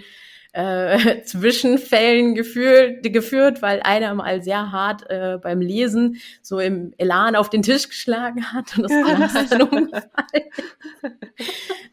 äh, 0.52 1.22
Zwischenfällen 1.24 2.34
geführt, 2.34 3.02
geführt, 3.02 3.62
weil 3.62 3.80
einer 3.82 4.14
mal 4.14 4.42
sehr 4.42 4.72
hart 4.72 5.08
äh, 5.10 5.38
beim 5.40 5.60
Lesen 5.60 6.18
so 6.42 6.58
im 6.58 6.92
Elan 6.98 7.36
auf 7.36 7.50
den 7.50 7.62
Tisch 7.62 7.88
geschlagen 7.88 8.52
hat 8.52 8.76
und 8.76 8.84
das 8.84 8.92
Glas 9.04 9.34
ist 9.34 9.52
dann 9.52 9.62
umgefallen. 9.62 10.02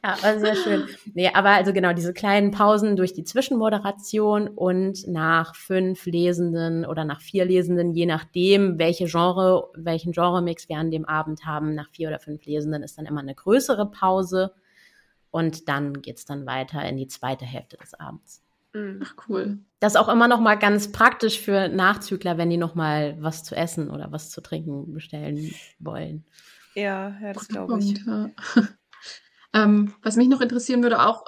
ja, 0.03 0.18
war 0.22 0.39
sehr 0.39 0.56
schön. 0.56 0.86
Nee, 1.14 1.30
aber 1.34 1.49
also 1.49 1.74
genau, 1.74 1.93
diese 1.93 2.14
kleinen 2.14 2.51
Pausen 2.51 2.95
durch 2.95 3.14
die 3.14 3.24
Zwischenmoderation 3.24 4.47
und 4.47 5.08
nach 5.08 5.56
fünf 5.56 6.06
Lesenden 6.06 6.86
oder 6.86 7.03
nach 7.06 7.22
vier 7.22 7.45
Lesenden, 7.45 7.93
je 7.93 8.06
nachdem, 8.06 8.80
welche 8.80 9.06
Genre, 9.06 9.70
welchen 9.76 10.14
Genremix 10.14 10.70
wir 10.70 10.78
an 10.78 10.91
dem 10.91 11.06
Abend 11.06 11.45
haben, 11.45 11.76
nach 11.76 11.89
vier 11.89 12.08
oder 12.08 12.20
fünf 12.20 12.45
Lesenden 12.45 12.84
ist 12.84 12.97
dann 12.97 13.06
immer 13.06 13.22
eine 13.22 13.36
größere 13.36 13.89
Pause. 13.89 14.53
Und 15.32 15.68
dann 15.68 16.01
geht's 16.01 16.24
dann 16.24 16.45
weiter 16.45 16.82
in 16.88 16.95
die 16.95 17.08
zweite 17.08 17.43
Hälfte 17.43 17.76
des 17.76 17.93
Abends. 17.93 18.45
Mhm. 18.76 19.02
Ach 19.04 19.16
cool. 19.30 19.60
Das 19.80 19.94
ist 19.94 19.98
auch 19.98 20.10
immer 20.10 20.28
noch 20.28 20.42
mal 20.42 20.56
ganz 20.56 20.92
praktisch 20.92 21.40
für 21.40 21.70
Nachzügler, 21.70 22.38
wenn 22.38 22.50
die 22.50 22.58
noch 22.58 22.76
mal 22.76 23.16
was 23.22 23.44
zu 23.44 23.56
essen 23.56 23.90
oder 23.90 24.12
was 24.12 24.30
zu 24.30 24.42
trinken 24.42 24.94
bestellen 24.94 25.54
wollen. 25.80 26.26
Ja, 26.76 27.18
ja 27.22 27.34
das 27.34 27.48
glaube 27.48 27.80
ich. 27.80 27.98
Ja. 28.06 28.30
Ähm, 29.54 29.94
was 30.04 30.18
mich 30.18 30.28
noch 30.28 30.42
interessieren 30.42 30.84
würde, 30.84 31.02
auch, 31.02 31.24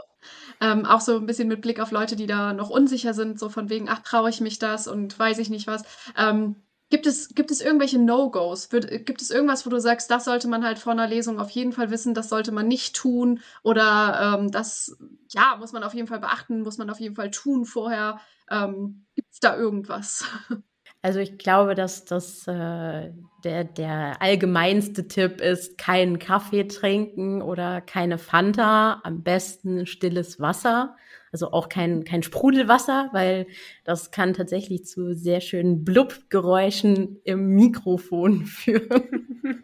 ähm, 0.59 0.85
auch 0.85 0.99
so 0.99 1.15
ein 1.15 1.25
bisschen 1.25 1.47
mit 1.47 1.61
Blick 1.61 1.79
auf 1.79 1.91
Leute, 1.91 2.17
die 2.17 2.27
da 2.27 2.51
noch 2.51 2.69
unsicher 2.69 3.13
sind, 3.13 3.39
so 3.39 3.47
von 3.47 3.69
wegen, 3.69 3.87
ach, 3.87 3.99
traue 3.99 4.29
ich 4.29 4.41
mich 4.41 4.59
das 4.59 4.89
und 4.89 5.17
weiß 5.17 5.37
ich 5.37 5.49
nicht 5.49 5.65
was. 5.65 5.83
Ähm, 6.17 6.57
Gibt 6.89 7.05
es, 7.05 7.35
gibt 7.35 7.51
es 7.51 7.59
irgendwelche 7.59 7.99
No-Gos? 7.99 8.69
Gibt 8.69 9.21
es 9.21 9.29
irgendwas, 9.29 9.65
wo 9.65 9.69
du 9.69 9.79
sagst, 9.79 10.09
das 10.09 10.23
sollte 10.23 10.47
man 10.47 10.63
halt 10.63 10.79
vor 10.79 10.93
einer 10.93 11.07
Lesung 11.07 11.39
auf 11.39 11.49
jeden 11.49 11.73
Fall 11.73 11.91
wissen, 11.91 12.13
das 12.13 12.29
sollte 12.29 12.53
man 12.53 12.67
nicht 12.67 12.95
tun? 12.95 13.41
Oder 13.61 14.37
ähm, 14.39 14.51
das, 14.51 14.97
ja, 15.29 15.57
muss 15.59 15.73
man 15.73 15.83
auf 15.83 15.93
jeden 15.93 16.07
Fall 16.07 16.19
beachten, 16.19 16.61
muss 16.61 16.77
man 16.77 16.89
auf 16.89 16.99
jeden 16.99 17.15
Fall 17.15 17.29
tun 17.29 17.65
vorher? 17.65 18.21
Ähm, 18.49 19.05
Gibt 19.15 19.33
es 19.33 19.39
da 19.39 19.57
irgendwas? 19.57 20.25
Also 21.03 21.19
ich 21.19 21.37
glaube, 21.37 21.75
dass 21.75 22.05
das 22.05 22.47
äh, 22.47 23.11
der, 23.43 23.63
der 23.63 24.21
allgemeinste 24.21 25.07
Tipp 25.07 25.41
ist, 25.41 25.77
keinen 25.77 26.19
Kaffee 26.19 26.67
trinken 26.67 27.41
oder 27.41 27.81
keine 27.81 28.17
Fanta, 28.17 28.99
am 29.03 29.21
besten 29.23 29.85
stilles 29.85 30.39
Wasser. 30.39 30.97
Also 31.37 31.51
auch 31.51 31.69
kein, 31.69 32.03
kein 32.03 32.23
Sprudelwasser, 32.23 33.09
weil 33.11 33.45
das 33.83 34.09
kann 34.09 34.33
tatsächlich 34.33 34.85
zu 34.85 35.13
sehr 35.13 35.39
schönen 35.39 35.85
Blubgeräuschen 35.85 37.19
im 37.25 37.49
Mikrofon 37.49 38.45
führen. 38.47 39.63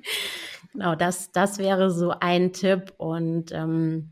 genau, 0.72 0.94
das, 0.94 1.32
das 1.32 1.58
wäre 1.58 1.90
so 1.90 2.12
ein 2.12 2.54
Tipp. 2.54 2.94
Und 2.98 3.52
ähm, 3.54 4.12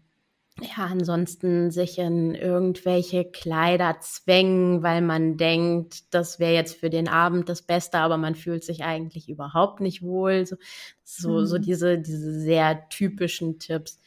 ja, 0.60 0.86
ansonsten 0.90 1.70
sich 1.70 2.00
in 2.00 2.34
irgendwelche 2.34 3.26
Kleider 3.26 3.98
zwängen, 4.00 4.82
weil 4.82 5.04
man 5.04 5.38
denkt, 5.38 6.16
das 6.16 6.40
wäre 6.40 6.56
jetzt 6.56 6.80
für 6.80 6.90
den 6.90 7.08
Abend 7.08 7.48
das 7.48 7.62
Beste, 7.62 8.00
aber 8.00 8.18
man 8.18 8.34
fühlt 8.34 8.64
sich 8.64 8.84
eigentlich 8.84 9.30
überhaupt 9.30 9.82
nicht 9.82 10.02
wohl. 10.02 10.48
So, 10.48 10.56
so, 11.04 11.30
mhm. 11.30 11.46
so 11.46 11.58
diese, 11.60 12.00
diese 12.00 12.40
sehr 12.40 12.90
typischen 12.90 13.60
Tipps. 13.60 14.02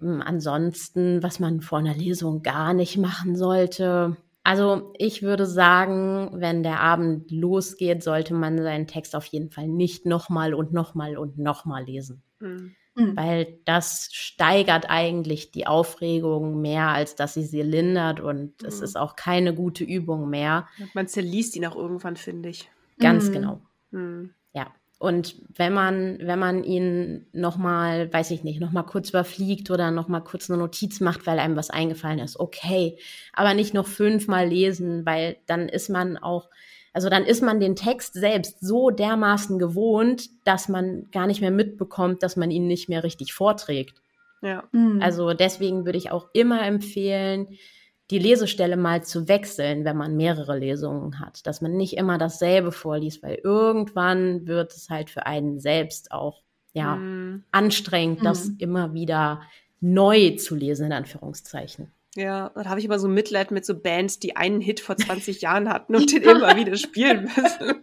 Hm, 0.00 0.22
ansonsten, 0.22 1.22
was 1.22 1.40
man 1.40 1.60
vor 1.60 1.78
einer 1.78 1.94
Lesung 1.94 2.42
gar 2.42 2.72
nicht 2.72 2.96
machen 2.98 3.36
sollte. 3.36 4.16
Also 4.44 4.92
ich 4.96 5.22
würde 5.22 5.46
sagen, 5.46 6.30
wenn 6.34 6.62
der 6.62 6.80
Abend 6.80 7.30
losgeht, 7.30 8.02
sollte 8.02 8.34
man 8.34 8.56
seinen 8.62 8.86
Text 8.86 9.14
auf 9.14 9.26
jeden 9.26 9.50
Fall 9.50 9.68
nicht 9.68 10.06
nochmal 10.06 10.54
und 10.54 10.72
nochmal 10.72 11.18
und 11.18 11.38
nochmal 11.38 11.84
lesen. 11.84 12.22
Mhm. 12.40 12.74
Weil 13.16 13.58
das 13.64 14.08
steigert 14.12 14.88
eigentlich 14.88 15.50
die 15.50 15.66
Aufregung 15.66 16.60
mehr, 16.60 16.88
als 16.88 17.14
dass 17.14 17.34
sie 17.34 17.44
sie 17.44 17.62
lindert 17.62 18.20
und 18.20 18.62
mhm. 18.62 18.68
es 18.68 18.80
ist 18.80 18.96
auch 18.96 19.16
keine 19.16 19.54
gute 19.54 19.84
Übung 19.84 20.28
mehr. 20.30 20.66
Man 20.94 21.06
zerliest 21.08 21.54
ihn 21.54 21.66
auch 21.66 21.76
irgendwann, 21.76 22.16
finde 22.16 22.48
ich. 22.48 22.70
Ganz 22.98 23.28
mhm. 23.28 23.32
genau. 23.32 23.60
Mhm. 23.90 24.30
Und 24.98 25.36
wenn 25.54 25.72
man, 25.72 26.18
wenn 26.20 26.40
man 26.40 26.64
ihn 26.64 27.26
nochmal, 27.32 28.12
weiß 28.12 28.32
ich 28.32 28.42
nicht, 28.42 28.60
nochmal 28.60 28.84
kurz 28.84 29.10
überfliegt 29.10 29.70
oder 29.70 29.92
nochmal 29.92 30.24
kurz 30.24 30.50
eine 30.50 30.58
Notiz 30.58 30.98
macht, 31.00 31.24
weil 31.24 31.38
einem 31.38 31.54
was 31.54 31.70
eingefallen 31.70 32.18
ist, 32.18 32.38
okay. 32.40 32.98
Aber 33.32 33.54
nicht 33.54 33.74
noch 33.74 33.86
fünfmal 33.86 34.48
lesen, 34.48 35.06
weil 35.06 35.36
dann 35.46 35.68
ist 35.68 35.88
man 35.88 36.16
auch, 36.16 36.50
also 36.92 37.08
dann 37.08 37.24
ist 37.24 37.42
man 37.42 37.60
den 37.60 37.76
Text 37.76 38.14
selbst 38.14 38.60
so 38.60 38.90
dermaßen 38.90 39.60
gewohnt, 39.60 40.30
dass 40.44 40.68
man 40.68 41.08
gar 41.12 41.28
nicht 41.28 41.40
mehr 41.40 41.52
mitbekommt, 41.52 42.24
dass 42.24 42.36
man 42.36 42.50
ihn 42.50 42.66
nicht 42.66 42.88
mehr 42.88 43.04
richtig 43.04 43.32
vorträgt. 43.32 44.02
Ja. 44.42 44.64
Mhm. 44.72 45.00
Also 45.00 45.32
deswegen 45.32 45.84
würde 45.84 45.98
ich 45.98 46.10
auch 46.10 46.28
immer 46.32 46.66
empfehlen, 46.66 47.46
die 48.10 48.18
Lesestelle 48.18 48.76
mal 48.76 49.04
zu 49.04 49.28
wechseln, 49.28 49.84
wenn 49.84 49.96
man 49.96 50.16
mehrere 50.16 50.58
Lesungen 50.58 51.20
hat, 51.20 51.46
dass 51.46 51.60
man 51.60 51.76
nicht 51.76 51.96
immer 51.96 52.16
dasselbe 52.18 52.72
vorliest, 52.72 53.22
weil 53.22 53.40
irgendwann 53.42 54.46
wird 54.46 54.72
es 54.72 54.88
halt 54.88 55.10
für 55.10 55.26
einen 55.26 55.60
selbst 55.60 56.10
auch 56.10 56.42
ja 56.72 56.96
mm. 56.96 57.44
anstrengend, 57.50 58.24
das 58.24 58.44
hm. 58.44 58.56
immer 58.58 58.94
wieder 58.94 59.42
neu 59.80 60.36
zu 60.36 60.54
lesen 60.54 60.86
in 60.86 60.92
Anführungszeichen. 60.92 61.92
Ja, 62.14 62.50
da 62.54 62.64
habe 62.64 62.80
ich 62.80 62.86
immer 62.86 62.98
so 62.98 63.08
Mitleid 63.08 63.50
mit 63.50 63.64
so 63.64 63.78
Bands, 63.78 64.18
die 64.18 64.36
einen 64.36 64.60
Hit 64.60 64.80
vor 64.80 64.96
20 64.96 65.40
Jahren 65.42 65.68
hatten 65.68 65.94
und 65.96 66.10
den 66.12 66.22
immer 66.22 66.56
wieder 66.56 66.76
spielen 66.76 67.24
müssen. 67.24 67.82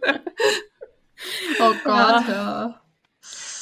oh 1.60 1.72
Gott, 1.84 1.84
ja. 1.84 2.24
ja. 2.28 2.80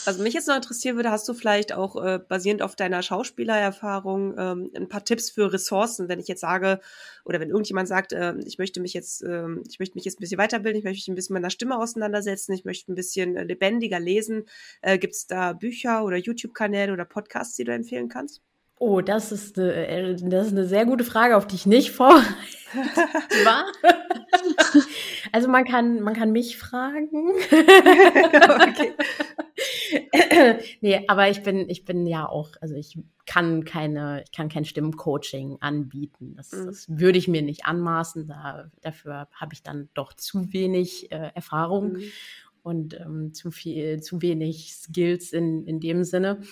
Also 0.06 0.22
mich 0.22 0.34
jetzt 0.34 0.48
noch 0.48 0.56
interessieren 0.56 0.96
würde, 0.96 1.10
hast 1.10 1.28
du 1.28 1.34
vielleicht 1.34 1.72
auch 1.72 2.02
äh, 2.02 2.18
basierend 2.18 2.62
auf 2.62 2.76
deiner 2.76 3.02
Schauspielererfahrung 3.02 4.34
ähm, 4.38 4.70
ein 4.74 4.88
paar 4.88 5.04
Tipps 5.04 5.30
für 5.30 5.52
Ressourcen, 5.52 6.08
wenn 6.08 6.20
ich 6.20 6.28
jetzt 6.28 6.40
sage, 6.40 6.80
oder 7.24 7.40
wenn 7.40 7.50
irgendjemand 7.50 7.88
sagt, 7.88 8.12
äh, 8.12 8.34
ich 8.44 8.58
möchte 8.58 8.80
mich 8.80 8.92
jetzt, 8.92 9.22
äh, 9.22 9.46
ich 9.68 9.78
möchte 9.78 9.96
mich 9.96 10.04
jetzt 10.04 10.18
ein 10.18 10.20
bisschen 10.20 10.38
weiterbilden, 10.38 10.78
ich 10.78 10.84
möchte 10.84 10.98
mich 10.98 11.08
ein 11.08 11.14
bisschen 11.14 11.34
mit 11.34 11.42
meiner 11.42 11.50
Stimme 11.50 11.78
auseinandersetzen, 11.78 12.52
ich 12.52 12.64
möchte 12.64 12.92
ein 12.92 12.94
bisschen 12.94 13.36
äh, 13.36 13.44
lebendiger 13.44 14.00
lesen. 14.00 14.46
Äh, 14.82 14.98
Gibt 14.98 15.14
es 15.14 15.26
da 15.26 15.52
Bücher 15.52 16.04
oder 16.04 16.16
YouTube-Kanäle 16.16 16.92
oder 16.92 17.04
Podcasts, 17.04 17.56
die 17.56 17.64
du 17.64 17.72
empfehlen 17.72 18.08
kannst? 18.08 18.42
Oh, 18.78 19.00
das 19.00 19.32
ist, 19.32 19.58
eine, 19.58 19.86
äh, 19.86 20.16
das 20.16 20.48
ist 20.48 20.52
eine 20.52 20.66
sehr 20.66 20.84
gute 20.84 21.04
Frage, 21.04 21.36
auf 21.36 21.46
die 21.46 21.54
ich 21.54 21.66
nicht 21.66 21.90
vorbereitet 21.92 22.34
war. 23.44 23.64
Also 25.34 25.48
man 25.48 25.64
kann, 25.64 26.00
man 26.00 26.14
kann 26.14 26.30
mich 26.30 26.56
fragen. 26.56 27.32
nee, 30.80 31.04
aber 31.08 31.28
ich 31.28 31.42
bin, 31.42 31.68
ich 31.68 31.84
bin 31.84 32.06
ja 32.06 32.28
auch, 32.28 32.50
also 32.60 32.76
ich 32.76 33.00
kann 33.26 33.64
keine, 33.64 34.22
ich 34.22 34.30
kann 34.30 34.48
kein 34.48 34.64
Stimmcoaching 34.64 35.56
anbieten. 35.58 36.34
Das, 36.36 36.52
mhm. 36.52 36.66
das 36.66 36.88
würde 36.88 37.18
ich 37.18 37.26
mir 37.26 37.42
nicht 37.42 37.64
anmaßen. 37.64 38.28
Da, 38.28 38.70
dafür 38.80 39.26
habe 39.34 39.54
ich 39.54 39.64
dann 39.64 39.88
doch 39.94 40.12
zu 40.12 40.52
wenig 40.52 41.10
äh, 41.10 41.32
Erfahrung 41.34 41.94
mhm. 41.94 42.02
und 42.62 43.00
ähm, 43.00 43.34
zu 43.34 43.50
viel, 43.50 44.02
zu 44.02 44.22
wenig 44.22 44.72
Skills 44.72 45.32
in, 45.32 45.66
in 45.66 45.80
dem 45.80 46.04
Sinne. 46.04 46.42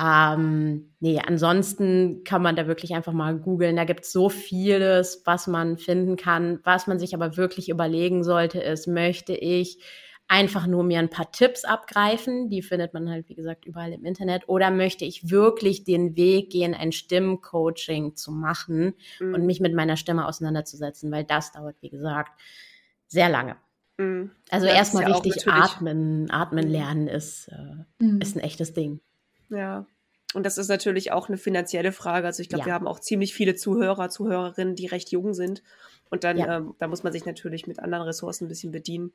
Ähm, 0.00 0.92
nee, 1.00 1.20
ansonsten 1.24 2.22
kann 2.24 2.42
man 2.42 2.54
da 2.54 2.66
wirklich 2.66 2.94
einfach 2.94 3.12
mal 3.12 3.36
googeln. 3.36 3.76
Da 3.76 3.84
gibt 3.84 4.04
es 4.04 4.12
so 4.12 4.28
vieles, 4.28 5.22
was 5.24 5.46
man 5.48 5.76
finden 5.76 6.16
kann. 6.16 6.60
Was 6.62 6.86
man 6.86 6.98
sich 6.98 7.14
aber 7.14 7.36
wirklich 7.36 7.68
überlegen 7.68 8.22
sollte, 8.22 8.60
ist, 8.60 8.86
möchte 8.86 9.34
ich 9.34 9.82
einfach 10.28 10.66
nur 10.66 10.84
mir 10.84 10.98
ein 10.98 11.08
paar 11.08 11.32
Tipps 11.32 11.64
abgreifen, 11.64 12.50
die 12.50 12.60
findet 12.60 12.92
man 12.92 13.08
halt, 13.08 13.28
wie 13.30 13.34
gesagt, 13.34 13.64
überall 13.64 13.92
im 13.92 14.04
Internet, 14.04 14.46
oder 14.46 14.70
möchte 14.70 15.06
ich 15.06 15.30
wirklich 15.30 15.84
den 15.84 16.16
Weg 16.16 16.50
gehen, 16.50 16.74
ein 16.74 16.92
Stimmcoaching 16.92 18.14
zu 18.14 18.30
machen 18.30 18.94
mhm. 19.20 19.34
und 19.34 19.46
mich 19.46 19.60
mit 19.60 19.74
meiner 19.74 19.96
Stimme 19.96 20.26
auseinanderzusetzen, 20.26 21.10
weil 21.10 21.24
das 21.24 21.52
dauert, 21.52 21.76
wie 21.80 21.88
gesagt, 21.88 22.38
sehr 23.06 23.30
lange. 23.30 23.56
Mhm. 23.96 24.30
Also 24.50 24.66
erstmal 24.66 25.08
ja 25.08 25.16
richtig 25.16 25.48
atmen, 25.48 26.30
atmen 26.30 26.68
lernen 26.68 27.08
ist, 27.08 27.48
äh, 27.48 28.04
mhm. 28.04 28.20
ist 28.20 28.36
ein 28.36 28.40
echtes 28.40 28.74
Ding. 28.74 29.00
Ja. 29.50 29.86
Und 30.34 30.44
das 30.44 30.58
ist 30.58 30.68
natürlich 30.68 31.10
auch 31.10 31.28
eine 31.28 31.38
finanzielle 31.38 31.92
Frage. 31.92 32.26
Also 32.26 32.42
ich 32.42 32.48
glaube, 32.48 32.62
ja. 32.62 32.66
wir 32.66 32.74
haben 32.74 32.86
auch 32.86 33.00
ziemlich 33.00 33.32
viele 33.32 33.54
Zuhörer, 33.54 34.10
Zuhörerinnen, 34.10 34.74
die 34.74 34.86
recht 34.86 35.10
jung 35.10 35.32
sind. 35.32 35.62
Und 36.10 36.24
dann, 36.24 36.36
ja. 36.38 36.58
ähm, 36.58 36.74
da 36.78 36.86
muss 36.86 37.02
man 37.02 37.12
sich 37.12 37.24
natürlich 37.24 37.66
mit 37.66 37.78
anderen 37.80 38.04
Ressourcen 38.04 38.44
ein 38.44 38.48
bisschen 38.48 38.70
bedienen. 38.70 39.12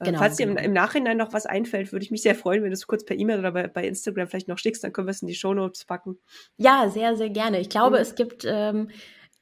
Äh, 0.00 0.06
genau, 0.06 0.18
Falls 0.18 0.36
dir 0.36 0.44
im, 0.44 0.56
genau. 0.56 0.66
im, 0.66 0.72
Nachhinein 0.72 1.16
noch 1.16 1.32
was 1.32 1.46
einfällt, 1.46 1.92
würde 1.92 2.04
ich 2.04 2.10
mich 2.10 2.22
sehr 2.22 2.34
freuen, 2.34 2.62
wenn 2.62 2.70
du 2.70 2.74
es 2.74 2.86
kurz 2.86 3.04
per 3.04 3.16
E-Mail 3.16 3.38
oder 3.38 3.52
bei, 3.52 3.68
bei, 3.68 3.86
Instagram 3.86 4.28
vielleicht 4.28 4.48
noch 4.48 4.58
schickst, 4.58 4.82
dann 4.82 4.92
können 4.92 5.06
wir 5.06 5.12
es 5.12 5.22
in 5.22 5.28
die 5.28 5.34
Shownotes 5.34 5.84
packen. 5.84 6.18
Ja, 6.56 6.88
sehr, 6.88 7.16
sehr 7.16 7.30
gerne. 7.30 7.60
Ich 7.60 7.68
glaube, 7.68 7.96
mhm. 7.96 8.02
es 8.02 8.14
gibt, 8.16 8.44
ähm, 8.44 8.90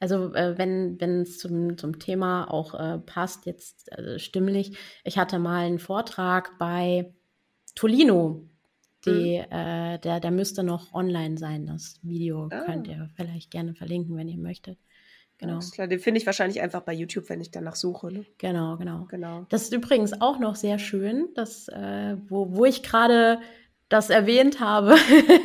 also 0.01 0.35
äh, 0.35 0.59
wenn 0.59 1.23
es 1.23 1.39
zum, 1.39 1.79
zum 1.79 1.99
Thema 1.99 2.51
auch 2.51 2.75
äh, 2.75 2.99
passt, 2.99 3.47
jetzt 3.47 3.91
äh, 3.93 4.19
stimmlich, 4.19 4.77
ich 5.05 5.17
hatte 5.17 5.39
mal 5.39 5.65
einen 5.65 5.79
Vortrag 5.79 6.59
bei 6.59 7.15
Tolino 7.75 8.49
die, 9.07 9.39
mhm. 9.39 9.53
äh, 9.53 9.99
der, 9.99 10.21
der 10.21 10.31
müsste 10.31 10.63
noch 10.63 10.93
online 10.93 11.39
sein. 11.39 11.67
Das 11.67 12.01
Video 12.03 12.49
ah. 12.51 12.63
könnt 12.65 12.89
ihr 12.89 13.09
vielleicht 13.15 13.51
gerne 13.51 13.75
verlinken, 13.75 14.17
wenn 14.17 14.29
ihr 14.29 14.39
möchtet. 14.39 14.79
Genau. 15.39 15.61
klar, 15.61 15.87
den 15.87 16.01
finde 16.01 16.19
ich 16.19 16.27
wahrscheinlich 16.27 16.61
einfach 16.61 16.83
bei 16.83 16.93
YouTube, 16.93 17.29
wenn 17.29 17.41
ich 17.41 17.53
danach 17.53 17.77
suche. 17.77 18.13
Ne? 18.13 18.27
Genau, 18.39 18.77
genau, 18.77 19.07
genau. 19.09 19.47
Das 19.51 19.63
ist 19.63 19.73
übrigens 19.73 20.21
auch 20.21 20.41
noch 20.41 20.57
sehr 20.57 20.81
schön, 20.81 21.29
dass, 21.35 21.69
äh, 21.69 22.17
wo, 22.29 22.57
wo 22.57 22.65
ich 22.65 22.83
gerade 22.83 23.39
das 23.89 24.11
erwähnt 24.11 24.61
habe, 24.61 24.95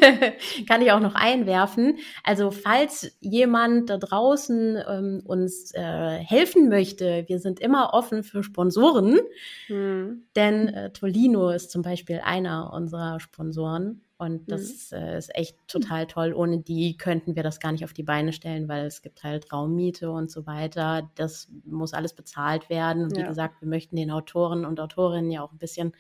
kann 0.68 0.82
ich 0.82 0.92
auch 0.92 1.00
noch 1.00 1.16
einwerfen. 1.16 1.98
Also 2.24 2.52
falls 2.52 3.16
jemand 3.22 3.90
da 3.90 3.98
draußen 3.98 4.78
ähm, 4.88 5.22
uns 5.26 5.74
äh, 5.74 6.18
helfen 6.20 6.70
möchte, 6.70 7.26
wir 7.28 7.40
sind 7.40 7.60
immer 7.60 7.94
offen 7.94 8.24
für 8.24 8.44
Sponsoren, 8.44 9.20
hm. 9.68 10.24
denn 10.36 10.68
äh, 10.68 10.92
Tolino 10.92 11.50
ist 11.50 11.72
zum 11.72 11.82
Beispiel 11.82 12.22
einer 12.24 12.74
unserer 12.74 13.20
Sponsoren. 13.20 14.02
Und 14.24 14.52
das 14.52 14.92
mhm. 14.92 14.98
äh, 14.98 15.18
ist 15.18 15.36
echt 15.36 15.58
total 15.68 16.08
toll. 16.08 16.34
Ohne 16.34 16.60
die 16.60 16.98
könnten 16.98 17.36
wir 17.36 17.44
das 17.44 17.60
gar 17.60 17.72
nicht 17.72 17.84
auf 17.84 17.94
die 17.94 18.04
Beine 18.04 18.34
stellen, 18.34 18.68
weil 18.68 18.86
es 18.86 19.02
gibt 19.02 19.24
halt 19.24 19.52
Raummiete 19.52 20.10
und 20.12 20.32
so 20.32 20.46
weiter. 20.48 21.10
Das 21.16 21.50
muss 21.66 21.94
alles 21.94 22.14
bezahlt 22.14 22.70
werden. 22.70 23.04
Und 23.04 23.18
ja. 23.18 23.24
wie 23.24 23.28
gesagt, 23.28 23.62
wir 23.62 23.68
möchten 23.68 23.96
den 23.96 24.12
Autoren 24.12 24.66
und 24.66 24.80
Autorinnen 24.80 25.32
ja 25.32 25.44
auch 25.44 25.52
ein 25.52 25.58
bisschen 25.58 25.94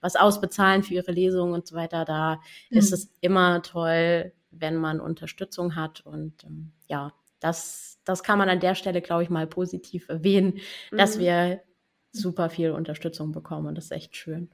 was 0.00 0.16
ausbezahlen 0.16 0.82
für 0.82 0.94
ihre 0.94 1.12
Lesungen 1.12 1.54
und 1.54 1.66
so 1.66 1.76
weiter. 1.76 2.04
Da 2.04 2.40
mhm. 2.70 2.78
ist 2.78 2.92
es 2.92 3.10
immer 3.20 3.62
toll, 3.62 4.32
wenn 4.50 4.76
man 4.76 5.00
Unterstützung 5.00 5.76
hat. 5.76 6.00
Und 6.00 6.44
ähm, 6.44 6.72
ja, 6.88 7.12
das, 7.40 8.00
das 8.04 8.22
kann 8.22 8.38
man 8.38 8.48
an 8.48 8.60
der 8.60 8.74
Stelle, 8.74 9.00
glaube 9.00 9.22
ich, 9.22 9.30
mal 9.30 9.46
positiv 9.46 10.08
erwähnen, 10.08 10.58
mhm. 10.90 10.96
dass 10.96 11.18
wir 11.18 11.62
super 12.12 12.50
viel 12.50 12.70
Unterstützung 12.70 13.32
bekommen. 13.32 13.66
Und 13.66 13.74
das 13.76 13.86
ist 13.86 13.92
echt 13.92 14.16
schön. 14.16 14.50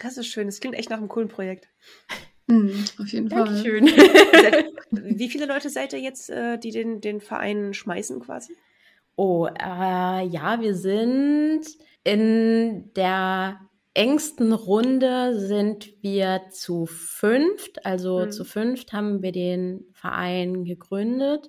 Das 0.00 0.16
ist 0.16 0.26
schön. 0.26 0.46
Das 0.46 0.60
klingt 0.60 0.76
echt 0.76 0.90
nach 0.90 0.98
einem 0.98 1.08
coolen 1.08 1.28
Projekt. 1.28 1.68
Mhm, 2.48 2.84
auf 3.00 3.08
jeden 3.08 3.28
Fall. 3.30 3.44
Dankeschön. 3.44 3.86
Wie 4.90 5.28
viele 5.28 5.46
Leute 5.52 5.68
seid 5.70 5.92
ihr 5.92 6.00
jetzt, 6.00 6.30
äh, 6.30 6.58
die 6.58 6.70
den, 6.70 7.00
den 7.00 7.20
Verein 7.20 7.74
schmeißen 7.74 8.20
quasi? 8.20 8.54
Oh, 9.16 9.46
äh, 9.46 10.26
ja, 10.26 10.60
wir 10.60 10.74
sind 10.74 11.62
in 12.04 12.92
der 12.94 13.60
engsten 13.94 14.52
Runde 14.52 15.40
sind 15.40 15.90
wir 16.02 16.42
zu 16.50 16.86
fünft. 16.86 17.84
Also 17.86 18.26
Mhm. 18.26 18.30
zu 18.30 18.44
fünft 18.44 18.92
haben 18.92 19.22
wir 19.22 19.32
den 19.32 19.86
Verein 19.92 20.64
gegründet. 20.64 21.48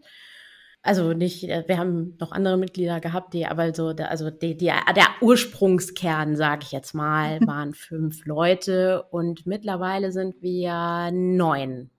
Also 0.88 1.11
nicht, 1.13 1.43
äh, 1.43 1.63
wir 1.67 1.77
haben 1.77 2.15
noch 2.19 2.31
andere 2.31 2.57
Mitglieder 2.57 2.99
gehabt, 3.01 3.33
die 3.33 3.45
aber 3.45 3.73
so, 3.73 3.93
der- 3.93 4.09
also 4.09 4.29
die, 4.29 4.55
die, 4.55 4.65
der 4.67 5.07
Ursprungskern, 5.21 6.35
sage 6.35 6.61
ich 6.63 6.71
jetzt 6.71 6.93
mal, 6.93 7.39
waren 7.45 7.73
fünf 7.73 8.25
Leute 8.25 9.03
und 9.11 9.45
mittlerweile 9.45 10.11
sind 10.11 10.41
wir 10.41 11.11
neun. 11.11 11.89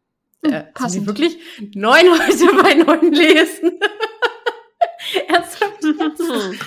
Hm, 0.44 0.52
Äh, 0.52 0.64
passend. 0.72 1.06
wirklich 1.06 1.36
neun 1.74 2.06
Leute 2.06 2.46
bei 2.62 2.74
neun 2.74 3.12
lesen. 3.12 3.78
Ernsthaft 5.28 5.84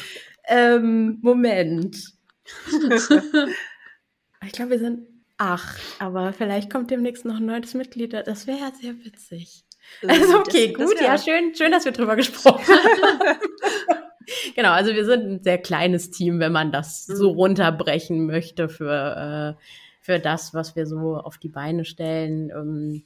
ähm, 0.47 1.17
Moment. 1.21 1.97
Ich 4.45 4.51
glaube, 4.53 4.71
wir 4.71 4.79
sind 4.79 5.07
acht, 5.37 5.79
aber 5.99 6.33
vielleicht 6.33 6.69
kommt 6.71 6.91
demnächst 6.91 7.25
noch 7.25 7.37
ein 7.37 7.45
neues 7.45 7.73
Mitglied. 7.73 8.13
Das 8.13 8.47
wäre 8.47 8.59
ja 8.59 8.71
sehr 8.79 8.93
witzig. 9.05 9.63
Also 10.07 10.39
okay, 10.39 10.73
Das- 10.73 10.77
das 10.79 10.89
gut, 10.89 10.99
wär- 10.99 11.07
ja, 11.07 11.17
schön, 11.17 11.53
schön, 11.55 11.71
dass 11.71 11.85
wir 11.85 11.91
drüber 11.91 12.15
gesprochen 12.15 12.65
haben. 12.67 13.39
genau, 14.55 14.71
also 14.71 14.93
wir 14.93 15.05
sind 15.05 15.23
ein 15.25 15.43
sehr 15.43 15.57
kleines 15.57 16.11
Team, 16.11 16.39
wenn 16.39 16.51
man 16.51 16.71
das 16.71 17.05
so 17.05 17.31
Mhm. 17.31 17.35
runterbrechen 17.37 18.25
möchte 18.25 18.69
für, 18.69 19.55
äh, 19.57 19.63
für 20.01 20.19
das, 20.19 20.53
was 20.53 20.75
wir 20.75 20.85
so 20.87 21.17
auf 21.17 21.37
die 21.37 21.49
Beine 21.49 21.85
stellen. 21.85 22.49
Ähm, 22.49 23.03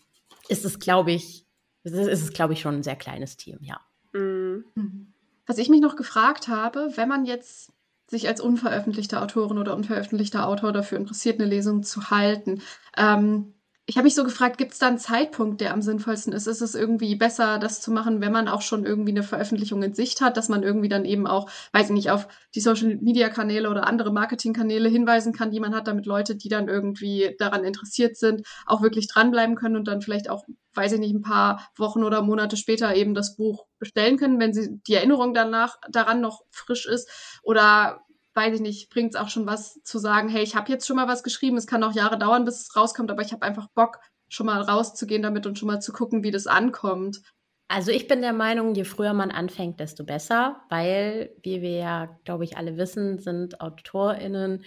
ist 0.48 0.66
es, 0.66 0.80
glaube 0.80 1.12
ich, 1.12 1.46
ist 1.84 1.94
es, 1.94 2.08
ist 2.08 2.22
es, 2.24 2.34
glaube 2.34 2.54
ich, 2.54 2.62
schon 2.62 2.76
ein 2.76 2.84
sehr 2.84 2.96
kleines 2.96 3.38
Team, 3.38 3.58
ja. 3.62 3.80
Mhm. 4.14 4.66
Mhm. 4.76 5.14
Was 5.48 5.58
ich 5.58 5.70
mich 5.70 5.82
noch 5.82 5.96
gefragt 5.96 6.48
habe, 6.48 6.90
wenn 6.96 7.08
man 7.10 7.26
jetzt 7.26 7.72
sich 8.08 8.28
als 8.28 8.40
unveröffentlichter 8.40 9.22
Autorin 9.22 9.58
oder 9.58 9.76
unveröffentlichter 9.76 10.48
Autor 10.48 10.72
dafür 10.72 10.98
interessiert, 11.00 11.40
eine 11.40 11.50
Lesung 11.50 11.84
zu 11.84 12.10
halten, 12.12 12.62
ähm, 12.98 13.54
ich 13.88 13.98
habe 13.98 14.06
mich 14.06 14.16
so 14.16 14.24
gefragt, 14.24 14.58
gibt 14.58 14.74
es 14.74 14.80
da 14.80 14.88
einen 14.88 14.98
Zeitpunkt, 14.98 15.62
der 15.62 15.72
am 15.72 15.84
sinnvollsten 15.84 16.34
ist? 16.34 16.48
Ist 16.48 16.62
es 16.62 16.74
irgendwie 16.74 17.16
besser, 17.16 17.60
das 17.60 17.82
zu 17.82 17.92
machen, 17.92 18.20
wenn 18.20 18.32
man 18.32 18.48
auch 18.48 18.64
schon 18.64 18.84
irgendwie 18.84 19.12
eine 19.12 19.22
Veröffentlichung 19.22 19.84
in 19.84 19.94
Sicht 19.94 20.22
hat, 20.22 20.38
dass 20.38 20.50
man 20.50 20.64
irgendwie 20.64 20.90
dann 20.90 21.06
eben 21.06 21.28
auch, 21.28 21.52
weiß 21.72 21.88
ich 21.88 21.94
nicht, 21.94 22.10
auf 22.10 22.28
die 22.56 22.62
Social-Media-Kanäle 22.62 23.70
oder 23.70 23.86
andere 23.86 24.12
Marketing-Kanäle 24.12 24.90
hinweisen 24.90 25.34
kann, 25.34 25.52
die 25.52 25.60
man 25.60 25.76
hat, 25.76 25.88
damit 25.88 26.08
Leute, 26.08 26.36
die 26.36 26.50
dann 26.50 26.68
irgendwie 26.68 27.36
daran 27.38 27.64
interessiert 27.64 28.18
sind, 28.18 28.48
auch 28.66 28.82
wirklich 28.82 29.08
dranbleiben 29.08 29.56
können 29.56 29.76
und 29.76 29.88
dann 29.88 30.02
vielleicht 30.02 30.32
auch, 30.32 30.46
weiß 30.74 30.94
ich 30.94 31.00
nicht, 31.00 31.14
ein 31.14 31.22
paar 31.22 31.70
Wochen 31.76 32.04
oder 32.04 32.24
Monate 32.24 32.58
später 32.58 32.96
eben 32.96 33.14
das 33.14 33.36
Buch 33.36 33.68
bestellen 33.78 34.18
können, 34.18 34.40
wenn 34.40 34.54
sie 34.54 34.82
die 34.88 34.96
Erinnerung 34.96 35.36
danach 35.36 35.78
daran 35.92 36.22
noch 36.22 36.42
frisch 36.50 36.88
ist 36.88 37.40
oder 37.44 38.05
weiß 38.36 38.56
ich 38.56 38.62
nicht, 38.62 38.90
bringt 38.90 39.16
es 39.16 39.20
auch 39.20 39.30
schon 39.30 39.46
was 39.46 39.82
zu 39.84 39.98
sagen, 39.98 40.30
hey, 40.30 40.44
ich 40.44 40.56
habe 40.56 40.72
jetzt 40.72 40.86
schon 40.86 40.98
mal 40.98 41.08
was 41.08 41.24
geschrieben, 41.24 41.58
es 41.58 41.68
kann 41.68 41.84
auch 41.84 41.94
Jahre 41.94 42.18
dauern, 42.18 42.46
bis 42.46 42.62
es 42.62 42.76
rauskommt, 42.76 43.12
aber 43.12 43.22
ich 43.22 43.32
habe 43.32 43.46
einfach 43.46 43.68
Bock, 43.74 44.00
schon 44.28 44.48
mal 44.48 44.62
rauszugehen 44.62 45.22
damit 45.22 45.46
und 45.46 45.58
schon 45.58 45.68
mal 45.68 45.80
zu 45.80 45.94
gucken, 45.94 46.24
wie 46.24 46.32
das 46.32 46.48
ankommt. 46.48 47.22
Also 47.68 47.90
ich 47.90 48.08
bin 48.08 48.22
der 48.22 48.34
Meinung, 48.34 48.76
je 48.76 48.84
früher 48.84 49.14
man 49.14 49.32
anfängt, 49.32 49.80
desto 49.80 50.04
besser, 50.04 50.62
weil, 50.70 51.32
wie 51.42 51.64
wir 51.64 51.78
ja, 51.78 52.20
glaube 52.24 52.44
ich, 52.44 52.58
alle 52.58 52.78
wissen, 52.78 53.18
sind 53.18 53.60
AutorInnen 53.60 54.64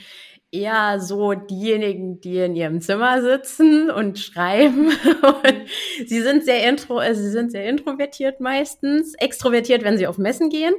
eher 0.50 0.98
so 0.98 1.32
diejenigen, 1.34 2.20
die 2.20 2.38
in 2.38 2.56
ihrem 2.56 2.80
Zimmer 2.80 3.22
sitzen 3.22 3.88
und 3.90 4.18
schreiben. 4.18 4.88
Und 5.22 6.08
sie 6.08 6.20
sind 6.22 6.44
sehr 6.44 6.68
intro, 6.68 7.00
äh, 7.00 7.14
sie 7.14 7.30
sind 7.30 7.52
sehr 7.52 7.68
introvertiert 7.68 8.40
meistens, 8.40 9.14
extrovertiert, 9.14 9.84
wenn 9.84 9.98
sie 9.98 10.06
auf 10.08 10.18
Messen 10.18 10.48
gehen. 10.48 10.74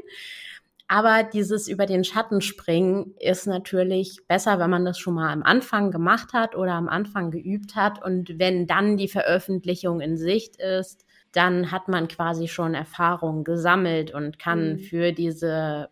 Aber 0.91 1.21
dieses 1.23 1.67
über 1.67 1.85
den 1.85 2.03
Schatten 2.03 2.41
springen 2.41 3.13
ist 3.19 3.45
natürlich 3.47 4.17
besser, 4.27 4.59
wenn 4.59 4.71
man 4.71 4.85
das 4.85 4.97
schon 4.97 5.13
mal 5.13 5.31
am 5.31 5.43
Anfang 5.43 5.91
gemacht 5.91 6.33
hat 6.33 6.55
oder 6.55 6.73
am 6.73 6.89
Anfang 6.89 7.29
geübt 7.31 7.75
hat. 7.75 8.03
Und 8.03 8.39
wenn 8.39 8.65
dann 8.67 8.97
die 8.97 9.07
Veröffentlichung 9.07 10.01
in 10.01 10.17
Sicht 10.17 10.55
ist, 10.57 11.05
dann 11.31 11.71
hat 11.71 11.89
man 11.89 12.07
quasi 12.07 12.47
schon 12.47 12.73
Erfahrung 12.73 13.43
gesammelt 13.43 14.11
und 14.15 14.39
kann 14.39 14.77
Mhm. 14.77 14.79
für 14.79 15.11
diese, 15.11 15.89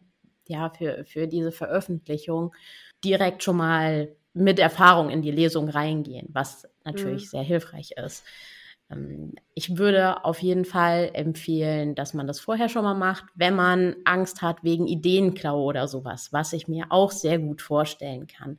ja, 0.47 0.71
für, 0.71 1.05
für 1.05 1.27
diese 1.27 1.51
Veröffentlichung 1.51 2.53
direkt 3.03 3.43
schon 3.43 3.57
mal 3.57 4.15
mit 4.33 4.57
Erfahrung 4.59 5.11
in 5.11 5.21
die 5.21 5.31
Lesung 5.31 5.69
reingehen, 5.69 6.27
was 6.31 6.67
natürlich 6.85 7.25
Mhm. 7.25 7.29
sehr 7.29 7.43
hilfreich 7.43 7.91
ist. 8.03 8.25
Ähm, 8.91 9.33
Ich 9.53 9.77
würde 9.77 10.23
auf 10.25 10.39
jeden 10.41 10.65
Fall 10.65 11.11
empfehlen, 11.13 11.95
dass 11.95 12.13
man 12.13 12.27
das 12.27 12.39
vorher 12.39 12.69
schon 12.69 12.83
mal 12.83 12.93
macht, 12.93 13.25
wenn 13.35 13.55
man 13.55 13.95
Angst 14.05 14.41
hat 14.41 14.63
wegen 14.63 14.87
Ideenklau 14.87 15.63
oder 15.63 15.87
sowas, 15.87 16.31
was 16.31 16.53
ich 16.53 16.67
mir 16.67 16.87
auch 16.89 17.11
sehr 17.11 17.39
gut 17.39 17.61
vorstellen 17.61 18.27
kann. 18.27 18.57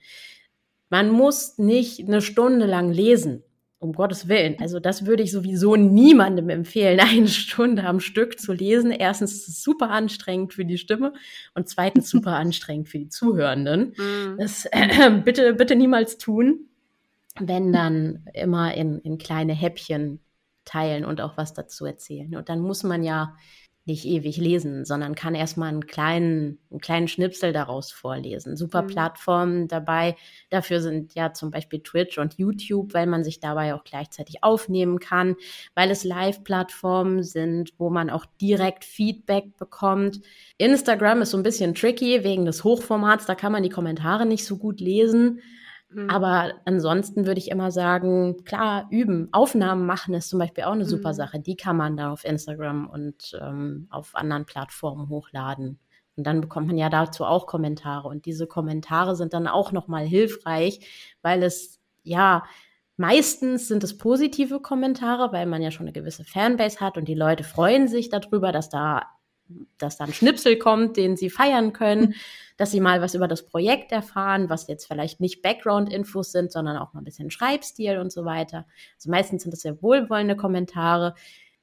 Man 0.91 1.11
muss 1.11 1.59
nicht 1.59 2.01
eine 2.01 2.23
Stunde 2.23 2.67
lang 2.67 2.91
lesen, 2.93 3.43
um 3.79 3.93
Gottes 3.93 4.27
Willen. 4.27 4.57
Also 4.61 4.81
das 4.81 5.07
würde 5.07 5.23
ich 5.23 5.31
sowieso 5.31 5.77
niemandem 5.77 6.49
empfehlen, 6.49 6.99
eine 7.01 7.29
Stunde 7.29 7.85
am 7.85 8.01
Stück 8.01 8.41
zu 8.41 8.53
lesen. 8.53 8.91
Erstens 8.91 9.35
ist 9.35 9.49
es 9.49 9.63
super 9.63 9.91
anstrengend 9.91 10.53
für 10.55 10.65
die 10.65 10.79
Stimme 10.79 11.13
und 11.55 11.69
zweitens 11.69 12.11
super 12.11 12.33
anstrengend 12.37 12.89
für 12.89 12.99
die 12.99 13.09
Zuhörenden. 13.09 13.95
Mhm. 13.97 14.37
Das 14.39 14.67
äh, 14.73 15.11
bitte, 15.25 15.55
bitte 15.55 15.77
niemals 15.77 16.19
tun. 16.19 16.68
Wenn 17.41 17.73
dann 17.73 18.27
immer 18.35 18.75
in, 18.75 18.99
in 19.01 19.19
kleine 19.19 19.55
Häppchen 19.55 20.21
teilen 20.65 21.05
und 21.05 21.21
auch 21.21 21.37
was 21.37 21.55
dazu 21.55 21.87
erzählen. 21.87 22.37
Und 22.37 22.49
dann 22.49 22.61
muss 22.61 22.83
man 22.83 23.03
ja 23.03 23.35
nicht 23.89 24.05
ewig 24.05 24.37
lesen, 24.37 24.85
sondern 24.85 25.15
kann 25.15 25.35
erstmal 25.35 25.71
einen 25.71 25.87
kleinen, 25.87 26.59
einen 26.71 26.81
kleinen 26.81 27.09
Schnipsel 27.09 27.53
daraus 27.53 27.91
vorlesen. 27.91 28.55
Super 28.55 28.83
Mhm. 28.83 28.87
Plattformen 28.89 29.69
dabei. 29.69 30.15
Dafür 30.51 30.81
sind 30.81 31.15
ja 31.15 31.33
zum 31.33 31.51
Beispiel 31.51 31.81
Twitch 31.81 32.19
und 32.19 32.35
YouTube, 32.35 32.93
weil 32.93 33.07
man 33.07 33.25
sich 33.25 33.41
dabei 33.41 33.75
auch 33.75 33.85
gleichzeitig 33.85 34.45
aufnehmen 34.45 35.01
kann, 35.01 35.37
weil 35.75 35.91
es 35.91 36.05
Live-Plattformen 36.05 37.23
sind, 37.23 37.73
wo 37.79 37.89
man 37.89 38.11
auch 38.11 38.27
direkt 38.41 38.85
Feedback 38.85 39.57
bekommt. 39.57 40.21
Instagram 40.59 41.23
ist 41.23 41.31
so 41.31 41.39
ein 41.39 41.43
bisschen 41.43 41.75
tricky 41.75 42.23
wegen 42.23 42.45
des 42.45 42.63
Hochformats, 42.65 43.25
da 43.25 43.35
kann 43.35 43.53
man 43.53 43.63
die 43.63 43.71
Kommentare 43.71 44.27
nicht 44.27 44.45
so 44.45 44.59
gut 44.59 44.81
lesen. 44.81 45.41
Mhm. 45.91 46.11
Aber 46.11 46.53
ansonsten 46.65 47.27
würde 47.27 47.39
ich 47.39 47.51
immer 47.51 47.71
sagen, 47.71 48.45
klar, 48.45 48.87
üben. 48.91 49.29
Aufnahmen 49.33 49.87
machen 49.87 50.15
ist 50.15 50.29
zum 50.29 50.39
Beispiel 50.39 50.65
auch 50.65 50.73
eine 50.73 50.85
super 50.85 51.11
Mhm. 51.11 51.15
Sache. 51.15 51.41
Die 51.41 51.57
kann 51.57 51.77
man 51.77 51.97
dann 51.97 52.11
auf 52.11 52.25
Instagram 52.25 52.89
und 52.89 53.39
ähm, 53.41 53.87
auf 53.91 54.15
anderen 54.15 54.45
Plattformen 54.47 55.09
hochladen. 55.09 55.79
Und 56.17 56.27
dann 56.27 56.41
bekommt 56.41 56.67
man 56.67 56.77
ja 56.77 56.89
dazu 56.91 57.25
auch 57.25 57.47
Kommentare. 57.47 58.09
Und 58.09 58.27
diese 58.27 58.47
Kommentare 58.47 59.17
sind 59.17 59.33
dann 59.33 59.47
auch 59.47 59.73
nochmal 59.73 60.05
hilfreich, 60.05 60.81
weil 61.23 61.43
es, 61.43 61.81
ja, 62.03 62.45
meistens 62.97 63.69
sind 63.69 63.85
es 63.85 63.97
positive 63.97 64.61
Kommentare, 64.61 65.33
weil 65.33 65.47
man 65.47 65.63
ja 65.63 65.71
schon 65.71 65.87
eine 65.87 65.93
gewisse 65.93 66.25
Fanbase 66.25 66.81
hat 66.81 66.99
und 66.99 67.07
die 67.07 67.15
Leute 67.15 67.45
freuen 67.45 67.87
sich 67.89 68.09
darüber, 68.11 68.51
dass 68.53 68.69
da, 68.69 69.05
dass 69.79 69.97
da 69.97 70.05
ein 70.05 70.13
Schnipsel 70.13 70.57
kommt, 70.57 70.97
den 70.97 71.17
sie 71.17 71.31
feiern 71.31 71.73
können 71.73 72.15
dass 72.59 72.73
sie 72.73 72.81
mal 72.81 73.01
was 73.01 73.15
über 73.15 73.29
das 73.29 73.47
Projekt 73.47 73.93
erfahren, 73.93 74.51
was 74.51 74.67
jetzt 74.67 74.87
vielleicht 74.87 75.21
nicht 75.21 75.43
Background-Infos 75.43 76.33
sind, 76.33 76.53
sondern 76.53 76.77
auch 76.77 76.93
mal 76.93 77.01
ein 77.01 77.05
bisschen 77.05 77.31
Schreibstil 77.31 77.99
und 77.99 78.13
so 78.13 78.25
weiter. 78.25 78.67
Also 78.97 79.11
meistens 79.11 79.45
sind 79.45 79.53
das 79.53 79.61
sehr 79.61 79.81
wohlwollende 79.81 80.37
Kommentare. 80.37 81.15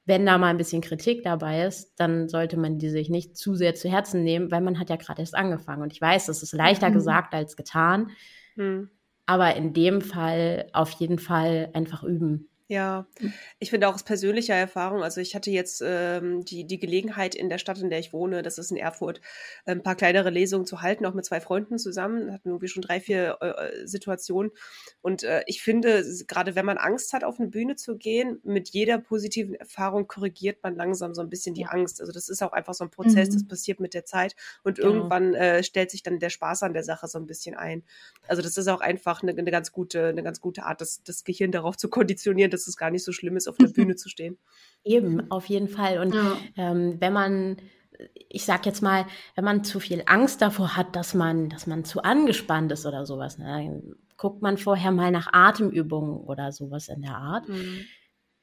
Wenn 0.06 0.24
da 0.24 0.38
mal 0.38 0.48
ein 0.48 0.56
bisschen 0.56 0.80
Kritik 0.80 1.22
dabei 1.22 1.66
ist, 1.66 1.92
dann 2.00 2.28
sollte 2.28 2.56
man 2.56 2.78
die 2.78 2.88
sich 2.88 3.10
nicht 3.10 3.36
zu 3.36 3.54
sehr 3.54 3.74
zu 3.74 3.90
Herzen 3.90 4.24
nehmen, 4.24 4.50
weil 4.50 4.62
man 4.62 4.80
hat 4.80 4.88
ja 4.88 4.96
gerade 4.96 5.20
erst 5.20 5.34
angefangen. 5.34 5.82
Und 5.82 5.92
ich 5.92 6.00
weiß, 6.00 6.26
das 6.26 6.42
ist 6.42 6.54
leichter 6.54 6.88
Mhm. 6.88 6.94
gesagt 6.94 7.34
als 7.34 7.56
getan. 7.56 8.10
Mhm. 8.56 8.88
Aber 9.26 9.54
in 9.54 9.74
dem 9.74 10.00
Fall 10.00 10.70
auf 10.72 10.92
jeden 10.92 11.18
Fall 11.18 11.68
einfach 11.74 12.04
üben. 12.04 12.48
Ja, 12.68 13.06
ich 13.60 13.70
finde 13.70 13.86
auch 13.88 13.94
aus 13.94 14.02
persönlicher 14.02 14.54
Erfahrung, 14.56 15.04
also 15.04 15.20
ich 15.20 15.36
hatte 15.36 15.52
jetzt 15.52 15.80
ähm, 15.86 16.44
die, 16.44 16.66
die 16.66 16.80
Gelegenheit 16.80 17.36
in 17.36 17.48
der 17.48 17.58
Stadt, 17.58 17.78
in 17.78 17.90
der 17.90 18.00
ich 18.00 18.12
wohne, 18.12 18.42
das 18.42 18.58
ist 18.58 18.72
in 18.72 18.76
Erfurt, 18.76 19.20
ein 19.66 19.84
paar 19.84 19.94
kleinere 19.94 20.30
Lesungen 20.30 20.66
zu 20.66 20.82
halten, 20.82 21.06
auch 21.06 21.14
mit 21.14 21.24
zwei 21.24 21.40
Freunden 21.40 21.78
zusammen, 21.78 22.32
hatten 22.32 22.48
irgendwie 22.48 22.66
schon 22.66 22.82
drei, 22.82 22.98
vier 23.00 23.38
äh, 23.40 23.86
Situationen 23.86 24.50
und 25.00 25.22
äh, 25.22 25.44
ich 25.46 25.62
finde, 25.62 26.02
gerade 26.26 26.56
wenn 26.56 26.66
man 26.66 26.76
Angst 26.76 27.12
hat, 27.12 27.22
auf 27.22 27.38
eine 27.38 27.46
Bühne 27.48 27.76
zu 27.76 27.96
gehen, 27.98 28.40
mit 28.42 28.70
jeder 28.70 28.98
positiven 28.98 29.54
Erfahrung 29.54 30.08
korrigiert 30.08 30.60
man 30.64 30.74
langsam 30.74 31.14
so 31.14 31.20
ein 31.22 31.30
bisschen 31.30 31.54
die. 31.54 31.66
Angst, 31.66 32.00
also 32.00 32.12
das 32.12 32.28
ist 32.28 32.42
auch 32.42 32.52
einfach 32.52 32.74
so 32.74 32.82
ein 32.82 32.90
Prozess, 32.90 33.28
Mhm. 33.28 33.32
das 33.32 33.44
passiert 33.44 33.78
mit 33.78 33.94
der 33.94 34.04
Zeit 34.04 34.34
und 34.64 34.80
Genau. 34.80 35.16
irgendwann 35.18 35.34
äh, 35.34 35.62
stellt 35.62 35.92
sich 35.92 36.02
dann 36.02 36.18
der 36.18 36.30
Spaß 36.30 36.64
an 36.64 36.72
der 36.74 36.82
Sache 36.82 37.06
so 37.06 37.18
ein 37.18 37.26
bisschen 37.26 37.54
ein. 37.54 37.84
Also 38.26 38.42
das 38.42 38.56
ist 38.56 38.68
auch 38.68 38.80
einfach 38.80 39.22
eine, 39.22 39.32
eine 39.32 39.50
ganz 39.50 39.72
gute, 39.72 40.06
eine 40.08 40.22
ganz 40.22 40.40
gute 40.40 40.64
Art, 40.64 40.80
das, 40.80 41.02
das 41.04 41.24
Gehirn 41.24 41.52
darauf 41.52 41.76
zu 41.76 41.88
konditionieren, 41.88 42.50
dass 42.56 42.66
es 42.66 42.76
gar 42.76 42.90
nicht 42.90 43.04
so 43.04 43.12
schlimm 43.12 43.36
ist, 43.36 43.48
auf 43.48 43.56
der 43.56 43.68
Bühne 43.68 43.96
zu 43.96 44.08
stehen. 44.08 44.38
Eben, 44.84 45.30
auf 45.30 45.46
jeden 45.46 45.68
Fall. 45.68 45.98
Und 45.98 46.14
Ja. 46.14 46.36
ähm, 46.56 46.96
wenn 47.00 47.12
man, 47.12 47.56
ich 48.28 48.44
sag 48.44 48.66
jetzt 48.66 48.82
mal, 48.82 49.06
wenn 49.34 49.44
man 49.44 49.64
zu 49.64 49.80
viel 49.80 50.02
Angst 50.06 50.42
davor 50.42 50.76
hat, 50.76 50.96
dass 50.96 51.14
man, 51.14 51.48
dass 51.48 51.66
man 51.66 51.84
zu 51.84 52.02
angespannt 52.02 52.72
ist 52.72 52.86
oder 52.86 53.06
sowas, 53.06 53.38
ne, 53.38 53.44
dann 53.44 53.94
guckt 54.16 54.42
man 54.42 54.56
vorher 54.58 54.92
mal 54.92 55.10
nach 55.10 55.32
Atemübungen 55.32 56.16
oder 56.20 56.52
sowas 56.52 56.88
in 56.88 57.02
der 57.02 57.16
Art. 57.16 57.48
Mhm. 57.48 57.84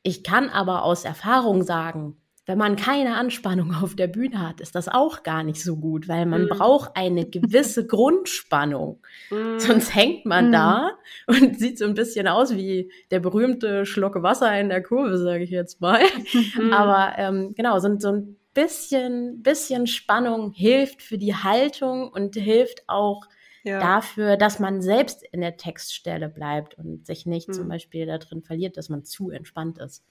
Ich 0.04 0.24
kann 0.24 0.50
aber 0.50 0.84
aus 0.84 1.06
Erfahrung 1.06 1.64
sagen, 1.64 2.18
wenn 2.46 2.58
man 2.58 2.76
keine 2.76 3.16
Anspannung 3.16 3.74
auf 3.74 3.96
der 3.96 4.08
Bühne 4.08 4.46
hat, 4.46 4.60
ist 4.60 4.76
das 4.76 4.90
auch 4.90 5.24
gar 5.24 5.44
nicht 5.44 5.64
so 5.64 5.78
gut, 5.78 6.10
weil 6.10 6.26
man 6.26 6.46
mm. 6.46 6.50
braucht 6.50 6.92
eine 6.96 7.26
gewisse 7.26 7.88
Grundspannung. 7.88 9.02
Mm. 9.30 9.60
Sonst 9.60 9.96
hängt 9.96 10.26
man 10.26 10.50
mm. 10.50 10.52
da 10.52 10.92
und 11.28 11.58
sieht 11.58 11.78
so 11.78 11.86
ein 11.86 11.94
bisschen 11.94 12.28
aus 12.28 12.54
wie 12.56 12.92
der 13.12 13.22
berühmte 13.22 13.86
Schlucke 13.86 14.24
Wasser 14.24 14.60
in 14.60 14.68
der 14.68 14.84
Kurve, 14.84 15.18
sage 15.18 15.44
ich 15.44 15.52
jetzt 15.52 15.80
mal. 15.80 16.02
Mhm. 16.34 16.74
Aber 16.74 17.18
ähm, 17.18 17.54
genau, 17.56 17.80
so, 17.80 17.98
so 17.98 18.10
ein 18.10 18.38
bisschen, 18.54 19.42
bisschen 19.42 19.88
Spannung 19.88 20.52
hilft 20.52 21.02
für 21.02 21.18
die 21.18 21.36
Haltung 21.36 22.10
und 22.10 22.36
hilft 22.36 22.84
auch 22.88 23.24
ja. 23.64 23.80
dafür, 23.80 24.36
dass 24.36 24.60
man 24.60 24.82
selbst 24.82 25.24
in 25.32 25.40
der 25.40 25.56
Textstelle 25.56 26.28
bleibt 26.28 26.78
und 26.78 27.06
sich 27.06 27.26
nicht 27.26 27.54
zum 27.54 27.66
mhm. 27.66 27.70
Beispiel 27.70 28.06
da 28.06 28.18
drin 28.18 28.44
verliert, 28.44 28.76
dass 28.76 28.90
man 28.90 29.06
zu 29.06 29.30
entspannt 29.30 29.80
ist. 29.80 30.04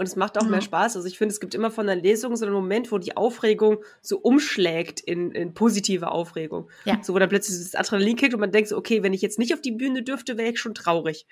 Und 0.00 0.06
es 0.06 0.16
macht 0.16 0.38
auch 0.38 0.44
mhm. 0.44 0.52
mehr 0.52 0.62
Spaß. 0.62 0.96
Also 0.96 1.06
ich 1.06 1.18
finde, 1.18 1.34
es 1.34 1.40
gibt 1.40 1.54
immer 1.54 1.70
von 1.70 1.86
der 1.86 1.94
Lesung 1.94 2.34
so 2.34 2.46
einen 2.46 2.54
Moment, 2.54 2.90
wo 2.90 2.96
die 2.96 3.18
Aufregung 3.18 3.84
so 4.00 4.16
umschlägt 4.16 4.98
in, 5.00 5.30
in 5.32 5.52
positive 5.52 6.10
Aufregung. 6.10 6.70
Ja. 6.86 6.98
So, 7.02 7.12
wo 7.12 7.18
dann 7.18 7.28
plötzlich 7.28 7.58
das 7.58 7.74
Adrenalin 7.74 8.16
kickt 8.16 8.32
und 8.32 8.40
man 8.40 8.50
denkt 8.50 8.70
so, 8.70 8.78
okay, 8.78 9.02
wenn 9.02 9.12
ich 9.12 9.20
jetzt 9.20 9.38
nicht 9.38 9.52
auf 9.52 9.60
die 9.60 9.72
Bühne 9.72 10.02
dürfte, 10.02 10.38
wäre 10.38 10.52
ich 10.52 10.58
schon 10.58 10.72
traurig. 10.72 11.26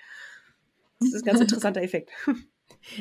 Das 0.99 1.13
ist 1.13 1.23
ein 1.23 1.25
ganz 1.25 1.39
interessanter 1.41 1.81
Effekt. 1.81 2.11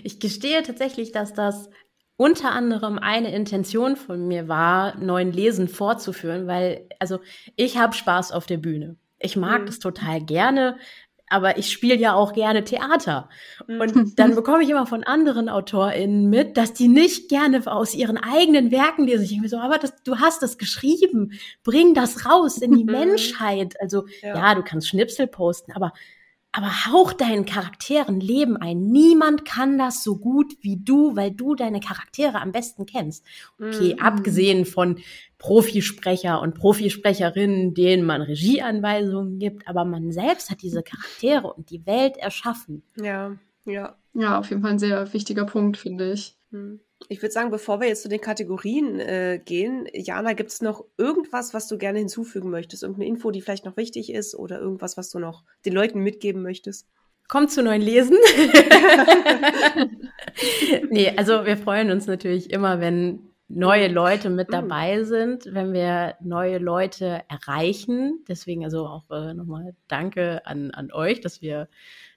Ich 0.02 0.18
gestehe 0.18 0.64
tatsächlich, 0.64 1.12
dass 1.12 1.34
das 1.34 1.70
unter 2.16 2.50
anderem 2.50 2.98
eine 2.98 3.32
Intention 3.32 3.94
von 3.94 4.26
mir 4.26 4.48
war, 4.48 4.96
neuen 4.96 5.30
Lesen 5.30 5.68
fortzuführen, 5.68 6.48
weil, 6.48 6.88
also 6.98 7.20
ich 7.54 7.78
habe 7.78 7.94
Spaß 7.94 8.32
auf 8.32 8.46
der 8.46 8.56
Bühne. 8.56 8.96
Ich 9.20 9.36
mag 9.36 9.62
mhm. 9.62 9.66
das 9.66 9.78
total 9.78 10.20
gerne, 10.24 10.78
aber 11.30 11.58
ich 11.58 11.70
spiele 11.70 11.96
ja 11.96 12.14
auch 12.14 12.32
gerne 12.32 12.64
Theater. 12.64 13.28
Und 13.66 13.94
mhm. 13.94 14.12
dann 14.16 14.34
bekomme 14.34 14.62
ich 14.62 14.70
immer 14.70 14.86
von 14.86 15.04
anderen 15.04 15.48
AutorInnen 15.48 16.28
mit, 16.28 16.56
dass 16.56 16.72
die 16.72 16.88
nicht 16.88 17.28
gerne 17.28 17.62
aus 17.66 17.94
ihren 17.94 18.18
eigenen 18.18 18.70
Werken 18.70 19.06
lesen. 19.06 19.24
Ich 19.24 19.30
denke 19.30 19.48
so, 19.48 19.58
aber 19.58 19.78
das, 19.78 20.02
du 20.02 20.18
hast 20.18 20.42
das 20.42 20.58
geschrieben. 20.58 21.32
Bring 21.64 21.94
das 21.94 22.26
raus 22.26 22.58
in 22.58 22.72
die 22.72 22.84
mhm. 22.84 22.92
Menschheit. 22.92 23.80
Also, 23.80 24.06
ja. 24.22 24.36
ja, 24.36 24.54
du 24.54 24.62
kannst 24.62 24.88
Schnipsel 24.88 25.26
posten, 25.26 25.72
aber 25.72 25.92
aber 26.58 26.86
hauch 26.86 27.12
deinen 27.12 27.46
Charakteren 27.46 28.18
Leben 28.18 28.56
ein. 28.56 28.86
Niemand 28.90 29.44
kann 29.44 29.78
das 29.78 30.02
so 30.02 30.16
gut 30.16 30.56
wie 30.60 30.76
du, 30.76 31.14
weil 31.14 31.30
du 31.30 31.54
deine 31.54 31.78
Charaktere 31.78 32.40
am 32.40 32.50
besten 32.50 32.84
kennst. 32.84 33.24
Okay, 33.60 33.94
mm. 33.94 34.00
abgesehen 34.00 34.64
von 34.64 34.98
Profisprecher 35.38 36.42
und 36.42 36.56
Profisprecherinnen, 36.56 37.74
denen 37.74 38.04
man 38.04 38.22
Regieanweisungen 38.22 39.38
gibt, 39.38 39.68
aber 39.68 39.84
man 39.84 40.10
selbst 40.10 40.50
hat 40.50 40.60
diese 40.62 40.82
Charaktere 40.82 41.52
und 41.52 41.70
die 41.70 41.86
Welt 41.86 42.16
erschaffen. 42.16 42.82
Ja, 43.00 43.36
ja. 43.64 43.94
Ja, 44.14 44.40
auf 44.40 44.50
jeden 44.50 44.62
Fall 44.62 44.72
ein 44.72 44.80
sehr 44.80 45.12
wichtiger 45.12 45.44
Punkt, 45.44 45.76
finde 45.76 46.12
ich. 46.12 46.36
Hm. 46.50 46.80
Ich 47.08 47.22
würde 47.22 47.32
sagen, 47.32 47.50
bevor 47.50 47.80
wir 47.80 47.88
jetzt 47.88 48.02
zu 48.02 48.08
den 48.08 48.20
Kategorien 48.20 49.00
äh, 49.00 49.40
gehen, 49.44 49.86
Jana, 49.92 50.32
gibt 50.32 50.50
es 50.50 50.60
noch 50.60 50.84
irgendwas, 50.96 51.54
was 51.54 51.68
du 51.68 51.78
gerne 51.78 51.98
hinzufügen 51.98 52.50
möchtest? 52.50 52.82
Irgendeine 52.82 53.08
Info, 53.08 53.30
die 53.30 53.40
vielleicht 53.40 53.64
noch 53.64 53.76
wichtig 53.76 54.12
ist 54.12 54.34
oder 54.34 54.58
irgendwas, 54.58 54.96
was 54.96 55.10
du 55.10 55.18
noch 55.18 55.44
den 55.64 55.74
Leuten 55.74 56.00
mitgeben 56.00 56.42
möchtest? 56.42 56.86
Kommt 57.28 57.50
zu 57.50 57.62
neuen 57.62 57.82
Lesen. 57.82 58.16
nee, 60.90 61.12
also 61.16 61.44
wir 61.44 61.58
freuen 61.58 61.90
uns 61.90 62.06
natürlich 62.06 62.50
immer, 62.50 62.80
wenn 62.80 63.27
neue 63.48 63.88
Leute 63.88 64.30
mit 64.30 64.52
dabei 64.52 65.04
sind, 65.04 65.48
wenn 65.52 65.72
wir 65.72 66.16
neue 66.20 66.58
Leute 66.58 67.22
erreichen. 67.28 68.24
Deswegen 68.28 68.64
also 68.64 68.86
auch 68.86 69.10
äh, 69.10 69.34
nochmal 69.34 69.74
Danke 69.88 70.46
an, 70.46 70.70
an 70.70 70.92
euch, 70.92 71.20
dass 71.20 71.40
wir 71.40 71.68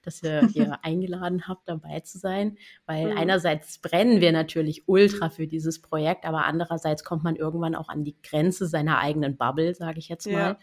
dass 0.02 0.22
ihr 0.22 0.40
hier 0.52 0.78
eingeladen 0.82 1.48
habt, 1.48 1.68
dabei 1.68 2.00
zu 2.00 2.18
sein. 2.18 2.58
Weil 2.86 3.12
mhm. 3.12 3.18
einerseits 3.18 3.78
brennen 3.78 4.20
wir 4.20 4.32
natürlich 4.32 4.86
ultra 4.86 5.30
für 5.30 5.46
dieses 5.46 5.80
Projekt, 5.80 6.24
aber 6.24 6.44
andererseits 6.44 7.04
kommt 7.04 7.24
man 7.24 7.36
irgendwann 7.36 7.74
auch 7.74 7.88
an 7.88 8.04
die 8.04 8.16
Grenze 8.22 8.66
seiner 8.66 8.98
eigenen 8.98 9.36
Bubble, 9.36 9.74
sage 9.74 9.98
ich 9.98 10.08
jetzt 10.08 10.26
mal. 10.26 10.58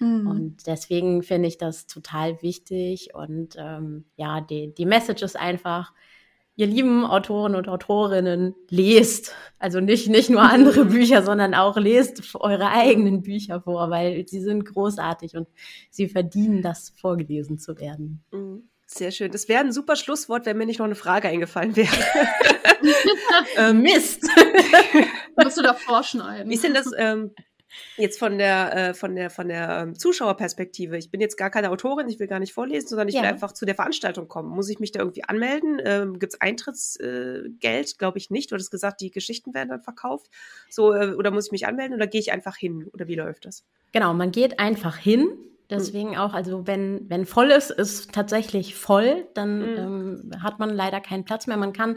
Ja. 0.00 0.06
Mhm. 0.06 0.26
Und 0.26 0.66
deswegen 0.66 1.22
finde 1.22 1.48
ich 1.48 1.58
das 1.58 1.86
total 1.86 2.42
wichtig. 2.42 3.14
Und 3.14 3.56
ähm, 3.56 4.04
ja, 4.16 4.40
die, 4.40 4.74
die 4.74 4.86
Message 4.86 5.22
ist 5.22 5.38
einfach, 5.38 5.92
ihr 6.56 6.66
lieben 6.66 7.04
Autoren 7.04 7.54
und 7.54 7.68
Autorinnen, 7.68 8.54
lest. 8.68 9.34
Also 9.58 9.80
nicht, 9.80 10.08
nicht 10.08 10.30
nur 10.30 10.42
andere 10.42 10.84
Bücher, 10.86 11.22
sondern 11.22 11.54
auch 11.54 11.76
lest 11.76 12.34
eure 12.34 12.70
eigenen 12.70 13.22
Bücher 13.22 13.60
vor, 13.62 13.90
weil 13.90 14.26
sie 14.28 14.40
sind 14.40 14.64
großartig 14.64 15.36
und 15.36 15.48
sie 15.90 16.08
verdienen 16.08 16.62
das 16.62 16.90
vorgelesen 16.90 17.58
zu 17.58 17.78
werden. 17.78 18.24
Mhm. 18.32 18.68
Sehr 18.86 19.12
schön. 19.12 19.30
Das 19.30 19.48
wäre 19.48 19.60
ein 19.60 19.72
super 19.72 19.94
Schlusswort, 19.94 20.46
wenn 20.46 20.58
mir 20.58 20.66
nicht 20.66 20.80
noch 20.80 20.86
eine 20.86 20.96
Frage 20.96 21.28
eingefallen 21.28 21.76
wäre. 21.76 21.88
ähm, 23.56 23.82
Mist. 23.82 24.26
Musst 25.36 25.58
du 25.58 25.62
da 25.62 25.74
vorschneiden. 25.74 26.50
Wie 26.50 26.54
ist 26.54 26.64
denn 26.64 26.74
das 26.74 26.90
ähm, 26.96 27.30
jetzt 27.96 28.18
von 28.18 28.38
der, 28.38 28.76
äh, 28.76 28.94
von 28.94 29.14
der, 29.14 29.30
von 29.30 29.48
der 29.48 29.82
ähm, 29.82 29.98
Zuschauerperspektive? 29.98 30.96
Ich 30.96 31.10
bin 31.10 31.20
jetzt 31.20 31.36
gar 31.36 31.50
keine 31.50 31.70
Autorin, 31.70 32.08
ich 32.08 32.18
will 32.18 32.26
gar 32.26 32.40
nicht 32.40 32.52
vorlesen, 32.52 32.88
sondern 32.88 33.08
ich 33.08 33.14
ja. 33.14 33.22
will 33.22 33.28
einfach 33.28 33.52
zu 33.52 33.66
der 33.66 33.74
Veranstaltung 33.74 34.28
kommen. 34.28 34.48
Muss 34.50 34.68
ich 34.68 34.80
mich 34.80 34.92
da 34.92 35.00
irgendwie 35.00 35.24
anmelden? 35.24 35.80
Ähm, 35.84 36.18
Gibt 36.18 36.34
es 36.34 36.40
Eintrittsgeld? 36.40 37.90
Äh, 37.90 37.94
Glaube 37.98 38.18
ich 38.18 38.30
nicht. 38.30 38.50
Du 38.50 38.54
hattest 38.54 38.70
gesagt, 38.70 39.00
die 39.00 39.10
Geschichten 39.10 39.54
werden 39.54 39.68
dann 39.70 39.82
verkauft. 39.82 40.30
So, 40.68 40.92
äh, 40.92 41.14
oder 41.14 41.30
muss 41.30 41.46
ich 41.46 41.52
mich 41.52 41.66
anmelden 41.66 41.94
oder 41.94 42.06
gehe 42.06 42.20
ich 42.20 42.32
einfach 42.32 42.56
hin? 42.56 42.88
Oder 42.92 43.08
wie 43.08 43.14
läuft 43.14 43.44
das? 43.44 43.64
Genau, 43.92 44.14
man 44.14 44.30
geht 44.30 44.58
einfach 44.58 44.96
hin. 44.96 45.36
Deswegen 45.70 46.16
auch, 46.16 46.34
also 46.34 46.66
wenn, 46.66 47.08
wenn 47.08 47.24
voll 47.24 47.50
ist, 47.50 47.70
ist 47.70 48.12
tatsächlich 48.12 48.74
voll, 48.74 49.26
dann 49.34 49.58
mhm. 49.58 49.78
ähm, 50.32 50.42
hat 50.42 50.58
man 50.58 50.70
leider 50.70 51.00
keinen 51.00 51.24
Platz 51.24 51.46
mehr. 51.46 51.56
Man 51.56 51.72
kann 51.72 51.96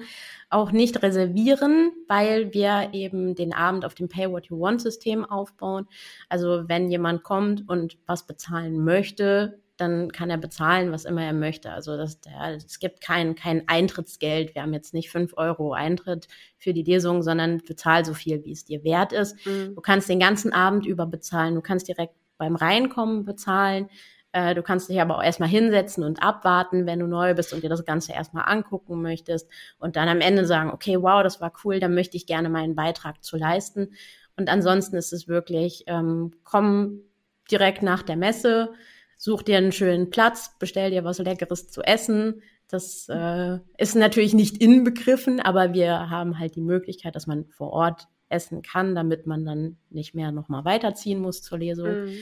auch 0.50 0.72
nicht 0.72 1.02
reservieren, 1.02 1.92
weil 2.08 2.54
wir 2.54 2.90
eben 2.94 3.36
den 3.36 3.54
Abend 3.54 3.84
auf 3.86 3.96
dem 3.96 4.10
Pay 4.10 4.32
What 4.32 4.48
You 4.48 4.60
Want 4.60 4.82
System 4.82 5.26
aufbauen. 5.26 5.88
Also 6.30 6.64
wenn 6.68 6.90
jemand 6.92 7.24
kommt 7.24 7.68
und 7.68 7.98
was 8.06 8.28
bezahlen 8.28 8.84
möchte, 8.84 9.60
dann 9.78 10.12
kann 10.12 10.30
er 10.30 10.38
bezahlen, 10.38 10.92
was 10.92 11.06
immer 11.06 11.24
er 11.24 11.34
möchte. 11.34 11.72
Also 11.72 11.98
das, 11.98 12.22
der, 12.22 12.56
es 12.56 12.80
gibt 12.80 13.02
kein, 13.02 13.34
kein 13.34 13.68
Eintrittsgeld. 13.68 14.54
Wir 14.54 14.62
haben 14.62 14.74
jetzt 14.74 14.94
nicht 14.94 15.10
fünf 15.10 15.34
Euro 15.36 15.74
Eintritt 15.74 16.28
für 16.58 16.74
die 16.74 16.84
Lesung, 16.84 17.24
sondern 17.24 17.58
bezahl 17.58 18.06
so 18.06 18.14
viel, 18.14 18.44
wie 18.46 18.52
es 18.52 18.66
dir 18.66 18.84
wert 18.84 19.14
ist. 19.14 19.36
Mhm. 19.46 19.74
Du 19.74 19.82
kannst 19.82 20.10
den 20.10 20.20
ganzen 20.20 20.54
Abend 20.54 20.86
über 20.86 21.08
bezahlen. 21.08 21.56
Du 21.56 21.62
kannst 21.62 21.88
direkt 21.88 22.14
beim 22.44 22.56
Reinkommen 22.56 23.24
bezahlen. 23.24 23.90
Äh, 24.34 24.56
du 24.56 24.64
kannst 24.64 24.90
dich 24.90 25.00
aber 25.00 25.18
auch 25.18 25.24
erstmal 25.24 25.48
hinsetzen 25.48 26.04
und 26.04 26.22
abwarten, 26.22 26.86
wenn 26.86 27.00
du 27.00 27.08
neu 27.08 27.34
bist 27.36 27.54
und 27.54 27.64
dir 27.64 27.70
das 27.70 27.86
Ganze 27.86 28.12
erstmal 28.12 28.46
angucken 28.52 29.02
möchtest 29.02 29.50
und 29.80 29.96
dann 29.96 30.10
am 30.10 30.20
Ende 30.20 30.46
sagen, 30.46 30.72
okay, 30.72 31.02
wow, 31.02 31.24
das 31.24 31.40
war 31.40 31.54
cool, 31.64 31.80
da 31.80 31.88
möchte 31.88 32.18
ich 32.18 32.26
gerne 32.26 32.50
meinen 32.50 32.76
Beitrag 32.76 33.24
zu 33.24 33.38
leisten. 33.38 33.94
Und 34.36 34.50
ansonsten 34.50 34.98
ist 34.98 35.14
es 35.14 35.28
wirklich, 35.28 35.84
ähm, 35.88 36.32
komm 36.44 37.02
direkt 37.50 37.84
nach 37.84 38.02
der 38.02 38.18
Messe, 38.18 38.74
such 39.18 39.44
dir 39.44 39.58
einen 39.58 39.72
schönen 39.72 40.10
Platz, 40.10 40.58
bestell 40.60 40.92
dir 40.92 41.04
was 41.04 41.20
Leckeres 41.20 41.70
zu 41.70 41.82
essen. 41.82 42.42
Das 42.68 43.08
äh, 43.10 43.60
ist 43.78 43.96
natürlich 43.96 44.34
nicht 44.34 44.58
inbegriffen, 44.58 45.40
aber 45.40 45.74
wir 45.74 46.10
haben 46.10 46.40
halt 46.40 46.56
die 46.56 46.62
Möglichkeit, 46.62 47.16
dass 47.16 47.28
man 47.28 47.46
vor 47.46 47.72
Ort 47.72 48.08
essen 48.30 48.62
kann, 48.62 48.96
damit 48.96 49.28
man 49.28 49.46
dann 49.46 49.78
nicht 49.90 50.16
mehr 50.16 50.32
nochmal 50.32 50.66
weiterziehen 50.66 51.20
muss 51.20 51.42
zur 51.42 51.60
Lesung. 51.60 52.06
Mhm. 52.06 52.16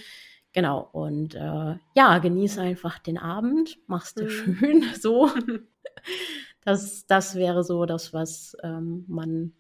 Genau, 0.54 0.90
und 0.92 1.36
äh, 1.36 1.76
ja, 1.96 2.18
genieße 2.18 2.60
einfach 2.60 3.00
den 3.00 3.18
Abend, 3.18 3.80
mach's 3.88 4.14
dir 4.14 4.26
mhm. 4.26 4.56
schön 4.56 4.84
so. 5.00 5.30
das, 6.64 7.06
das 7.06 7.36
wäre 7.36 7.64
so 7.64 7.86
das, 7.86 8.14
was 8.14 8.56
ähm, 8.64 9.06
man 9.08 9.54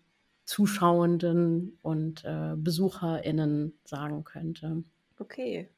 Zuschauenden 0.45 1.77
und 1.81 2.25
äh, 2.25 2.55
BesucherInnen 2.57 3.73
sagen 3.85 4.23
könnte. 4.25 4.83
Okay. 5.17 5.69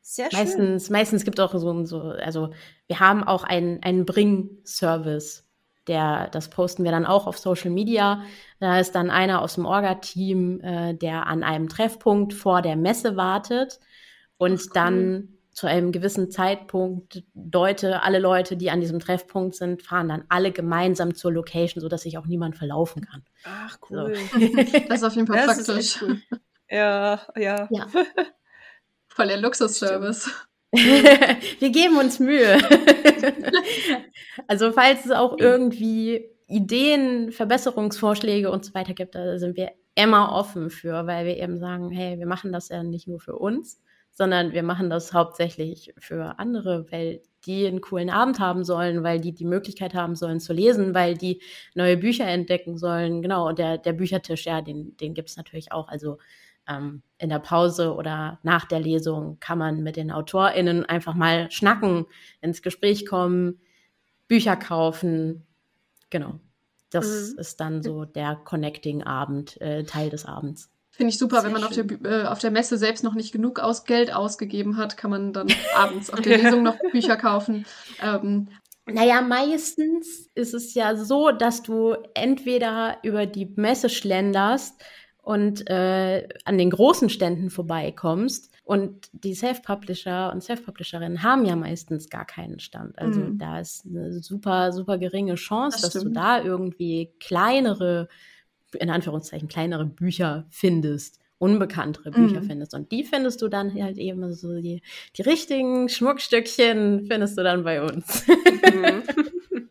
Sehr 0.00 0.28
schön. 0.30 0.40
Meistens, 0.40 0.90
meistens 0.90 1.24
gibt 1.24 1.38
es 1.38 1.44
auch 1.44 1.56
so, 1.56 1.84
so, 1.84 2.00
also 2.00 2.52
wir 2.88 2.98
haben 2.98 3.22
auch 3.22 3.44
einen, 3.44 3.80
einen 3.84 4.04
Bring-Service 4.04 5.41
der, 5.88 6.28
das 6.28 6.48
posten 6.48 6.84
wir 6.84 6.90
dann 6.90 7.06
auch 7.06 7.26
auf 7.26 7.38
Social 7.38 7.70
Media. 7.70 8.22
Da 8.60 8.78
ist 8.78 8.94
dann 8.94 9.10
einer 9.10 9.42
aus 9.42 9.54
dem 9.54 9.66
Orga-Team, 9.66 10.60
äh, 10.60 10.94
der 10.94 11.26
an 11.26 11.42
einem 11.42 11.68
Treffpunkt 11.68 12.34
vor 12.34 12.62
der 12.62 12.76
Messe 12.76 13.16
wartet 13.16 13.80
und 14.36 14.60
cool. 14.60 14.70
dann 14.74 15.28
zu 15.52 15.66
einem 15.66 15.92
gewissen 15.92 16.30
Zeitpunkt 16.30 17.24
Leute, 17.34 18.02
alle 18.02 18.18
Leute, 18.18 18.56
die 18.56 18.70
an 18.70 18.80
diesem 18.80 19.00
Treffpunkt 19.00 19.54
sind, 19.54 19.82
fahren 19.82 20.08
dann 20.08 20.24
alle 20.28 20.50
gemeinsam 20.50 21.14
zur 21.14 21.32
Location, 21.32 21.82
sodass 21.82 22.02
sich 22.02 22.16
auch 22.16 22.26
niemand 22.26 22.56
verlaufen 22.56 23.04
kann. 23.04 23.22
Ach, 23.44 23.78
cool. 23.90 24.14
So. 24.14 24.38
Das 24.88 25.00
ist 25.00 25.04
auf 25.04 25.14
jeden 25.14 25.26
Fall 25.26 25.44
praktisch. 25.44 26.00
Cool. 26.00 26.20
Ja, 26.70 27.20
ja. 27.36 27.68
ja. 27.70 27.86
Voll 29.08 29.26
der 29.26 29.36
Luxusservice. 29.36 30.30
wir 31.58 31.70
geben 31.70 31.98
uns 31.98 32.18
Mühe. 32.18 32.56
also 34.46 34.72
falls 34.72 35.04
es 35.04 35.10
auch 35.10 35.36
irgendwie 35.38 36.30
Ideen, 36.46 37.30
Verbesserungsvorschläge 37.30 38.50
und 38.50 38.64
so 38.64 38.74
weiter 38.74 38.94
gibt, 38.94 39.14
da 39.14 39.38
sind 39.38 39.56
wir 39.56 39.72
immer 39.94 40.32
offen 40.32 40.70
für, 40.70 41.06
weil 41.06 41.26
wir 41.26 41.36
eben 41.36 41.58
sagen, 41.58 41.90
hey, 41.90 42.18
wir 42.18 42.26
machen 42.26 42.52
das 42.52 42.70
ja 42.70 42.82
nicht 42.82 43.06
nur 43.06 43.20
für 43.20 43.36
uns, 43.36 43.82
sondern 44.12 44.52
wir 44.52 44.62
machen 44.62 44.88
das 44.88 45.12
hauptsächlich 45.12 45.92
für 45.98 46.38
andere, 46.38 46.86
weil 46.90 47.20
die 47.44 47.66
einen 47.66 47.80
coolen 47.80 48.08
Abend 48.08 48.38
haben 48.40 48.64
sollen, 48.64 49.02
weil 49.02 49.20
die 49.20 49.32
die 49.32 49.44
Möglichkeit 49.44 49.94
haben 49.94 50.14
sollen 50.14 50.40
zu 50.40 50.52
lesen, 50.52 50.94
weil 50.94 51.16
die 51.16 51.42
neue 51.74 51.96
Bücher 51.96 52.26
entdecken 52.26 52.78
sollen. 52.78 53.20
Genau, 53.20 53.48
und 53.48 53.58
der, 53.58 53.78
der 53.78 53.92
Büchertisch, 53.92 54.46
ja, 54.46 54.62
den, 54.62 54.96
den 54.96 55.12
gibt 55.12 55.28
es 55.28 55.36
natürlich 55.36 55.72
auch. 55.72 55.88
Also 55.88 56.18
ähm, 56.68 57.02
in 57.18 57.28
der 57.28 57.38
Pause 57.38 57.94
oder 57.94 58.38
nach 58.42 58.64
der 58.64 58.80
Lesung 58.80 59.38
kann 59.40 59.58
man 59.58 59.82
mit 59.82 59.96
den 59.96 60.10
AutorInnen 60.10 60.84
einfach 60.84 61.14
mal 61.14 61.50
schnacken, 61.50 62.06
ins 62.40 62.62
Gespräch 62.62 63.06
kommen, 63.06 63.60
Bücher 64.28 64.56
kaufen. 64.56 65.46
Genau. 66.10 66.40
Das 66.90 67.32
mhm. 67.32 67.38
ist 67.38 67.60
dann 67.60 67.82
so 67.82 68.04
der 68.04 68.36
Connecting-Abend, 68.36 69.60
äh, 69.60 69.84
Teil 69.84 70.10
des 70.10 70.26
Abends. 70.26 70.70
Finde 70.90 71.10
ich 71.10 71.18
super, 71.18 71.40
Sehr 71.40 71.44
wenn 71.46 71.52
man 71.52 71.64
auf 71.64 71.72
der, 71.72 71.86
äh, 72.04 72.26
auf 72.26 72.38
der 72.38 72.50
Messe 72.50 72.76
selbst 72.76 73.02
noch 73.02 73.14
nicht 73.14 73.32
genug 73.32 73.60
aus 73.60 73.84
Geld 73.84 74.12
ausgegeben 74.12 74.76
hat, 74.76 74.98
kann 74.98 75.10
man 75.10 75.32
dann 75.32 75.48
abends 75.74 76.10
auf 76.10 76.20
der 76.20 76.38
Lesung 76.38 76.62
noch 76.62 76.76
Bücher 76.92 77.16
kaufen. 77.16 77.64
Ähm, 78.02 78.48
naja, 78.84 79.22
meistens 79.22 80.28
ist 80.34 80.54
es 80.54 80.74
ja 80.74 80.96
so, 80.96 81.30
dass 81.30 81.62
du 81.62 81.94
entweder 82.14 82.98
über 83.02 83.26
die 83.26 83.46
Messe 83.56 83.88
schlenderst 83.88 84.82
und 85.22 85.70
äh, 85.70 86.28
an 86.44 86.58
den 86.58 86.70
großen 86.70 87.08
Ständen 87.08 87.48
vorbeikommst. 87.48 88.50
Und 88.64 89.08
die 89.12 89.34
Self-Publisher 89.34 90.32
und 90.32 90.42
Self-Publisherinnen 90.42 91.22
haben 91.22 91.44
ja 91.44 91.56
meistens 91.56 92.10
gar 92.10 92.24
keinen 92.24 92.58
Stand. 92.58 92.98
Also 92.98 93.20
mhm. 93.20 93.38
da 93.38 93.60
ist 93.60 93.86
eine 93.86 94.20
super, 94.20 94.72
super 94.72 94.98
geringe 94.98 95.36
Chance, 95.36 95.78
das 95.80 95.92
dass 95.92 96.02
du 96.02 96.10
da 96.10 96.42
irgendwie 96.42 97.10
kleinere, 97.20 98.08
in 98.78 98.90
Anführungszeichen, 98.90 99.48
kleinere 99.48 99.86
Bücher 99.86 100.46
findest 100.50 101.22
unbekanntere 101.38 102.12
Bücher 102.12 102.40
mhm. 102.40 102.46
findest. 102.46 102.72
Und 102.72 102.92
die 102.92 103.02
findest 103.02 103.42
du 103.42 103.48
dann 103.48 103.74
halt 103.74 103.98
eben 103.98 104.32
so 104.32 104.60
die, 104.60 104.80
die 105.16 105.22
richtigen 105.22 105.88
Schmuckstückchen 105.88 107.06
findest 107.08 107.36
du 107.36 107.42
dann 107.42 107.64
bei 107.64 107.82
uns. 107.82 108.24
Mhm. 108.28 109.02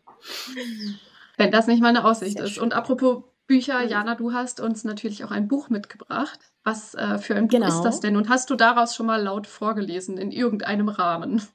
Wenn 1.38 1.50
das 1.50 1.66
nicht 1.68 1.80
mal 1.80 1.88
eine 1.88 2.04
Aussicht 2.04 2.36
Sehr 2.36 2.44
ist. 2.44 2.52
Schön. 2.52 2.64
Und 2.64 2.74
apropos 2.74 3.24
Bücher. 3.52 3.82
Jana, 3.82 4.14
du 4.14 4.32
hast 4.32 4.60
uns 4.60 4.82
natürlich 4.82 5.24
auch 5.24 5.30
ein 5.30 5.46
Buch 5.46 5.68
mitgebracht. 5.68 6.40
Was 6.64 6.94
äh, 6.94 7.18
für 7.18 7.34
ein 7.34 7.48
Buch 7.48 7.58
genau. 7.58 7.68
ist 7.68 7.82
das 7.82 8.00
denn? 8.00 8.16
Und 8.16 8.30
hast 8.30 8.48
du 8.48 8.54
daraus 8.54 8.96
schon 8.96 9.04
mal 9.04 9.22
laut 9.22 9.46
vorgelesen 9.46 10.16
in 10.16 10.30
irgendeinem 10.30 10.88
Rahmen? 10.88 11.42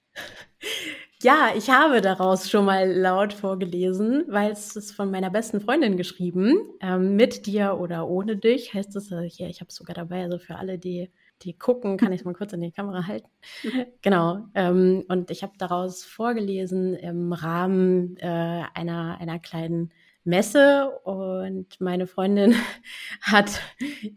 Ja, 1.23 1.49
ich 1.57 1.71
habe 1.71 1.99
daraus 2.01 2.47
schon 2.47 2.65
mal 2.65 2.91
laut 2.91 3.33
vorgelesen, 3.33 4.25
weil 4.27 4.51
es 4.51 4.75
ist 4.75 4.91
von 4.91 5.09
meiner 5.09 5.31
besten 5.31 5.59
Freundin 5.59 5.97
geschrieben. 5.97 6.59
Ähm, 6.79 7.15
mit 7.15 7.47
dir 7.47 7.79
oder 7.79 8.07
ohne 8.07 8.37
dich 8.37 8.75
heißt 8.75 8.95
es 8.95 9.11
äh, 9.11 9.27
hier. 9.27 9.47
Ich 9.47 9.59
habe 9.59 9.69
es 9.69 9.75
sogar 9.75 9.95
dabei, 9.95 10.21
also 10.21 10.37
für 10.37 10.57
alle, 10.57 10.77
die 10.77 11.09
die 11.41 11.57
gucken, 11.57 11.97
kann 11.97 12.11
ich 12.11 12.19
es 12.19 12.25
mal 12.25 12.35
kurz 12.35 12.53
in 12.53 12.61
die 12.61 12.71
Kamera 12.71 13.07
halten. 13.07 13.29
genau. 14.03 14.45
Ähm, 14.53 15.05
und 15.07 15.31
ich 15.31 15.41
habe 15.41 15.53
daraus 15.57 16.05
vorgelesen 16.05 16.93
im 16.93 17.33
Rahmen 17.33 18.17
äh, 18.17 18.61
einer 18.75 19.17
einer 19.19 19.39
kleinen 19.39 19.91
Messe 20.27 20.91
und 21.03 21.79
meine 21.79 22.05
Freundin 22.05 22.55
hat, 23.21 23.61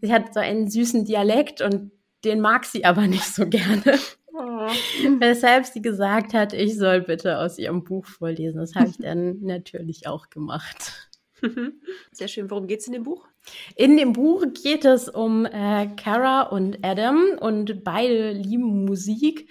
sie 0.02 0.12
hat 0.12 0.34
so 0.34 0.40
einen 0.40 0.68
süßen 0.68 1.04
Dialekt 1.04 1.62
und 1.62 1.92
den 2.24 2.40
mag 2.40 2.66
sie 2.66 2.84
aber 2.84 3.06
nicht 3.06 3.24
so 3.24 3.46
gerne. 3.46 3.98
Oh. 4.32 4.36
Weshalb 5.18 5.66
sie 5.66 5.80
gesagt 5.80 6.34
hat, 6.34 6.52
ich 6.52 6.76
soll 6.76 7.00
bitte 7.00 7.38
aus 7.38 7.58
ihrem 7.58 7.84
Buch 7.84 8.06
vorlesen. 8.06 8.58
Das 8.58 8.74
habe 8.74 8.88
ich 8.88 8.98
dann 8.98 9.40
natürlich 9.40 10.06
auch 10.06 10.28
gemacht. 10.28 11.08
Sehr 12.12 12.28
schön. 12.28 12.50
Worum 12.50 12.66
geht 12.66 12.80
es 12.80 12.86
in 12.86 12.92
dem 12.92 13.04
Buch? 13.04 13.26
In 13.74 13.96
dem 13.96 14.12
Buch 14.12 14.44
geht 14.62 14.84
es 14.84 15.08
um 15.08 15.46
äh, 15.46 15.88
Kara 15.96 16.42
und 16.42 16.84
Adam 16.84 17.38
und 17.40 17.82
beide 17.82 18.32
lieben 18.32 18.84
Musik. 18.84 19.48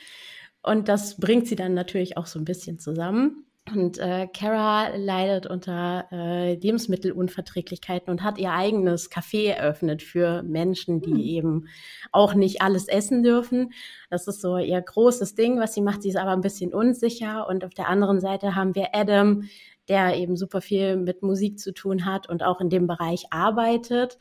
Und 0.61 0.87
das 0.87 1.17
bringt 1.17 1.47
sie 1.47 1.55
dann 1.55 1.73
natürlich 1.73 2.17
auch 2.17 2.27
so 2.27 2.37
ein 2.37 2.45
bisschen 2.45 2.77
zusammen. 2.77 3.48
Und 3.73 3.97
äh, 3.97 4.27
Kara 4.27 4.95
leidet 4.95 5.45
unter 5.45 6.07
äh, 6.11 6.55
Lebensmittelunverträglichkeiten 6.55 8.11
und 8.11 8.23
hat 8.23 8.37
ihr 8.37 8.51
eigenes 8.51 9.11
Café 9.11 9.51
eröffnet 9.51 10.01
für 10.01 10.43
Menschen, 10.43 11.01
die 11.01 11.11
hm. 11.11 11.19
eben 11.19 11.67
auch 12.11 12.33
nicht 12.33 12.61
alles 12.61 12.87
essen 12.87 13.23
dürfen. 13.23 13.71
Das 14.09 14.27
ist 14.27 14.41
so 14.41 14.57
ihr 14.57 14.81
großes 14.81 15.35
Ding, 15.35 15.59
was 15.59 15.73
sie 15.73 15.81
macht. 15.81 16.01
Sie 16.01 16.09
ist 16.09 16.17
aber 16.17 16.31
ein 16.31 16.41
bisschen 16.41 16.73
unsicher. 16.73 17.47
Und 17.47 17.65
auf 17.65 17.73
der 17.73 17.87
anderen 17.87 18.19
Seite 18.19 18.55
haben 18.55 18.75
wir 18.75 18.89
Adam, 18.93 19.43
der 19.87 20.15
eben 20.15 20.37
super 20.37 20.61
viel 20.61 20.97
mit 20.97 21.23
Musik 21.23 21.59
zu 21.59 21.73
tun 21.73 22.05
hat 22.05 22.29
und 22.29 22.43
auch 22.43 22.61
in 22.61 22.69
dem 22.69 22.87
Bereich 22.87 23.25
arbeitet. 23.31 24.19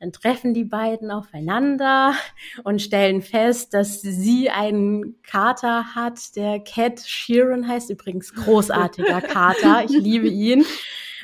Dann 0.00 0.12
treffen 0.12 0.54
die 0.54 0.64
beiden 0.64 1.10
aufeinander 1.10 2.14
und 2.62 2.80
stellen 2.80 3.20
fest, 3.20 3.74
dass 3.74 4.00
sie 4.00 4.48
einen 4.48 5.20
Kater 5.22 5.94
hat, 5.96 6.36
der 6.36 6.60
Cat 6.60 7.00
Sheeran 7.00 7.66
heißt, 7.66 7.90
übrigens 7.90 8.32
großartiger 8.32 9.20
Kater. 9.22 9.84
Ich 9.84 9.90
liebe 9.90 10.28
ihn. 10.28 10.64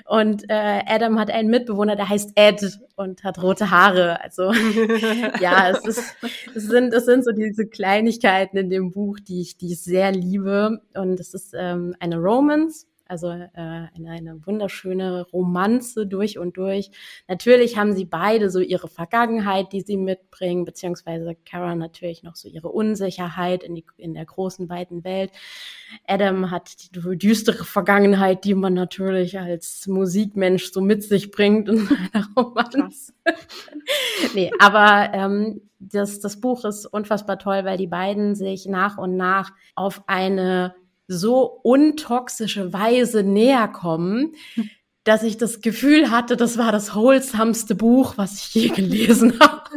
Und 0.06 0.50
äh, 0.50 0.82
Adam 0.86 1.18
hat 1.18 1.30
einen 1.30 1.48
Mitbewohner, 1.48 1.96
der 1.96 2.08
heißt 2.08 2.32
Ed 2.34 2.78
und 2.96 3.24
hat 3.24 3.42
rote 3.42 3.70
Haare. 3.70 4.20
Also 4.22 4.52
ja, 5.40 5.70
es, 5.70 5.86
ist, 5.86 6.16
es, 6.54 6.64
sind, 6.64 6.92
es 6.92 7.06
sind 7.06 7.24
so 7.24 7.30
diese 7.30 7.66
Kleinigkeiten 7.66 8.58
in 8.58 8.70
dem 8.70 8.90
Buch, 8.90 9.18
die 9.20 9.40
ich, 9.40 9.56
die 9.56 9.72
ich 9.72 9.82
sehr 9.82 10.12
liebe. 10.12 10.82
Und 10.94 11.20
es 11.20 11.32
ist 11.32 11.54
ähm, 11.56 11.94
eine 12.00 12.18
Romance 12.18 12.86
also 13.06 13.28
äh, 13.28 13.48
eine, 13.54 14.10
eine 14.10 14.46
wunderschöne 14.46 15.22
Romanze 15.32 16.06
durch 16.06 16.38
und 16.38 16.56
durch. 16.56 16.90
Natürlich 17.28 17.76
haben 17.76 17.94
sie 17.94 18.04
beide 18.04 18.50
so 18.50 18.60
ihre 18.60 18.88
Vergangenheit, 18.88 19.72
die 19.72 19.82
sie 19.82 19.96
mitbringen, 19.96 20.64
beziehungsweise 20.64 21.36
Kara 21.44 21.74
natürlich 21.74 22.22
noch 22.22 22.36
so 22.36 22.48
ihre 22.48 22.68
Unsicherheit 22.68 23.62
in, 23.62 23.74
die, 23.74 23.84
in 23.98 24.14
der 24.14 24.24
großen, 24.24 24.68
weiten 24.68 25.04
Welt. 25.04 25.32
Adam 26.06 26.50
hat 26.50 26.94
die 26.94 27.18
düstere 27.18 27.64
Vergangenheit, 27.64 28.44
die 28.44 28.54
man 28.54 28.74
natürlich 28.74 29.38
als 29.38 29.86
Musikmensch 29.86 30.72
so 30.72 30.80
mit 30.80 31.02
sich 31.02 31.30
bringt 31.30 31.68
in 31.68 31.88
einer 32.12 32.26
Romanze. 32.36 33.12
nee, 34.34 34.50
aber 34.58 35.10
ähm, 35.12 35.60
das, 35.78 36.20
das 36.20 36.40
Buch 36.40 36.64
ist 36.64 36.86
unfassbar 36.86 37.38
toll, 37.38 37.64
weil 37.64 37.76
die 37.76 37.86
beiden 37.86 38.34
sich 38.34 38.66
nach 38.66 38.98
und 38.98 39.16
nach 39.16 39.52
auf 39.74 40.02
eine 40.06 40.74
so 41.06 41.44
untoxische 41.62 42.72
Weise 42.72 43.22
näher 43.22 43.68
kommen, 43.68 44.34
dass 45.04 45.22
ich 45.22 45.36
das 45.36 45.60
Gefühl 45.60 46.10
hatte, 46.10 46.36
das 46.36 46.56
war 46.56 46.72
das 46.72 46.94
wholesamste 46.94 47.74
Buch, 47.74 48.16
was 48.16 48.34
ich 48.34 48.54
je 48.54 48.68
gelesen 48.68 49.38
habe. 49.40 49.70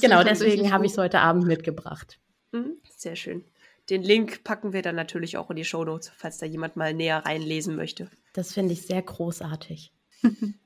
genau, 0.00 0.22
deswegen 0.22 0.72
habe 0.72 0.86
ich 0.86 0.92
es 0.92 0.98
heute 0.98 1.20
Abend 1.20 1.46
mitgebracht. 1.46 2.18
Mhm, 2.52 2.76
sehr 2.96 3.16
schön. 3.16 3.44
Den 3.88 4.02
Link 4.02 4.44
packen 4.44 4.72
wir 4.72 4.82
dann 4.82 4.94
natürlich 4.94 5.36
auch 5.36 5.50
in 5.50 5.56
die 5.56 5.64
Show 5.64 5.84
Notes, 5.84 6.12
falls 6.16 6.38
da 6.38 6.46
jemand 6.46 6.76
mal 6.76 6.94
näher 6.94 7.24
reinlesen 7.26 7.74
möchte. 7.74 8.08
Das 8.32 8.52
finde 8.52 8.72
ich 8.74 8.82
sehr 8.82 9.02
großartig. 9.02 9.92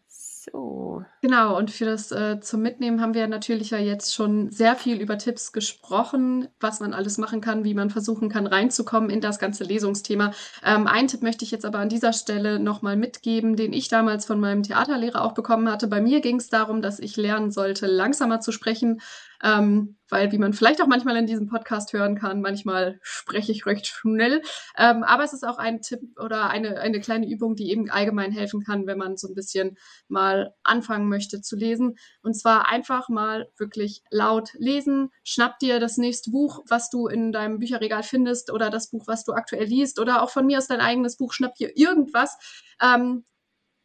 So. 0.50 1.02
Genau, 1.22 1.56
und 1.56 1.70
für 1.70 1.86
das 1.86 2.12
äh, 2.12 2.38
zum 2.40 2.60
Mitnehmen 2.60 3.00
haben 3.00 3.14
wir 3.14 3.26
natürlich 3.28 3.70
ja 3.70 3.78
jetzt 3.78 4.14
schon 4.14 4.50
sehr 4.50 4.76
viel 4.76 5.00
über 5.00 5.16
Tipps 5.16 5.52
gesprochen, 5.52 6.48
was 6.60 6.80
man 6.80 6.92
alles 6.92 7.16
machen 7.16 7.40
kann, 7.40 7.64
wie 7.64 7.72
man 7.72 7.88
versuchen 7.88 8.28
kann, 8.28 8.46
reinzukommen 8.46 9.08
in 9.08 9.22
das 9.22 9.38
ganze 9.38 9.64
Lesungsthema. 9.64 10.32
Ähm, 10.62 10.86
einen 10.86 11.08
Tipp 11.08 11.22
möchte 11.22 11.44
ich 11.44 11.50
jetzt 11.50 11.64
aber 11.64 11.78
an 11.78 11.88
dieser 11.88 12.12
Stelle 12.12 12.58
nochmal 12.58 12.96
mitgeben, 12.96 13.56
den 13.56 13.72
ich 13.72 13.88
damals 13.88 14.26
von 14.26 14.38
meinem 14.38 14.62
Theaterlehrer 14.62 15.22
auch 15.24 15.32
bekommen 15.32 15.70
hatte. 15.70 15.86
Bei 15.86 16.02
mir 16.02 16.20
ging 16.20 16.36
es 16.36 16.50
darum, 16.50 16.82
dass 16.82 16.98
ich 16.98 17.16
lernen 17.16 17.50
sollte, 17.50 17.86
langsamer 17.86 18.40
zu 18.40 18.52
sprechen 18.52 19.00
ähm, 19.42 19.96
weil, 20.10 20.32
wie 20.32 20.38
man 20.38 20.52
vielleicht 20.52 20.82
auch 20.82 20.86
manchmal 20.86 21.16
in 21.16 21.26
diesem 21.26 21.48
Podcast 21.48 21.92
hören 21.92 22.16
kann, 22.16 22.40
manchmal 22.40 22.98
spreche 23.02 23.52
ich 23.52 23.66
recht 23.66 23.86
schnell. 23.86 24.42
Ähm, 24.76 25.02
aber 25.02 25.24
es 25.24 25.32
ist 25.32 25.44
auch 25.44 25.58
ein 25.58 25.80
Tipp 25.80 26.00
oder 26.20 26.50
eine, 26.50 26.78
eine 26.78 27.00
kleine 27.00 27.28
Übung, 27.28 27.56
die 27.56 27.70
eben 27.70 27.90
allgemein 27.90 28.30
helfen 28.30 28.62
kann, 28.62 28.86
wenn 28.86 28.98
man 28.98 29.16
so 29.16 29.28
ein 29.28 29.34
bisschen 29.34 29.76
mal 30.08 30.54
anfangen 30.62 31.08
möchte 31.08 31.40
zu 31.40 31.56
lesen. 31.56 31.96
Und 32.22 32.34
zwar 32.34 32.68
einfach 32.68 33.08
mal 33.08 33.48
wirklich 33.56 34.02
laut 34.10 34.50
lesen. 34.54 35.10
Schnapp 35.24 35.58
dir 35.58 35.80
das 35.80 35.96
nächste 35.96 36.30
Buch, 36.30 36.62
was 36.68 36.90
du 36.90 37.08
in 37.08 37.32
deinem 37.32 37.58
Bücherregal 37.58 38.02
findest 38.02 38.52
oder 38.52 38.70
das 38.70 38.90
Buch, 38.90 39.06
was 39.06 39.24
du 39.24 39.32
aktuell 39.32 39.66
liest 39.66 39.98
oder 39.98 40.22
auch 40.22 40.30
von 40.30 40.46
mir 40.46 40.58
aus 40.58 40.66
dein 40.68 40.80
eigenes 40.80 41.16
Buch. 41.16 41.32
Schnapp 41.32 41.54
dir 41.54 41.76
irgendwas. 41.76 42.36
Ähm, 42.80 43.24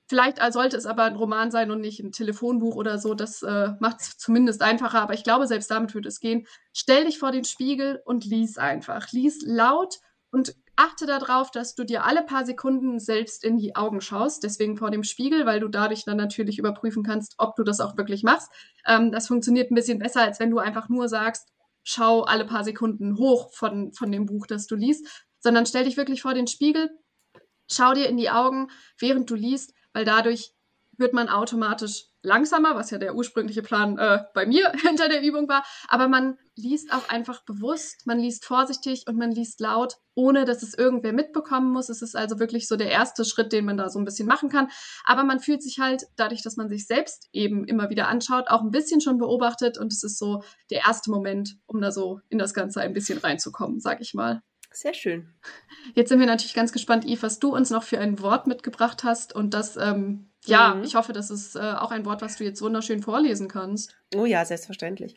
Vielleicht 0.10 0.39
sollte 0.51 0.76
es 0.76 0.88
aber 0.88 1.03
ein 1.03 1.16
Roman 1.16 1.51
sein 1.51 1.70
und 1.70 1.82
nicht 1.82 1.99
ein 1.99 2.12
Telefonbuch 2.12 2.76
oder 2.76 2.97
so. 2.97 3.14
Das 3.14 3.43
äh, 3.43 3.74
macht 3.80 4.01
es 4.01 4.18
zumindest 4.18 4.64
einfacher. 4.64 5.03
Aber 5.03 5.14
ich 5.14 5.24
glaube, 5.24 5.45
selbst 5.45 5.70
damit 5.70 5.93
würde 5.93 6.10
es 6.10 6.20
gehen. 6.20 6.47
Stell 6.74 7.05
dich 7.05 7.20
vor 7.20 7.32
den 7.32 7.45
Spiegel 7.45 8.01
und 8.05 8.26
lies 8.26 8.57
einfach. 8.57 9.12
Lies 9.12 9.43
laut 9.45 9.99
und 10.32 10.55
achte 10.76 11.05
darauf, 11.05 11.51
dass 11.51 11.76
du 11.76 11.84
dir 11.84 12.05
alle 12.05 12.24
paar 12.24 12.43
Sekunden 12.43 12.99
selbst 12.99 13.43
in 13.43 13.60
die 13.60 13.76
Augen 13.76 14.01
schaust. 14.01 14.43
Deswegen 14.43 14.78
vor 14.78 14.89
dem 14.89 15.03
Spiegel, 15.03 15.45
weil 15.45 15.60
du 15.60 15.68
dadurch 15.68 16.05
dann 16.05 16.18
natürlich 16.18 16.57
überprüfen 16.57 17.03
kannst, 17.03 17.36
ob 17.38 17.55
du 17.55 17.64
das 17.64 17.80
auch 17.80 17.95
wirklich 17.95 18.24
machst. 18.24 18.49
Ähm, 18.88 19.12
das 19.12 19.28
funktioniert 19.28 19.70
ein 19.70 19.76
bisschen 19.76 19.99
besser, 19.99 20.22
als 20.22 20.39
wenn 20.39 20.49
du 20.49 20.57
einfach 20.57 20.89
nur 20.89 21.07
sagst, 21.07 21.49
schau 21.84 22.22
alle 22.22 22.45
paar 22.45 22.64
Sekunden 22.64 23.16
hoch 23.20 23.53
von, 23.53 23.93
von 23.93 24.12
dem 24.12 24.26
Buch, 24.26 24.47
das 24.47 24.66
du 24.66 24.76
liest. 24.76 25.28
Sondern 25.39 25.68
stell 25.68 25.84
dich 25.84 25.97
wirklich 25.97 26.24
vor 26.24 26.34
den 26.34 26.47
Spiegel, 26.47 26.89
schau 27.70 27.93
dir 27.93 28.10
in 28.10 28.18
die 28.18 28.32
Augen, 28.32 28.70
während 28.97 29.30
du 29.30 29.36
liest 29.36 29.76
weil 29.94 30.06
dadurch 30.06 30.54
wird 31.00 31.14
man 31.14 31.30
automatisch 31.30 32.06
langsamer, 32.22 32.76
was 32.76 32.92
ja 32.92 32.98
der 32.98 33.16
ursprüngliche 33.16 33.62
Plan 33.62 33.98
äh, 33.98 34.20
bei 34.34 34.46
mir 34.46 34.72
hinter 34.82 35.08
der 35.08 35.24
Übung 35.24 35.48
war. 35.48 35.64
Aber 35.88 36.08
man 36.10 36.38
liest 36.56 36.92
auch 36.92 37.08
einfach 37.10 37.46
bewusst, 37.46 38.06
man 38.06 38.20
liest 38.20 38.46
vorsichtig 38.46 39.06
und 39.08 39.18
man 39.18 39.32
liest 39.32 39.62
laut, 39.62 39.96
ohne 40.16 40.44
dass 40.44 40.62
es 40.62 40.74
irgendwer 40.74 41.14
mitbekommen 41.14 41.72
muss. 41.72 41.88
Es 41.88 42.02
ist 42.02 42.18
also 42.18 42.40
wirklich 42.40 42.68
so 42.68 42.76
der 42.76 42.92
erste 42.92 43.24
Schritt, 43.24 43.54
den 43.54 43.64
man 43.66 43.78
da 43.78 43.90
so 43.90 43.98
ein 43.98 44.06
bisschen 44.06 44.28
machen 44.28 44.50
kann. 44.50 44.68
Aber 45.06 45.24
man 45.24 45.40
fühlt 45.40 45.64
sich 45.64 45.80
halt, 45.80 46.06
dadurch, 46.18 46.44
dass 46.44 46.58
man 46.58 46.68
sich 46.68 46.86
selbst 46.86 47.30
eben 47.32 47.64
immer 47.64 47.90
wieder 47.90 48.10
anschaut, 48.10 48.50
auch 48.50 48.62
ein 48.62 48.72
bisschen 48.72 49.00
schon 49.00 49.18
beobachtet 49.18 49.78
und 49.78 49.94
es 49.94 50.04
ist 50.04 50.20
so 50.20 50.44
der 50.70 50.80
erste 50.80 51.10
Moment, 51.10 51.56
um 51.66 51.80
da 51.80 51.92
so 51.92 52.20
in 52.28 52.38
das 52.38 52.54
Ganze 52.54 52.82
ein 52.82 52.94
bisschen 52.94 53.20
reinzukommen, 53.20 53.80
sag 53.80 54.02
ich 54.02 54.14
mal. 54.14 54.42
Sehr 54.72 54.94
schön. 54.94 55.28
Jetzt 55.96 56.10
sind 56.10 56.20
wir 56.20 56.28
natürlich 56.28 56.54
ganz 56.54 56.72
gespannt, 56.72 57.04
Yves, 57.06 57.24
was 57.24 57.40
du 57.40 57.56
uns 57.56 57.70
noch 57.70 57.84
für 57.84 58.00
ein 58.00 58.20
Wort 58.20 58.48
mitgebracht 58.48 59.04
hast. 59.04 59.34
Und 59.34 59.54
das, 59.54 59.78
ähm, 59.78 60.30
ja, 60.46 60.76
Mhm. 60.76 60.84
ich 60.84 60.96
hoffe, 60.96 61.12
das 61.12 61.32
ist 61.32 61.56
äh, 61.56 61.60
auch 61.60 61.92
ein 61.92 62.06
Wort, 62.06 62.22
was 62.22 62.38
du 62.38 62.44
jetzt 62.44 62.62
wunderschön 62.62 63.02
vorlesen 63.02 63.48
kannst. 63.48 63.98
Oh 64.16 64.26
ja, 64.26 64.46
selbstverständlich. 64.46 65.16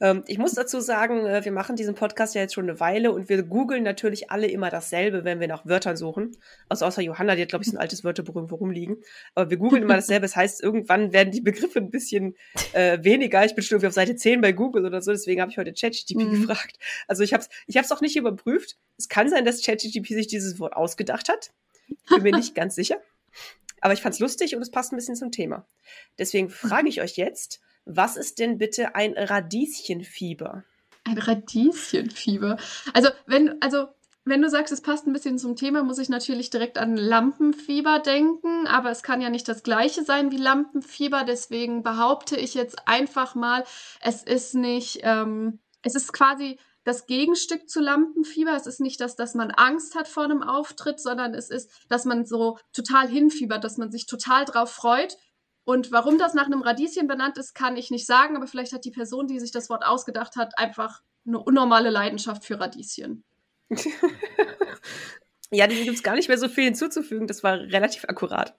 Ähm, 0.00 0.22
ich 0.26 0.38
muss 0.38 0.52
dazu 0.52 0.80
sagen, 0.80 1.26
äh, 1.26 1.44
wir 1.44 1.52
machen 1.52 1.74
diesen 1.76 1.94
Podcast 1.94 2.34
ja 2.34 2.40
jetzt 2.42 2.54
schon 2.54 2.68
eine 2.68 2.78
Weile 2.78 3.10
und 3.12 3.28
wir 3.28 3.42
googeln 3.42 3.82
natürlich 3.82 4.30
alle 4.30 4.46
immer 4.46 4.70
dasselbe, 4.70 5.24
wenn 5.24 5.40
wir 5.40 5.48
nach 5.48 5.66
Wörtern 5.66 5.96
suchen. 5.96 6.36
Also 6.68 6.86
außer 6.86 7.02
Johanna, 7.02 7.34
die 7.34 7.42
hat, 7.42 7.48
glaube 7.48 7.64
ich, 7.64 7.70
so 7.70 7.76
ein 7.76 7.80
altes 7.80 8.04
Wörterbuch 8.04 8.36
irgendwo 8.36 8.56
rumliegen. 8.56 8.98
Aber 9.34 9.50
wir 9.50 9.56
googeln 9.56 9.82
immer 9.82 9.96
dasselbe. 9.96 10.22
Das 10.22 10.36
heißt, 10.36 10.62
irgendwann 10.62 11.12
werden 11.12 11.30
die 11.32 11.40
Begriffe 11.40 11.78
ein 11.80 11.90
bisschen 11.90 12.36
äh, 12.72 12.98
weniger. 13.02 13.44
Ich 13.44 13.54
bin 13.54 13.64
schon 13.64 13.76
irgendwie 13.76 13.88
auf 13.88 13.94
Seite 13.94 14.14
10 14.14 14.40
bei 14.40 14.52
Google 14.52 14.84
oder 14.86 15.02
so, 15.02 15.10
deswegen 15.10 15.40
habe 15.40 15.50
ich 15.50 15.58
heute 15.58 15.72
ChatGTP 15.72 16.16
Mhm. 16.18 16.40
gefragt. 16.46 16.78
Also 17.08 17.22
ich 17.22 17.32
habe 17.32 17.42
es 17.42 17.48
ich 17.66 17.76
hab's 17.76 17.90
auch 17.90 18.00
nicht 18.00 18.16
überprüft. 18.16 18.76
Es 18.96 19.08
kann 19.08 19.28
sein, 19.28 19.44
dass 19.44 19.62
ChatGTP 19.64 20.06
sich 20.14 20.26
dieses 20.28 20.58
Wort 20.60 20.74
ausgedacht 20.76 21.28
hat. 21.28 21.50
Bin 22.08 22.22
mir 22.22 22.36
nicht 22.36 22.54
ganz 22.54 22.74
sicher. 22.74 22.98
Aber 23.80 23.92
ich 23.94 24.00
fand 24.02 24.14
es 24.14 24.20
lustig 24.20 24.54
und 24.56 24.62
es 24.62 24.70
passt 24.70 24.92
ein 24.92 24.96
bisschen 24.96 25.16
zum 25.16 25.30
Thema. 25.32 25.66
Deswegen 26.18 26.50
frage 26.50 26.88
ich 26.88 27.00
euch 27.00 27.16
jetzt, 27.16 27.60
was 27.88 28.16
ist 28.16 28.38
denn 28.38 28.58
bitte 28.58 28.94
ein 28.94 29.14
Radieschenfieber? 29.14 30.64
Ein 31.04 31.18
Radieschenfieber. 31.18 32.58
Also, 32.92 33.08
wenn, 33.26 33.60
also, 33.62 33.88
wenn 34.24 34.42
du 34.42 34.50
sagst, 34.50 34.72
es 34.72 34.82
passt 34.82 35.06
ein 35.06 35.14
bisschen 35.14 35.38
zum 35.38 35.56
Thema, 35.56 35.82
muss 35.82 35.98
ich 35.98 36.10
natürlich 36.10 36.50
direkt 36.50 36.76
an 36.76 36.96
Lampenfieber 36.96 38.00
denken, 38.00 38.66
aber 38.66 38.90
es 38.90 39.02
kann 39.02 39.22
ja 39.22 39.30
nicht 39.30 39.48
das 39.48 39.62
gleiche 39.62 40.04
sein 40.04 40.30
wie 40.30 40.36
Lampenfieber, 40.36 41.24
deswegen 41.24 41.82
behaupte 41.82 42.36
ich 42.36 42.52
jetzt 42.52 42.86
einfach 42.86 43.34
mal, 43.34 43.64
es 44.02 44.22
ist 44.22 44.54
nicht, 44.54 45.00
ähm, 45.02 45.60
es 45.82 45.94
ist 45.94 46.12
quasi 46.12 46.58
das 46.88 47.06
Gegenstück 47.06 47.68
zu 47.68 47.80
Lampenfieber. 47.80 48.56
Es 48.56 48.66
ist 48.66 48.80
nicht 48.80 49.00
das, 49.00 49.14
dass 49.14 49.34
man 49.34 49.50
Angst 49.50 49.94
hat 49.94 50.08
vor 50.08 50.24
einem 50.24 50.42
Auftritt, 50.42 51.00
sondern 51.00 51.34
es 51.34 51.50
ist, 51.50 51.70
dass 51.88 52.06
man 52.06 52.24
so 52.24 52.58
total 52.72 53.06
hinfiebert, 53.08 53.62
dass 53.62 53.76
man 53.76 53.90
sich 53.92 54.06
total 54.06 54.46
drauf 54.46 54.70
freut. 54.70 55.18
Und 55.68 55.92
warum 55.92 56.16
das 56.16 56.32
nach 56.32 56.46
einem 56.46 56.62
Radieschen 56.62 57.08
benannt 57.08 57.36
ist, 57.36 57.54
kann 57.54 57.76
ich 57.76 57.90
nicht 57.90 58.06
sagen, 58.06 58.36
aber 58.36 58.46
vielleicht 58.46 58.72
hat 58.72 58.86
die 58.86 58.90
Person, 58.90 59.26
die 59.26 59.38
sich 59.38 59.52
das 59.52 59.68
Wort 59.68 59.84
ausgedacht 59.84 60.36
hat, 60.36 60.56
einfach 60.56 61.02
eine 61.26 61.38
unnormale 61.38 61.90
Leidenschaft 61.90 62.42
für 62.46 62.58
Radieschen. 62.58 63.22
Ja, 65.50 65.66
dem 65.66 65.82
gibt 65.82 65.96
es 65.96 66.02
gar 66.02 66.14
nicht 66.14 66.28
mehr 66.28 66.36
so 66.36 66.46
viel 66.46 66.64
hinzuzufügen. 66.64 67.26
Das 67.26 67.42
war 67.42 67.54
relativ 67.58 68.04
akkurat. 68.06 68.54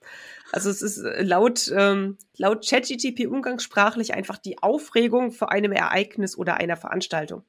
Also 0.51 0.72
es 0.72 0.82
ist 0.82 0.97
äh, 0.97 1.22
laut, 1.22 1.72
ähm, 1.72 2.18
laut 2.36 2.68
ChatGTP 2.68 3.28
umgangssprachlich 3.28 4.16
einfach 4.16 4.39
die 4.39 4.57
Aufregung 4.57 5.32
vor 5.32 5.51
einem 5.51 5.72
Ereignis 5.72 6.36
oder 6.36 6.55
einer 6.55 6.78
Veranstaltung. 6.78 7.43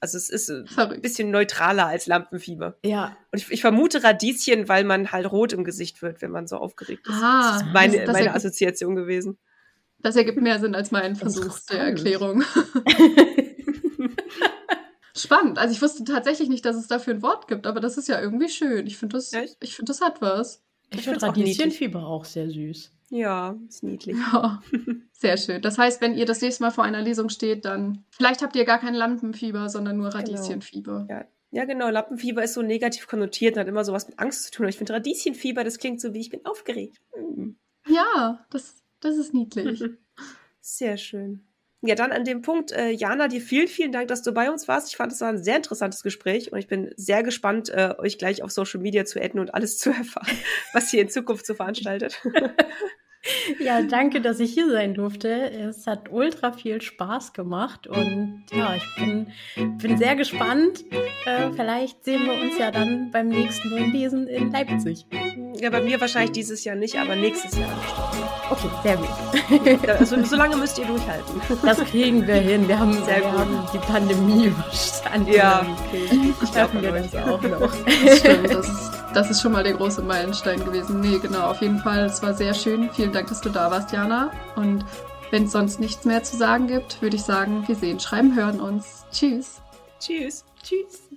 Also 0.00 0.16
es 0.16 0.30
ist 0.30 0.48
äh, 0.48 0.60
ein 0.60 0.66
Verrückt. 0.66 1.02
bisschen 1.02 1.30
neutraler 1.30 1.86
als 1.86 2.06
Lampenfieber. 2.06 2.76
Ja, 2.84 3.16
Und 3.32 3.38
ich, 3.40 3.50
ich 3.50 3.60
vermute 3.60 4.02
Radieschen, 4.02 4.66
weil 4.68 4.84
man 4.84 5.12
halt 5.12 5.30
rot 5.30 5.52
im 5.52 5.62
Gesicht 5.64 6.00
wird, 6.02 6.22
wenn 6.22 6.30
man 6.30 6.46
so 6.46 6.56
aufgeregt 6.56 7.06
ist. 7.06 7.14
Ah, 7.14 7.52
das 7.58 7.62
ist 7.66 7.72
meine, 7.74 7.96
das- 7.98 8.06
das 8.06 8.12
meine 8.14 8.34
Assoziation 8.34 8.96
gewesen. 8.96 9.38
Das 10.02 10.16
ergibt 10.16 10.40
mehr 10.40 10.58
Sinn 10.58 10.74
als 10.74 10.90
mein 10.90 11.14
Versuch 11.16 11.58
der. 11.70 11.80
Erklärung. 11.80 12.42
Spannend. 15.14 15.58
Also 15.58 15.74
ich 15.74 15.82
wusste 15.82 16.04
tatsächlich 16.04 16.48
nicht, 16.48 16.64
dass 16.64 16.76
es 16.76 16.86
dafür 16.86 17.14
ein 17.14 17.22
Wort 17.22 17.48
gibt, 17.48 17.66
aber 17.66 17.80
das 17.80 17.98
ist 17.98 18.08
ja 18.08 18.20
irgendwie 18.20 18.48
schön. 18.48 18.86
Ich 18.86 18.96
finde 18.96 19.16
das, 19.16 19.32
Echt? 19.32 19.56
ich 19.60 19.74
finde 19.76 19.90
das 19.90 20.00
hat 20.00 20.22
was. 20.22 20.62
ich 20.90 21.00
Ich 21.00 21.04
finde 21.04 21.20
find's 21.20 21.24
auch. 21.24 21.28
Radieschenfieber 21.40 22.06
auch 22.06 22.24
sehr 22.24 22.48
süß. 22.48 22.90
Ja, 23.10 23.58
ist 23.68 23.82
niedlich. 23.82 24.16
Ja, 24.32 24.62
sehr 25.12 25.36
schön. 25.36 25.60
Das 25.60 25.76
heißt, 25.76 26.00
wenn 26.00 26.14
ihr 26.14 26.24
das 26.24 26.40
nächste 26.40 26.62
Mal 26.62 26.70
vor 26.70 26.84
einer 26.84 27.02
Lesung 27.02 27.28
steht, 27.28 27.64
dann 27.64 28.04
vielleicht 28.10 28.40
habt 28.40 28.56
ihr 28.56 28.64
gar 28.64 28.78
kein 28.78 28.94
Lampenfieber, 28.94 29.68
sondern 29.68 29.98
nur 29.98 30.08
Radieschenfieber. 30.08 31.06
Ja. 31.10 31.24
Ja, 31.52 31.64
genau. 31.64 31.90
Lampenfieber 31.90 32.44
ist 32.44 32.54
so 32.54 32.62
negativ 32.62 33.08
konnotiert 33.08 33.56
und 33.56 33.60
hat 33.60 33.68
immer 33.68 33.84
sowas 33.84 34.06
mit 34.06 34.18
Angst 34.20 34.44
zu 34.44 34.52
tun. 34.52 34.64
Aber 34.64 34.70
ich 34.70 34.78
finde 34.78 34.92
Radieschenfieber, 34.92 35.64
das 35.64 35.78
klingt 35.78 36.00
so 36.00 36.14
wie 36.14 36.20
ich 36.20 36.30
bin 36.30 36.46
aufgeregt. 36.46 37.00
Hm. 37.12 37.56
Ja, 37.88 38.46
das, 38.50 38.82
das 39.00 39.16
ist 39.16 39.34
niedlich. 39.34 39.82
Sehr 40.60 40.96
schön. 40.96 41.44
Ja, 41.82 41.94
dann 41.94 42.12
an 42.12 42.24
dem 42.24 42.42
Punkt, 42.42 42.72
äh, 42.72 42.90
Jana, 42.90 43.26
dir 43.28 43.40
vielen, 43.40 43.66
vielen 43.66 43.90
Dank, 43.90 44.08
dass 44.08 44.20
du 44.22 44.32
bei 44.32 44.50
uns 44.50 44.68
warst. 44.68 44.88
Ich 44.90 44.96
fand, 44.96 45.12
es 45.12 45.20
war 45.22 45.30
ein 45.30 45.42
sehr 45.42 45.56
interessantes 45.56 46.02
Gespräch 46.02 46.52
und 46.52 46.58
ich 46.58 46.66
bin 46.66 46.92
sehr 46.96 47.22
gespannt, 47.22 47.70
äh, 47.70 47.94
euch 47.96 48.18
gleich 48.18 48.42
auf 48.42 48.50
Social 48.50 48.80
Media 48.80 49.06
zu 49.06 49.18
adden 49.18 49.40
und 49.40 49.54
alles 49.54 49.78
zu 49.78 49.88
erfahren, 49.90 50.36
was 50.74 50.92
ihr 50.92 51.00
in 51.00 51.08
Zukunft 51.08 51.46
so 51.46 51.54
veranstaltet. 51.54 52.20
Ja, 53.58 53.82
danke, 53.82 54.22
dass 54.22 54.40
ich 54.40 54.54
hier 54.54 54.70
sein 54.70 54.94
durfte. 54.94 55.50
Es 55.50 55.86
hat 55.86 56.10
ultra 56.10 56.52
viel 56.52 56.80
Spaß 56.80 57.34
gemacht 57.34 57.86
und 57.86 58.44
ja, 58.52 58.74
ich 58.74 58.84
bin, 58.96 59.26
bin 59.78 59.98
sehr 59.98 60.16
gespannt. 60.16 60.84
Äh, 61.26 61.50
vielleicht 61.54 62.02
sehen 62.04 62.24
wir 62.24 62.32
uns 62.32 62.56
ja 62.58 62.70
dann 62.70 63.10
beim 63.10 63.28
nächsten 63.28 63.68
neuen 63.70 63.92
Lesen 63.92 64.26
in 64.26 64.50
Leipzig. 64.50 65.04
ja, 65.60 65.68
bei 65.68 65.82
mir 65.82 66.00
wahrscheinlich 66.00 66.32
dieses 66.32 66.64
Jahr 66.64 66.76
nicht, 66.76 66.96
aber 66.98 67.14
nächstes 67.14 67.58
Jahr. 67.58 67.68
Okay, 68.50 68.68
sehr 68.82 68.96
gut. 68.96 69.88
Also, 69.88 70.22
so 70.24 70.36
lange 70.36 70.56
müsst 70.56 70.78
ihr 70.78 70.86
durchhalten. 70.86 71.40
Das 71.62 71.78
kriegen 71.84 72.26
wir 72.26 72.36
hin. 72.36 72.66
Wir 72.66 72.78
haben, 72.78 72.92
Sehr 73.04 73.16
wir 73.16 73.22
gut. 73.22 73.38
haben 73.38 73.68
die 73.72 73.78
Pandemie 73.78 74.46
überstanden. 74.46 75.32
Ja, 75.32 75.66
okay. 75.86 76.32
Ich 76.42 76.52
glaube 76.52 76.82
wir 76.82 76.92
das 76.92 77.14
auch 77.16 77.42
noch. 77.42 77.72
Das 78.04 78.18
stimmt, 78.18 78.50
das 78.50 78.68
ist, 78.68 78.99
das 79.14 79.30
ist 79.30 79.42
schon 79.42 79.52
mal 79.52 79.62
der 79.62 79.74
große 79.74 80.02
Meilenstein 80.02 80.64
gewesen. 80.64 81.00
Nee, 81.00 81.18
genau, 81.18 81.50
auf 81.50 81.60
jeden 81.60 81.78
Fall. 81.78 82.04
Es 82.06 82.22
war 82.22 82.34
sehr 82.34 82.54
schön. 82.54 82.90
Vielen 82.92 83.12
Dank, 83.12 83.28
dass 83.28 83.40
du 83.40 83.48
da 83.48 83.70
warst, 83.70 83.92
Jana. 83.92 84.30
Und 84.56 84.84
wenn 85.30 85.44
es 85.44 85.52
sonst 85.52 85.80
nichts 85.80 86.04
mehr 86.04 86.22
zu 86.22 86.36
sagen 86.36 86.66
gibt, 86.66 87.00
würde 87.02 87.16
ich 87.16 87.22
sagen, 87.22 87.66
wir 87.66 87.76
sehen, 87.76 88.00
schreiben, 88.00 88.34
hören 88.36 88.60
uns. 88.60 89.04
Tschüss. 89.12 89.60
Tschüss. 89.98 90.44
Tschüss. 90.62 91.09